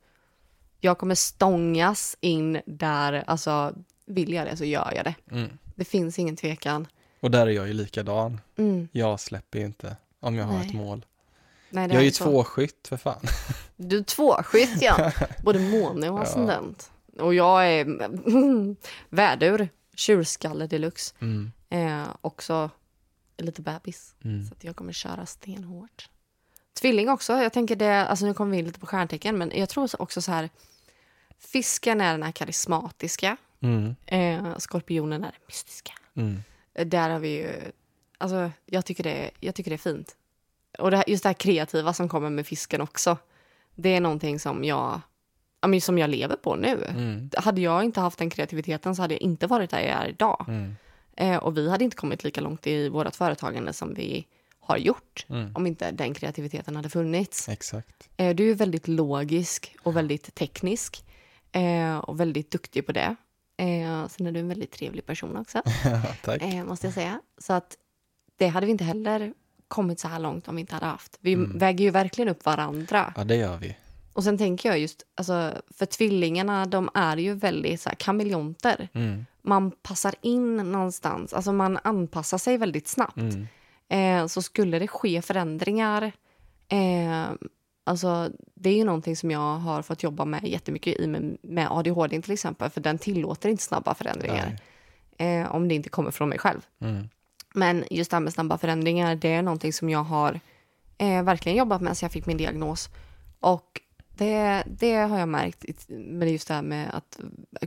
jag 0.79 0.97
kommer 0.97 1.15
stångas 1.15 2.17
in 2.21 2.61
där, 2.65 3.23
alltså 3.27 3.73
vill 4.05 4.33
jag 4.33 4.47
det 4.47 4.57
så 4.57 4.65
gör 4.65 4.93
jag 4.95 5.05
det. 5.05 5.15
Mm. 5.31 5.57
Det 5.75 5.85
finns 5.85 6.19
ingen 6.19 6.35
tvekan. 6.35 6.87
Och 7.19 7.31
där 7.31 7.47
är 7.47 7.51
jag 7.51 7.67
ju 7.67 7.73
likadan. 7.73 8.41
Mm. 8.57 8.87
Jag 8.91 9.19
släpper 9.19 9.59
ju 9.59 9.65
inte 9.65 9.95
om 10.19 10.35
jag 10.35 10.45
har 10.45 10.57
Nej. 10.57 10.67
ett 10.67 10.73
mål. 10.73 11.05
Nej, 11.69 11.87
Jag 11.87 11.95
är 12.01 12.05
ju 12.05 12.11
så. 12.11 12.23
tvåskytt 12.23 12.87
för 12.87 12.97
fan. 12.97 13.21
Du 13.75 13.97
är 13.97 14.03
tvåskytt 14.03 14.81
ja. 14.81 15.11
Både 15.43 15.59
måne 15.59 16.09
och 16.09 16.19
Ja. 16.19 16.23
ascendent. 16.23 16.91
Och 17.19 17.33
jag 17.33 17.67
är 17.73 17.85
vädur, 19.09 19.69
tjurskalle 19.95 20.67
deluxe. 20.67 21.15
Mm. 21.19 21.51
Eh, 21.69 22.07
också 22.21 22.69
lite 23.37 23.61
bebis. 23.61 24.15
Mm. 24.23 24.45
Så 24.45 24.53
att 24.53 24.63
jag 24.63 24.75
kommer 24.75 24.93
köra 24.93 25.25
stenhårt. 25.25 26.09
Tvilling 26.79 27.09
också. 27.09 27.33
Jag 27.33 27.53
tänker 27.53 27.75
det, 27.75 28.07
alltså 28.07 28.25
nu 28.25 28.33
kommer 28.33 28.51
vi 28.51 28.57
in 28.57 28.65
lite 28.65 28.79
på 28.79 28.85
stjärntecken, 28.85 29.37
men 29.37 29.51
jag 29.55 29.69
tror 29.69 30.01
också 30.01 30.21
så 30.21 30.31
här. 30.31 30.49
Fisken 31.39 32.01
är 32.01 32.11
den 32.11 32.23
här 32.23 32.31
karismatiska. 32.31 33.37
Mm. 33.59 33.95
Eh, 34.05 34.57
skorpionen 34.57 35.23
är 35.23 35.31
den 35.31 35.41
mystiska. 35.47 35.93
Mm. 36.15 36.43
Där 36.73 37.09
har 37.09 37.19
vi 37.19 37.29
ju, 37.29 37.49
alltså 38.17 38.51
jag 38.65 38.85
tycker 38.85 39.03
det, 39.03 39.31
jag 39.39 39.55
tycker 39.55 39.71
det 39.71 39.75
är 39.75 39.93
fint. 39.93 40.15
Och 40.79 40.91
det 40.91 40.97
här, 40.97 41.09
just 41.09 41.23
det 41.23 41.29
här 41.29 41.33
kreativa 41.33 41.93
som 41.93 42.09
kommer 42.09 42.29
med 42.29 42.47
fisken 42.47 42.81
också. 42.81 43.17
Det 43.75 43.89
är 43.89 44.01
någonting 44.01 44.39
som 44.39 44.63
jag, 44.63 45.01
som 45.81 45.97
jag 45.97 46.09
lever 46.09 46.35
på 46.35 46.55
nu. 46.55 46.85
Mm. 46.89 47.29
Hade 47.37 47.61
jag 47.61 47.83
inte 47.83 47.99
haft 47.99 48.19
den 48.19 48.29
kreativiteten 48.29 48.95
så 48.95 49.01
hade 49.01 49.13
jag 49.13 49.21
inte 49.21 49.47
varit 49.47 49.69
där 49.69 49.79
jag 49.79 49.89
är 49.89 50.07
idag. 50.07 50.45
Mm. 50.47 50.75
Eh, 51.17 51.37
och 51.37 51.57
vi 51.57 51.69
hade 51.69 51.83
inte 51.83 51.97
kommit 51.97 52.23
lika 52.23 52.41
långt 52.41 52.67
i 52.67 52.89
vårt 52.89 53.15
företagande 53.15 53.73
som 53.73 53.93
vi 53.93 54.27
har 54.65 54.77
gjort 54.77 55.25
Mm. 55.29 55.55
om 55.55 55.67
inte 55.67 55.91
den 55.91 56.13
kreativiteten 56.13 56.75
hade 56.75 56.89
funnits. 56.89 57.49
Exakt. 57.49 58.09
Eh, 58.17 58.35
du 58.35 58.51
är 58.51 58.55
väldigt 58.55 58.87
logisk 58.87 59.75
och 59.83 59.95
väldigt 59.95 60.35
teknisk 60.35 61.05
eh, 61.51 61.97
och 61.97 62.19
väldigt 62.19 62.51
duktig 62.51 62.85
på 62.85 62.91
det. 62.91 63.15
Eh, 63.57 64.07
sen 64.07 64.27
är 64.27 64.31
du 64.31 64.39
en 64.39 64.47
väldigt 64.47 64.71
trevlig 64.71 65.05
person 65.05 65.37
också, 65.37 65.61
Tack. 66.23 66.41
eh, 66.41 66.63
måste 66.63 66.87
jag 66.87 66.93
säga. 66.93 67.21
Så 67.37 67.53
att 67.53 67.77
det 68.37 68.47
hade 68.47 68.65
vi 68.65 68.71
inte 68.71 68.83
heller 68.83 69.33
kommit 69.67 69.99
så 69.99 70.07
här 70.07 70.19
långt 70.19 70.47
om 70.47 70.55
vi 70.55 70.59
inte 70.61 70.73
hade 70.73 70.85
haft. 70.85 71.17
Vi 71.21 71.33
Mm. 71.33 71.57
väger 71.57 71.85
ju 71.85 71.91
verkligen 71.91 72.29
upp 72.29 72.45
varandra. 72.45 73.13
Ja, 73.17 73.23
det 73.23 73.35
gör 73.35 73.57
vi. 73.57 73.77
Och 74.13 74.23
sen 74.23 74.37
tänker 74.37 74.69
jag 74.69 74.79
just, 74.79 75.03
alltså, 75.15 75.53
för 75.77 75.85
tvillingarna, 75.85 76.65
de 76.65 76.89
är 76.93 77.17
ju 77.17 77.33
väldigt 77.33 77.81
så 77.81 77.89
här, 77.89 77.95
kameleonter. 77.95 78.89
Mm. 78.93 79.25
Man 79.41 79.71
passar 79.71 80.15
in 80.21 80.55
någonstans, 80.57 81.33
alltså 81.33 81.53
man 81.53 81.79
anpassar 81.83 82.37
sig 82.37 82.57
väldigt 82.57 82.87
snabbt. 82.87 83.17
Mm. 83.17 83.47
Eh, 83.89 84.27
så 84.27 84.41
skulle 84.41 84.79
det 84.79 84.87
ske 84.87 85.21
förändringar, 85.21 86.11
eh, 86.67 87.25
alltså 87.83 88.29
det 88.55 88.69
är 88.69 88.73
ju 88.75 88.83
någonting 88.83 89.15
som 89.15 89.31
jag 89.31 89.55
har 89.57 89.81
fått 89.81 90.03
jobba 90.03 90.25
med 90.25 90.43
jättemycket 90.47 90.99
i 90.99 91.07
med, 91.07 91.37
med 91.41 91.67
ADHD 91.71 92.21
till 92.21 92.31
exempel, 92.33 92.69
för 92.69 92.81
den 92.81 92.97
tillåter 92.97 93.49
inte 93.49 93.63
snabba 93.63 93.95
förändringar 93.95 94.59
eh, 95.17 95.51
om 95.55 95.67
det 95.67 95.75
inte 95.75 95.89
kommer 95.89 96.11
från 96.11 96.29
mig 96.29 96.39
själv. 96.39 96.61
Mm. 96.81 97.09
Men 97.53 97.83
just 97.91 98.11
det 98.11 98.15
här 98.15 98.21
med 98.21 98.33
snabba 98.33 98.57
förändringar, 98.57 99.15
det 99.15 99.29
är 99.33 99.41
någonting 99.41 99.73
som 99.73 99.89
jag 99.89 100.03
har 100.03 100.39
eh, 100.97 101.23
verkligen 101.23 101.57
jobbat 101.57 101.81
med 101.81 101.97
sedan 101.97 102.05
jag 102.07 102.11
fick 102.13 102.25
min 102.25 102.37
diagnos. 102.37 102.89
Och 103.39 103.81
det, 104.17 104.63
det 104.79 104.95
har 104.95 105.19
jag 105.19 105.29
märkt 105.29 105.65
med 105.89 106.31
just 106.31 106.47
det 106.47 106.53
här 106.53 106.61
med 106.61 106.89
att 106.93 107.19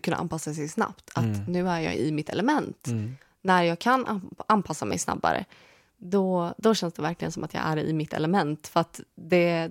kunna 0.02 0.16
anpassa 0.16 0.54
sig 0.54 0.68
snabbt. 0.68 1.10
Att 1.14 1.24
Mm. 1.24 1.44
nu 1.48 1.68
är 1.68 1.80
jag 1.80 1.94
i 1.96 2.12
mitt 2.12 2.28
element. 2.30 2.86
Mm. 2.86 3.16
När 3.42 3.62
jag 3.62 3.78
kan 3.78 4.06
an- 4.06 4.30
anpassa 4.46 4.84
mig 4.84 4.98
snabbare, 4.98 5.44
då, 5.98 6.54
då 6.58 6.74
känns 6.74 6.94
det 6.94 7.02
verkligen 7.02 7.32
som 7.32 7.44
att 7.44 7.54
jag 7.54 7.62
är 7.62 7.76
i 7.76 7.92
mitt 7.92 8.12
element. 8.12 8.66
För 8.66 8.80
att 8.80 9.00
det, 9.14 9.70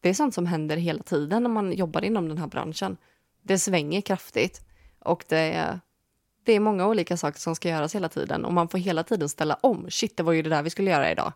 det 0.00 0.08
är 0.08 0.14
sånt 0.14 0.34
som 0.34 0.46
händer 0.46 0.76
hela 0.76 1.02
tiden 1.02 1.42
när 1.42 1.50
man 1.50 1.72
jobbar 1.72 2.04
inom 2.04 2.28
den 2.28 2.38
här 2.38 2.46
branschen. 2.46 2.96
Det 3.42 3.58
svänger 3.58 4.00
kraftigt 4.00 4.60
och 4.98 5.24
det, 5.28 5.80
det 6.44 6.52
är 6.52 6.60
många 6.60 6.86
olika 6.86 7.16
saker 7.16 7.40
som 7.40 7.54
ska 7.54 7.68
göras 7.68 7.94
hela 7.94 8.08
tiden 8.08 8.44
och 8.44 8.52
man 8.52 8.68
får 8.68 8.78
hela 8.78 9.02
tiden 9.02 9.28
ställa 9.28 9.54
om. 9.54 9.90
Shit, 9.90 10.16
det 10.16 10.22
var 10.22 10.32
ju 10.32 10.42
det 10.42 10.50
där 10.50 10.62
vi 10.62 10.70
skulle 10.70 10.90
göra 10.90 11.10
idag. 11.10 11.32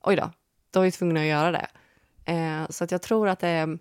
Oj 0.00 0.16
då, 0.16 0.30
då 0.70 0.80
är 0.80 0.84
vi 0.84 0.92
tvungna 0.92 1.20
att 1.20 1.26
göra 1.26 1.50
det. 1.50 1.66
Eh, 2.24 2.68
så 2.70 2.84
att 2.84 2.90
jag 2.90 3.02
tror 3.02 3.28
att 3.28 3.38
det 3.38 3.48
är... 3.48 3.78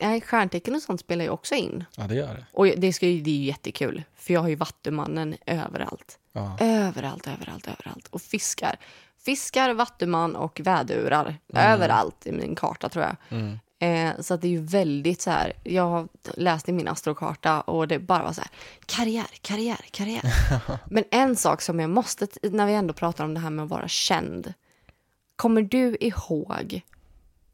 Nej, 0.00 0.20
stjärntecken 0.20 0.74
och 0.74 0.82
sånt 0.82 1.00
spelar 1.00 1.24
ju 1.24 1.30
också 1.30 1.54
in. 1.54 1.84
Ja, 1.96 2.04
det 2.04 2.14
gör 2.14 2.34
det. 2.34 2.44
Och 2.52 2.66
det, 2.66 2.92
ska 2.92 3.06
ju, 3.06 3.20
det 3.20 3.30
är 3.30 3.34
ju 3.34 3.44
jättekul, 3.44 4.02
för 4.16 4.34
jag 4.34 4.40
har 4.40 4.48
ju 4.48 4.54
vattumannen 4.54 5.36
överallt. 5.46 6.18
Ja. 6.32 6.56
Överallt, 6.60 7.26
överallt, 7.26 7.68
överallt. 7.68 8.08
Och 8.08 8.22
fiskar. 8.22 8.76
Fiskar, 9.24 9.74
vattuman 9.74 10.36
och 10.36 10.60
vädurar. 10.64 11.36
Mm. 11.52 11.72
Överallt 11.72 12.26
i 12.26 12.32
min 12.32 12.54
karta 12.54 12.88
tror 12.88 13.04
jag. 13.04 13.16
Mm. 13.28 13.58
Eh, 13.82 14.20
så 14.20 14.36
det 14.36 14.46
är 14.46 14.50
ju 14.50 14.62
väldigt 14.62 15.22
så 15.22 15.30
här, 15.30 15.52
jag 15.62 15.88
har 15.88 16.08
läst 16.34 16.68
i 16.68 16.72
min 16.72 16.88
astrokarta 16.88 17.60
och 17.60 17.88
det 17.88 17.98
bara 17.98 18.22
var 18.22 18.32
så 18.32 18.40
här, 18.40 18.50
karriär, 18.86 19.26
karriär, 19.40 19.80
karriär. 19.90 20.22
Men 20.90 21.04
en 21.10 21.36
sak 21.36 21.62
som 21.62 21.80
jag 21.80 21.90
måste, 21.90 22.26
när 22.42 22.66
vi 22.66 22.74
ändå 22.74 22.94
pratar 22.94 23.24
om 23.24 23.34
det 23.34 23.40
här 23.40 23.50
med 23.50 23.62
att 23.62 23.70
vara 23.70 23.88
känd. 23.88 24.52
Kommer 25.36 25.62
du 25.62 25.96
ihåg 26.00 26.82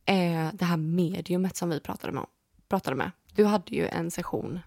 eh, 0.08 0.48
det 0.52 0.64
här 0.64 0.76
mediumet 0.76 1.56
som 1.56 1.68
vi 1.70 1.80
pratade 1.80 2.12
med? 2.12 2.26
Pratade 2.68 2.96
med? 2.96 3.10
Du 3.34 3.44
hade 3.44 3.74
ju 3.76 3.88
en 3.88 4.10
session 4.10 4.60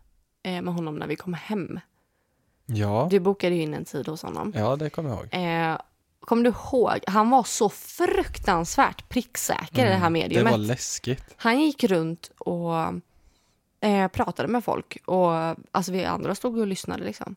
eh, 0.43 0.61
med 0.61 0.73
honom 0.73 0.95
när 0.95 1.07
vi 1.07 1.15
kom 1.15 1.33
hem. 1.33 1.79
Ja. 2.65 3.07
Du 3.11 3.19
bokade 3.19 3.55
ju 3.55 3.61
in 3.61 3.73
en 3.73 3.85
tid 3.85 4.07
hos 4.07 4.21
honom. 4.23 4.53
ja, 4.55 4.75
det 4.75 4.89
kommer 4.89 5.09
jag 5.09 5.17
ihåg. 5.19 5.27
Eh, 5.31 5.77
kommer 6.19 6.43
du 6.43 6.49
ihåg? 6.49 6.99
Han 7.07 7.29
var 7.29 7.43
så 7.43 7.69
fruktansvärt 7.69 9.09
pricksäker 9.09 9.85
i 9.85 9.89
det 9.89 9.95
här 9.95 10.07
Mm. 10.07 10.13
Det 10.13 10.19
mediumet. 10.19 10.51
var 10.51 10.57
läskigt. 10.57 11.23
Han 11.37 11.59
gick 11.61 11.83
runt 11.83 12.31
och 12.37 12.73
eh, 13.87 14.07
pratade 14.07 14.47
med 14.47 14.63
folk 14.63 14.97
och 15.05 15.31
alltså 15.71 15.91
vi 15.91 16.05
andra 16.05 16.35
stod 16.35 16.57
och 16.59 16.67
lyssnade 16.67 17.03
liksom. 17.03 17.35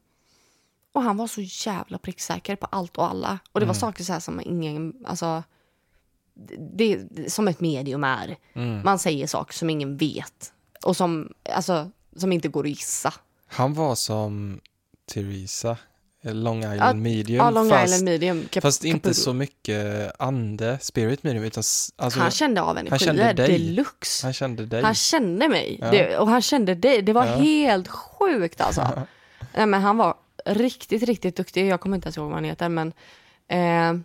Och 0.92 1.02
han 1.02 1.16
var 1.16 1.26
så 1.26 1.40
jävla 1.40 1.98
pricksäker 1.98 2.56
på 2.56 2.66
allt 2.66 2.96
och 2.98 3.10
alla. 3.10 3.38
Och 3.52 3.60
det 3.60 3.66
var 3.66 3.74
saker 3.74 4.04
så 4.04 4.12
här 4.12 4.20
som 4.20 4.40
ingen, 4.40 4.94
alltså 5.06 5.42
det, 6.76 6.96
det 7.10 7.30
som 7.32 7.48
ett 7.48 7.60
medium 7.60 8.04
är. 8.04 8.36
Mm. 8.54 8.80
Man 8.84 8.98
säger 8.98 9.26
saker 9.26 9.54
som 9.54 9.70
ingen 9.70 9.96
vet 9.96 10.52
och 10.84 10.96
som, 10.96 11.32
alltså, 11.52 11.90
som 12.16 12.32
inte 12.32 12.48
går 12.48 12.64
att 12.64 12.70
gissa. 12.70 13.14
Han 13.46 13.74
var 13.74 13.94
som 13.94 14.60
Theresa, 15.12 15.76
eh, 16.24 16.34
Long 16.34 16.58
Island 16.58 16.80
Ja, 16.80 16.92
medium. 16.94 17.36
Ja, 17.44 17.50
Long 17.50 17.70
fast, 17.70 17.84
Island 17.84 18.04
medium. 18.04 18.42
Cap- 18.50 18.60
fast 18.62 18.84
inte 18.84 18.98
Capullo. 18.98 19.14
så 19.14 19.32
mycket 19.32 20.12
ande, 20.18 20.78
spirit 20.82 21.22
medium, 21.22 21.44
utan 21.44 21.62
alltså, 21.96 22.20
han 22.20 22.30
kände 22.30 22.62
av 22.62 22.78
energier 22.78 22.98
kände 23.06 23.32
dig. 23.32 23.46
deluxe. 23.58 24.26
han 24.26 24.32
kände 24.32 24.66
dig. 24.66 24.82
Han 24.82 24.94
kände 24.94 25.48
mig 25.48 25.78
Ja. 25.80 25.90
det, 25.90 26.18
och 26.18 26.28
han 26.28 26.42
kände 26.42 26.74
dig. 26.74 27.02
Det 27.02 27.12
var 27.12 27.26
Ja. 27.26 27.36
helt 27.36 27.88
sjukt 27.88 28.60
alltså. 28.60 29.02
Nej, 29.56 29.66
men 29.66 29.82
han 29.82 29.96
var 29.96 30.14
riktigt, 30.46 31.02
riktigt 31.02 31.36
duktig. 31.36 31.66
Jag 31.66 31.80
kommer 31.80 31.96
inte 31.96 32.06
ens 32.06 32.16
ihåg 32.16 32.26
vad 32.26 32.34
han 32.34 32.44
heter, 32.44 32.68
men 32.68 32.92
eh, 33.48 34.00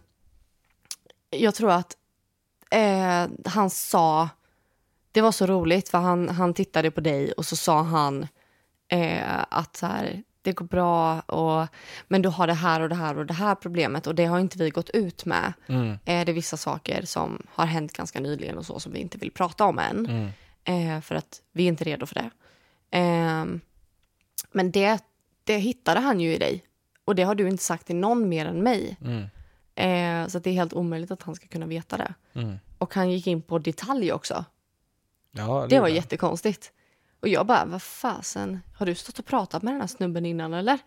jag 1.39 1.55
tror 1.55 1.71
att 1.71 1.95
eh, 2.69 3.27
han 3.45 3.69
sa, 3.69 4.29
det 5.11 5.21
var 5.21 5.31
så 5.31 5.45
roligt 5.45 5.89
för 5.89 5.97
han, 5.97 6.29
han 6.29 6.53
tittade 6.53 6.91
på 6.91 7.01
dig 7.01 7.31
och 7.31 7.45
så 7.45 7.55
sa 7.55 7.81
han 7.83 8.27
eh, 8.87 9.43
att 9.49 9.75
så 9.77 9.85
här, 9.85 10.23
det 10.41 10.51
går 10.53 10.65
bra, 10.65 11.19
och, 11.19 11.67
men 12.07 12.21
du 12.21 12.29
har 12.29 12.47
det 12.47 12.53
här 12.53 12.81
och 12.81 12.89
det 12.89 12.95
här 12.95 13.17
och 13.17 13.25
det 13.25 13.33
här 13.33 13.55
problemet 13.55 14.07
och 14.07 14.15
det 14.15 14.25
har 14.25 14.39
inte 14.39 14.57
vi 14.57 14.69
gått 14.69 14.89
ut 14.89 15.25
med. 15.25 15.53
Mm, 15.67 15.89
Eh, 15.89 16.25
det 16.25 16.31
är 16.31 16.33
vissa 16.33 16.57
saker 16.57 17.05
som 17.05 17.41
har 17.49 17.65
hänt 17.65 17.93
ganska 17.93 18.19
nyligen 18.19 18.57
och 18.57 18.65
så 18.65 18.79
som 18.79 18.91
vi 18.91 18.99
inte 18.99 19.17
vill 19.17 19.31
prata 19.31 19.65
om 19.65 19.79
än. 19.79 20.05
mm, 20.05 20.29
Eh, 20.63 21.01
för 21.01 21.15
att 21.15 21.41
vi 21.51 21.63
är 21.63 21.67
inte 21.67 21.83
redo 21.83 22.05
för 22.05 22.15
det. 22.15 22.29
Eh, 22.97 23.45
men 24.51 24.71
det, 24.71 25.03
det 25.43 25.57
hittade 25.57 25.99
han 25.99 26.19
ju 26.19 26.33
i 26.33 26.37
dig. 26.37 26.63
Och 27.05 27.15
det 27.15 27.23
har 27.23 27.35
du 27.35 27.47
inte 27.49 27.63
sagt 27.63 27.87
till 27.87 27.95
någon 27.95 28.29
mer 28.29 28.45
än 28.45 28.63
mig. 28.63 28.97
mm, 29.01 29.25
Eh, 29.79 30.27
så 30.27 30.39
det 30.39 30.49
är 30.49 30.53
helt 30.53 30.73
omöjligt 30.73 31.11
att 31.11 31.23
han 31.23 31.35
ska 31.35 31.47
kunna 31.47 31.65
veta 31.65 31.97
det. 31.97 32.13
mm. 32.33 32.59
Och 32.77 32.93
han 32.95 33.11
gick 33.11 33.27
in 33.27 33.41
på 33.41 33.59
detalj 33.59 34.11
också. 34.11 34.45
Ja, 35.31 35.67
Det 35.69 35.79
var 35.79 35.87
gjorde 35.87 35.95
jättekonstigt. 35.95 36.71
Och 37.19 37.27
jag 37.27 37.45
bara, 37.45 37.65
vad 37.65 37.81
fasen, 37.81 38.59
har 38.77 38.85
du 38.85 38.95
stått 38.95 39.19
och 39.19 39.25
pratat 39.25 39.63
med 39.63 39.73
den 39.73 39.81
här 39.81 39.87
snubben 39.87 40.25
innan 40.25 40.53
eller? 40.53 40.79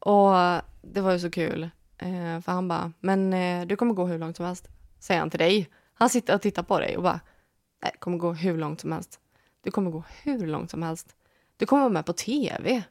Och 0.00 0.32
det 0.82 1.00
var 1.00 1.12
ju 1.12 1.18
så 1.18 1.30
kul. 1.30 1.62
Eh, 1.98 2.40
för 2.40 2.52
han 2.52 2.68
bara, 2.68 2.92
men 3.00 3.32
eh, 3.32 3.66
du 3.66 3.76
kommer 3.76 3.94
gå 3.94 4.06
hur 4.06 4.18
långt 4.18 4.36
som 4.36 4.46
helst. 4.46 4.68
Säger 4.98 5.20
han 5.20 5.30
till 5.30 5.38
dig. 5.38 5.70
Han 5.94 6.08
sitter 6.10 6.34
och 6.34 6.42
tittar 6.42 6.62
på 6.62 6.78
dig 6.80 6.96
och 6.96 7.02
bara, 7.02 7.20
nej, 7.82 7.90
det 7.92 7.98
kommer 7.98 8.18
gå 8.18 8.32
hur 8.32 8.58
långt 8.58 8.80
som 8.80 8.92
helst. 8.92 9.20
Du 9.62 9.70
kommer 9.70 9.90
gå 9.90 10.04
hur 10.22 10.46
långt 10.46 10.70
som 10.70 10.82
helst. 10.82 11.16
Du 11.56 11.66
kommer 11.66 11.82
vara 11.82 11.92
med 11.92 12.06
på 12.06 12.12
tv. 12.12 12.82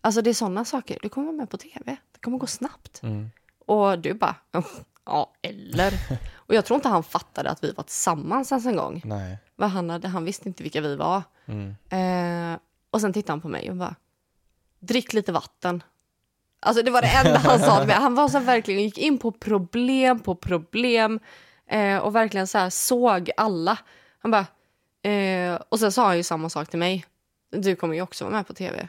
Alltså 0.00 0.22
det 0.22 0.30
är 0.30 0.34
sådana 0.34 0.64
saker. 0.64 0.98
Du 1.02 1.08
kommer 1.08 1.26
vara 1.26 1.36
med 1.36 1.50
på 1.50 1.56
tv. 1.56 1.96
Det 2.12 2.20
kommer 2.20 2.38
gå 2.38 2.46
snabbt. 2.46 3.02
Mm. 3.02 3.30
Och 3.66 3.98
du 3.98 4.14
bara, 4.14 4.36
ja, 5.06 5.32
eller? 5.42 5.92
Och 6.46 6.54
jag 6.54 6.64
tror 6.64 6.76
inte 6.76 6.88
han 6.88 7.02
fattade 7.02 7.50
att 7.50 7.64
vi 7.64 7.72
var 7.72 7.84
tillsammans 7.84 8.52
ens 8.52 8.66
en 8.66 8.76
gång. 8.76 9.02
Nej. 9.04 9.38
Vad 9.56 9.70
han, 9.70 9.90
hade, 9.90 10.08
han 10.08 10.24
visste 10.24 10.48
inte 10.48 10.62
vilka 10.62 10.80
vi 10.80 10.96
var. 10.96 11.22
Mm. 11.46 11.74
Eh, 11.88 12.58
och 12.90 13.00
sen 13.00 13.12
tittade 13.12 13.32
han 13.32 13.40
på 13.40 13.48
mig 13.48 13.70
och 13.70 13.76
bara, 13.76 13.94
drick 14.80 15.12
lite 15.12 15.32
vatten. 15.32 15.82
Alltså 16.60 16.82
det 16.82 16.90
var 16.90 17.02
det 17.02 17.08
enda 17.08 17.38
han 17.38 17.58
sa 17.58 17.78
till 17.78 17.86
mig. 17.86 17.96
Han 17.96 18.14
var 18.14 18.28
så 18.28 18.40
verkligen, 18.40 18.82
gick 18.82 18.98
in 18.98 19.18
på 19.18 19.32
problem 19.32 20.20
på 20.20 20.34
problem 20.34 21.20
eh, 21.66 21.98
och 21.98 22.14
verkligen 22.14 22.46
så 22.46 22.58
här 22.58 22.70
såg 22.70 23.30
alla. 23.36 23.78
Han 24.18 24.30
bara, 24.30 24.46
eh, 25.10 25.60
och 25.68 25.80
sen 25.80 25.92
sa 25.92 26.06
han 26.06 26.16
ju 26.16 26.22
samma 26.22 26.50
sak 26.50 26.68
till 26.68 26.78
mig. 26.78 27.04
Du 27.50 27.76
kommer 27.76 27.94
ju 27.94 28.02
också 28.02 28.24
vara 28.24 28.34
med 28.34 28.46
på 28.46 28.54
tv. 28.54 28.88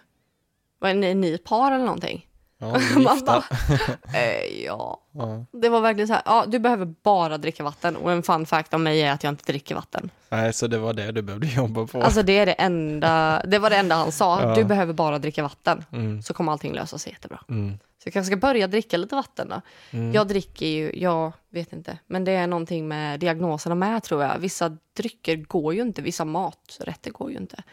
Var 0.80 0.94
ni, 0.94 1.14
ni 1.14 1.34
ett 1.34 1.44
par 1.44 1.72
eller 1.72 1.86
någonting? 1.86 2.28
Ja, 2.74 3.00
Man 3.00 3.26
bara, 3.26 3.44
eh, 4.14 4.64
ja. 4.66 5.02
Ja. 5.12 5.46
Det 5.52 5.70
var 5.70 5.82
verkligen 5.82 6.08
så 6.08 6.14
här, 6.14 6.22
ja, 6.26 6.46
du 6.48 6.60
behöver 6.60 6.86
bara 6.86 7.38
dricka 7.38 7.64
vatten. 7.64 7.96
Och 7.96 8.12
en 8.12 8.24
fun 8.24 8.46
fact 8.46 8.74
om 8.74 8.84
mig 8.84 9.02
är 9.02 9.12
att 9.12 9.24
jag 9.24 9.32
inte 9.32 9.52
dricker 9.52 9.76
vatten. 9.76 10.10
Nej, 10.30 10.54
så 10.54 10.68
det 10.68 10.78
var 10.78 10.94
det 10.94 11.12
du 11.12 11.22
behövde 11.22 11.48
jobba 11.48 11.88
på. 11.88 12.02
Alltså 12.02 12.24
det 12.24 12.38
är 12.38 12.46
det 12.46 12.52
enda, 12.52 13.42
det 13.48 13.60
var 13.60 13.70
det 13.70 13.76
enda 13.76 13.96
han 13.96 14.12
sa. 14.12 14.42
Ja. 14.42 14.56
Du 14.56 14.64
behöver 14.64 14.94
bara 14.94 15.20
dricka 15.20 15.44
vatten. 15.44 15.86
Mm. 15.92 16.22
Så 16.22 16.34
kommer 16.34 16.52
allting 16.52 16.74
lösa 16.74 16.98
sig 16.98 17.12
jättebra. 17.12 17.40
Mm. 17.50 17.78
Så 18.06 18.08
jag 18.08 18.14
kanske 18.14 18.28
ska 18.32 18.38
börja 18.38 18.68
dricka 18.68 18.98
lite 18.98 19.16
vatten 19.16 19.50
då. 19.50 19.62
Mm. 19.92 20.14
Jag 20.14 20.28
dricker 20.28 20.66
ju, 20.66 20.92
jag 20.96 21.34
vet 21.50 21.74
inte, 21.74 21.98
men 22.08 22.24
det 22.24 22.32
är 22.32 22.48
någonting 22.48 22.88
med 22.88 23.20
diagnoserna 23.20 23.76
med 23.76 24.04
tror 24.04 24.24
jag. 24.24 24.40
Vissa 24.40 24.78
drycker 24.98 25.36
går 25.36 25.74
ju 25.74 25.82
inte, 25.82 26.02
vissa 26.02 26.26
maträtter 26.26 27.12
går 27.12 27.32
ju 27.32 27.38
inte. 27.38 27.64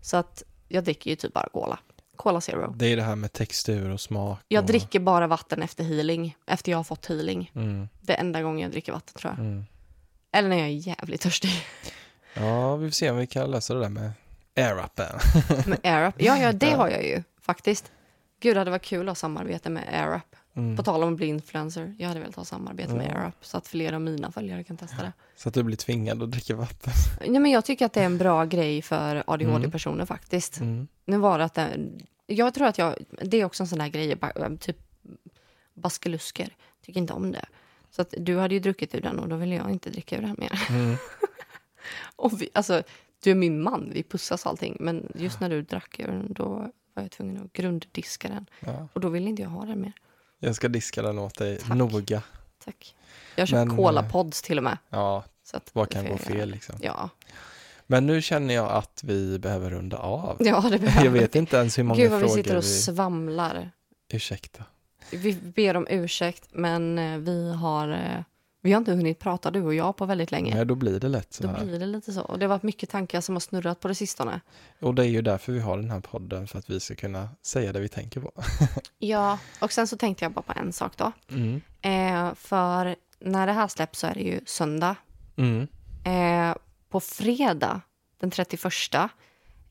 Så 0.00 0.16
att 0.16 0.42
jag 0.68 0.84
dricker 0.84 1.10
ju 1.10 1.16
typ 1.16 1.32
bara 1.32 1.48
cola. 1.52 1.78
Cola 2.18 2.40
zero. 2.40 2.74
Det 2.76 2.86
är 2.86 2.96
det 2.96 3.02
här 3.02 3.16
med 3.16 3.32
textur 3.32 3.90
och 3.90 4.00
smak. 4.00 4.40
Jag 4.48 4.62
och... 4.62 4.66
dricker 4.66 5.00
bara 5.00 5.26
vatten 5.26 5.62
efter 5.62 5.84
healing, 5.84 6.36
efter 6.46 6.72
jag 6.72 6.78
har 6.78 6.84
fått 6.84 7.06
healing. 7.06 7.50
Mm. 7.54 7.88
Det 8.00 8.12
är 8.12 8.20
enda 8.20 8.42
gången 8.42 8.60
jag 8.60 8.70
dricker 8.70 8.92
vatten 8.92 9.14
tror 9.14 9.34
jag. 9.36 9.46
Mm. 9.46 9.64
Eller 10.32 10.48
när 10.48 10.56
jag 10.56 10.66
är 10.66 10.88
jävligt 10.88 11.20
törstig. 11.20 11.50
Ja, 12.34 12.76
vi 12.76 12.86
får 12.86 12.92
se 12.92 13.10
om 13.10 13.16
vi 13.16 13.26
kan 13.26 13.50
lösa 13.50 13.74
det 13.74 13.80
där 13.80 13.88
med 13.88 14.12
air-upen. 14.56 15.18
Med 15.66 15.78
AirUp. 15.82 16.14
Ja, 16.18 16.38
ja, 16.38 16.52
det 16.52 16.70
har 16.76 16.88
jag 16.88 17.04
ju 17.04 17.22
faktiskt. 17.40 17.92
Gud, 18.40 18.56
det 18.56 18.60
hade 18.60 18.70
varit 18.70 18.84
kul 18.84 19.08
att 19.08 19.10
ha 19.10 19.14
samarbete 19.14 19.70
med 19.70 19.84
AirUp. 19.92 20.36
Mm. 20.58 20.76
På 20.76 20.82
tal 20.82 21.02
om 21.02 21.12
att 21.12 21.16
bli 21.16 21.26
influencer. 21.26 21.94
Jag 21.98 22.08
hade 22.08 22.20
velat 22.20 22.34
ha 22.36 22.44
samarbete 22.44 22.94
med. 22.94 23.16
AirUp 23.16 23.34
så 23.40 23.56
att 23.56 23.68
fler 23.68 23.92
av 23.92 24.00
mina 24.00 24.32
följare 24.32 24.64
kan 24.64 24.76
testa 24.76 25.02
det. 25.02 25.12
Så 25.36 25.48
att 25.48 25.54
du 25.54 25.62
blir 25.62 25.76
tvingad 25.76 26.22
att 26.22 26.30
dricka 26.30 26.56
vatten. 26.56 26.92
Nej, 27.20 27.40
men 27.40 27.50
jag 27.50 27.64
tycker 27.64 27.86
att 27.86 27.92
det 27.92 28.00
är 28.00 28.06
en 28.06 28.18
bra 28.18 28.44
grej 28.44 28.82
för 28.82 29.22
ADHD-personer 29.26 30.04
faktiskt. 30.04 30.60
Mm. 30.60 30.88
Nu 31.04 31.16
var 31.18 31.38
det 31.38 31.44
att 31.44 31.54
det, 31.54 31.68
jag 32.26 32.54
tror 32.54 32.66
att 32.66 32.78
jag, 32.78 32.94
det 33.22 33.40
är 33.40 33.44
också 33.44 33.62
en 33.62 33.66
sån 33.66 33.80
här 33.80 33.88
grej, 33.88 34.16
ba- 34.16 34.56
typ 34.60 34.76
baskelusker. 35.74 36.56
Tycker 36.84 37.00
inte 37.00 37.12
om 37.12 37.32
det. 37.32 37.44
Så 37.90 38.02
att 38.02 38.14
du 38.18 38.38
hade 38.38 38.54
ju 38.54 38.60
druckit 38.60 38.94
ur 38.94 39.00
den 39.00 39.18
och 39.18 39.28
då 39.28 39.36
vill 39.36 39.52
jag 39.52 39.70
inte 39.70 39.90
dricka 39.90 40.16
ur 40.18 40.22
den 40.22 40.36
mer. 40.38 40.66
Mm. 40.70 40.96
Och 42.16 42.42
vi, 42.42 42.50
alltså, 42.52 42.82
du 43.22 43.30
är 43.30 43.34
min 43.34 43.62
man, 43.62 43.90
vi 43.94 44.02
pussas 44.02 44.44
och 44.44 44.50
allting. 44.50 44.76
Men 44.80 45.12
just 45.14 45.40
när 45.40 45.50
du 45.50 45.62
drack 45.62 46.00
ur 46.00 46.06
den, 46.06 46.32
då 46.32 46.44
var 46.94 47.02
jag 47.02 47.10
tvungen 47.10 47.42
att 47.44 47.52
grunddiska 47.52 48.28
den. 48.28 48.46
Ja. 48.60 48.88
Och 48.92 49.00
då 49.00 49.08
vill 49.08 49.28
inte 49.28 49.42
jag 49.42 49.48
ha 49.50 49.64
den 49.64 49.80
mer. 49.80 49.92
Jag 50.38 50.54
ska 50.54 50.68
diska 50.68 51.02
den 51.02 51.18
åt 51.18 51.34
dig 51.38 51.58
Tack. 51.58 51.76
noga. 51.76 52.22
Tack. 52.64 52.94
Jag 53.36 53.52
Men, 53.52 53.76
Cola-pods 53.76 54.42
till 54.42 54.58
och 54.58 54.64
med. 54.64 54.78
Ja, 54.90 55.24
vad 55.72 55.90
kan 55.90 56.08
gå 56.08 56.18
fel 56.18 56.50
liksom. 56.50 56.74
Ja, 56.80 57.10
Men 57.86 58.06
nu 58.06 58.22
känner 58.22 58.54
jag 58.54 58.70
att 58.70 59.00
vi 59.04 59.38
behöver 59.38 59.70
runda 59.70 59.96
av. 59.96 60.36
ja 60.40 60.60
det 60.70 60.78
behöver 60.78 61.04
Jag 61.04 61.10
vet 61.10 61.34
inte 61.34 61.56
ens 61.56 61.78
hur 61.78 61.82
många 61.82 62.00
Gud 62.00 62.10
vad 62.10 62.20
vi 62.20 62.26
frågor 62.26 62.42
sitter 62.42 62.56
och 62.56 62.62
vi... 62.64 62.66
svamlar. 62.66 63.70
Ursäkta. 64.12 64.64
Vi 65.10 65.34
ber 65.34 65.76
om 65.76 65.86
ursäkt, 65.90 66.48
men 66.52 66.98
eh, 66.98 67.18
vi 67.18 67.54
har, 67.54 67.88
eh, 67.88 68.22
vi 68.60 68.72
har 68.72 68.78
inte 68.78 68.92
hunnit 68.92 69.18
prata 69.18 69.50
du 69.50 69.62
och 69.62 69.74
jag 69.74 69.96
på 69.96 70.06
väldigt 70.06 70.30
länge. 70.30 70.54
Nej, 70.54 70.64
då 70.66 70.74
blir 70.74 71.00
det 71.00 71.08
lätt 71.08 71.32
så 71.32 71.42
Då 71.42 71.48
här. 71.48 71.64
blir 71.64 71.78
det 71.78 71.86
lite 71.86 72.12
så. 72.12 72.22
Och 72.22 72.38
det 72.38 72.44
har 72.44 72.48
varit 72.48 72.62
mycket 72.62 72.90
tankar 72.90 73.20
som 73.20 73.34
har 73.34 73.40
snurrat 73.40 73.80
på 73.80 73.88
det 73.88 73.94
sistone. 73.94 74.40
Och 74.80 74.94
det 74.94 75.02
är 75.02 75.08
ju 75.08 75.22
därför 75.22 75.52
vi 75.52 75.60
har 75.60 75.76
den 75.76 75.90
här 75.90 76.00
podden, 76.00 76.46
för 76.46 76.58
att 76.58 76.70
vi 76.70 76.80
ska 76.80 76.94
kunna 76.94 77.28
säga 77.42 77.72
det 77.72 77.80
vi 77.80 77.88
tänker 77.88 78.20
på. 78.20 78.32
Ja, 78.98 79.38
och 79.60 79.72
sen 79.72 79.86
så 79.88 79.96
tänkte 79.96 80.24
jag 80.24 80.32
bara 80.32 80.42
på 80.42 80.52
en 80.56 80.72
sak 80.72 80.92
då. 80.96 81.12
Mm. 81.30 81.60
Eh, 81.82 82.34
för 82.34 82.96
när 83.20 83.46
det 83.46 83.52
här 83.52 83.68
släpps 83.68 83.98
så 83.98 84.06
är 84.06 84.14
det 84.14 84.20
ju 84.20 84.40
söndag. 84.46 84.96
Mm. 85.36 85.66
Eh, 86.04 86.56
på 86.88 87.00
fredag 87.00 87.80
den 88.20 88.30
31 88.30 88.64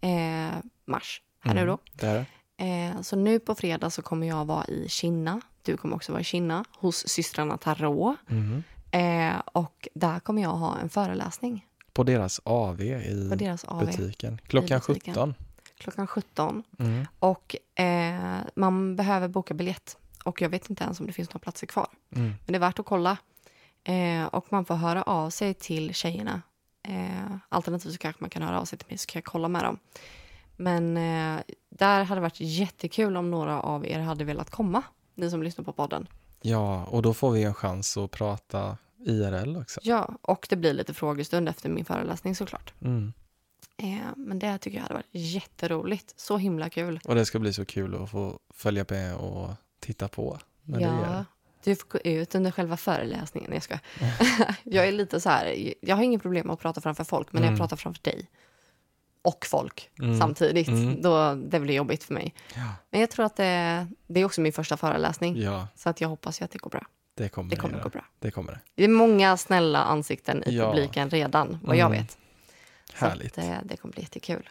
eh, 0.01 0.57
mars, 0.85 1.21
här 1.39 1.53
nu 1.53 1.65
då. 1.65 1.77
Där. 1.93 2.25
Eh, 2.57 3.01
så 3.01 3.15
nu 3.15 3.39
på 3.39 3.55
fredag 3.55 3.89
så 3.89 4.01
kommer 4.01 4.27
jag 4.27 4.45
vara 4.45 4.65
i 4.65 4.89
Kina. 4.89 5.41
Du 5.61 5.77
kommer 5.77 5.95
också 5.95 6.11
vara 6.11 6.21
i 6.21 6.23
Kina 6.23 6.65
hos 6.77 7.07
systrarna 7.07 7.57
Tarot. 7.57 8.17
Mm. 8.29 8.63
Eh, 8.91 9.41
och 9.45 9.87
där 9.93 10.19
kommer 10.19 10.41
jag 10.41 10.49
ha 10.49 10.77
en 10.77 10.89
föreläsning 10.89 11.65
På 11.93 12.03
deras 12.03 12.41
AV 12.43 12.81
i 12.81 13.31
deras 13.35 13.65
AV 13.65 13.85
butiken. 13.85 14.41
Klockan 14.47 14.81
butiken. 14.87 15.13
17. 15.13 15.33
klockan 15.77 16.07
17. 16.07 16.63
Mm. 16.79 17.05
Och 17.19 17.55
eh, 17.79 18.37
man 18.55 18.95
behöver 18.95 19.27
boka 19.27 19.53
biljett. 19.53 19.97
Och 20.23 20.41
jag 20.41 20.49
vet 20.49 20.69
inte 20.69 20.83
ens 20.83 20.99
om 20.99 21.07
det 21.07 21.13
finns 21.13 21.29
några 21.29 21.39
platser 21.39 21.67
kvar. 21.67 21.87
Mm. 22.15 22.27
Men 22.27 22.37
det 22.45 22.55
är 22.55 22.59
värt 22.59 22.79
att 22.79 22.85
kolla. 22.85 23.17
Eh, 23.83 24.25
och 24.25 24.45
man 24.49 24.65
får 24.65 24.75
höra 24.75 25.03
av 25.03 25.29
sig 25.29 25.53
till 25.53 25.93
tjejerna. 25.93 26.41
Eh, 26.83 27.35
alternativt 27.49 27.91
så 27.91 27.97
kanske 27.97 28.23
man 28.23 28.29
kan 28.29 28.41
höra 28.41 28.59
av 28.61 28.65
sig 28.65 28.79
till 28.79 28.87
mig 28.89 28.97
så 28.97 29.05
kan 29.05 29.19
jag 29.19 29.25
kolla 29.25 29.47
med 29.47 29.63
dem. 29.63 29.79
Men 30.55 30.97
eh, 30.97 31.41
där 31.69 32.03
hade 32.03 32.21
det 32.21 32.23
varit 32.23 32.39
jättekul 32.39 33.17
om 33.17 33.31
några 33.31 33.61
av 33.61 33.85
er 33.85 33.99
hade 33.99 34.23
velat 34.23 34.49
komma. 34.49 34.83
Ni 35.15 35.29
som 35.29 35.43
lyssnar 35.43 35.65
på 35.65 35.73
podden. 35.73 36.07
Ja, 36.41 36.83
och 36.83 37.01
då 37.01 37.13
får 37.13 37.31
vi 37.31 37.43
en 37.43 37.53
chans 37.53 37.97
att 37.97 38.11
prata 38.11 38.77
IRL 39.05 39.57
också. 39.57 39.79
Ja, 39.83 40.17
och 40.21 40.47
det 40.49 40.55
blir 40.55 40.73
lite 40.73 40.93
frågestund 40.93 41.49
efter 41.49 41.69
min 41.69 41.85
föreläsning 41.85 42.35
såklart. 42.35 42.73
Mm. 42.81 43.13
Eh, 43.77 43.97
men 44.15 44.39
det 44.39 44.57
tycker 44.57 44.77
jag 44.77 44.83
hade 44.83 44.93
varit 44.93 45.07
jätteroligt. 45.11 46.13
Så 46.19 46.37
himla 46.37 46.69
kul. 46.69 46.99
Och 47.05 47.15
det 47.15 47.25
ska 47.25 47.39
bli 47.39 47.53
så 47.53 47.65
kul 47.65 48.03
att 48.03 48.11
få 48.11 48.39
följa 48.53 48.85
med 48.89 49.15
och 49.15 49.49
titta 49.79 50.07
på. 50.07 50.39
När 50.63 50.79
det 50.79 50.85
ja, 50.85 51.05
är. 51.05 51.25
du 51.63 51.75
får 51.75 51.87
gå 51.89 51.99
ut 51.99 52.35
under 52.35 52.51
själva 52.51 52.77
föreläsningen. 52.77 53.53
Jag, 53.53 53.63
ska. 53.63 53.79
jag 54.63 54.87
är 54.87 54.91
lite 54.91 55.19
så 55.21 55.29
här, 55.29 55.73
jag 55.81 55.95
har 55.95 56.03
inget 56.03 56.21
problem 56.21 56.47
med 56.47 56.53
att 56.53 56.59
prata 56.59 56.81
framför 56.81 57.03
folk, 57.03 57.33
men 57.33 57.41
när 57.41 57.47
jag 57.47 57.51
Mm. 57.53 57.59
pratar 57.59 57.77
framför 57.77 58.03
dig 58.03 58.29
och 59.27 59.45
folk 59.45 59.89
Mm. 59.99 60.19
samtidigt, 60.19 60.67
Mm. 60.67 61.01
då 61.01 61.35
det 61.35 61.59
blir 61.59 61.73
jobbigt 61.75 62.03
för 62.03 62.13
mig. 62.13 62.33
Ja. 62.55 62.61
Men 62.91 63.01
jag 63.01 63.09
tror 63.11 63.25
att 63.25 63.35
det, 63.35 63.87
det 64.07 64.19
är 64.19 64.25
också 64.25 64.41
min 64.41 64.53
första 64.53 64.77
föreläsning, 64.77 65.37
ja, 65.41 65.67
så 65.75 65.89
att 65.89 66.01
jag 66.01 66.09
hoppas 66.09 66.41
ju 66.41 66.45
att 66.45 66.51
det 66.51 66.57
går 66.59 66.69
bra. 66.69 66.85
det 67.15 67.29
kommer 67.29 67.49
Det 67.49 67.55
kommer 67.55 67.79
gå 67.83 67.89
bra. 67.89 68.05
Det 68.19 68.31
kommer 68.31 68.51
det. 68.51 68.59
Det 68.75 68.83
är 68.83 68.87
många 68.89 69.37
snälla 69.37 69.83
ansikten 69.83 70.43
i 70.45 70.55
Ja. 70.57 70.71
publiken 70.71 71.09
redan, 71.09 71.59
vad 71.63 71.77
jag 71.77 71.85
Mm. 71.91 72.01
vet. 72.01 72.17
Härligt. 72.93 73.35
Så 73.35 73.41
att, 73.41 73.47
eh, 73.47 73.57
det 73.63 73.77
kommer 73.77 73.93
bli 73.93 74.01
jättekul. 74.01 74.49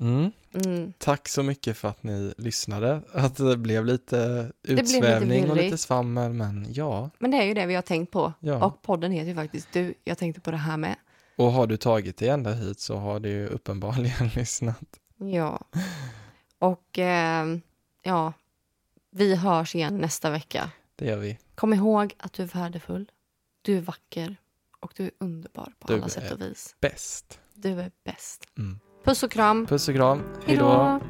Mm. 0.00 0.32
Mm. 0.54 0.92
Tack 0.98 1.28
så 1.28 1.42
mycket 1.42 1.76
för 1.76 1.88
att 1.88 2.02
ni 2.02 2.34
lyssnade. 2.38 3.00
Att 3.12 3.36
det 3.36 3.56
blev 3.56 3.84
lite 3.86 4.50
lite 4.62 4.82
utsvävning 4.82 5.50
och 5.50 5.56
virrigt. 5.56 5.64
lite 5.64 5.78
svammel, 5.78 6.32
men 6.32 6.66
ja. 6.72 7.10
Men 7.18 7.30
det 7.30 7.36
är 7.36 7.42
ju 7.42 7.54
det 7.54 7.66
vi 7.66 7.74
har 7.74 7.82
tänkt 7.82 8.10
på. 8.12 8.32
Ja. 8.40 8.64
Och 8.64 8.82
podden 8.82 9.12
heter 9.12 9.28
ju 9.28 9.34
faktiskt 9.34 9.68
Du, 9.72 9.94
jag 10.04 10.18
tänkte 10.18 10.40
på 10.40 10.50
det 10.50 10.56
här 10.56 10.76
med. 10.76 10.96
Och 11.36 11.52
har 11.52 11.66
du 11.66 11.76
tagit 11.76 12.16
dig 12.16 12.28
ända 12.28 12.52
hit 12.52 12.80
så 12.80 12.96
har 12.96 13.20
du 13.20 13.28
ju 13.28 13.46
uppenbarligen 13.46 14.28
lyssnat. 14.34 15.00
Ja. 15.16 15.60
Och 16.58 16.98
eh, 16.98 17.46
ja, 18.02 18.32
vi 19.10 19.34
hörs 19.34 19.74
igen 19.74 19.98
nästa 19.98 20.30
vecka. 20.30 20.70
Det 20.96 21.06
gör 21.06 21.16
vi. 21.16 21.38
Kom 21.54 21.72
ihåg 21.74 22.14
att 22.18 22.32
du 22.32 22.42
är 22.42 22.46
värdefull, 22.46 23.10
du 23.62 23.76
är 23.76 23.80
vacker 23.80 24.36
och 24.80 24.92
du 24.96 25.04
är 25.04 25.10
underbar 25.20 25.72
på 25.78 25.88
Du 25.88 25.94
alla 25.94 26.04
är- 26.04 26.08
sätt 26.08 26.32
och 26.32 26.40
vis. 26.40 26.76
Bäst. 26.80 27.38
Du 27.54 27.80
är 27.80 27.90
bäst. 28.04 28.44
Mm. 28.58 28.78
Puss 29.04 29.22
och 29.22 29.30
kram. 29.30 29.66
Puss 29.66 29.88
och 29.88 29.94
kram. 29.94 30.22
Hej 30.46 30.56
då. 30.56 31.00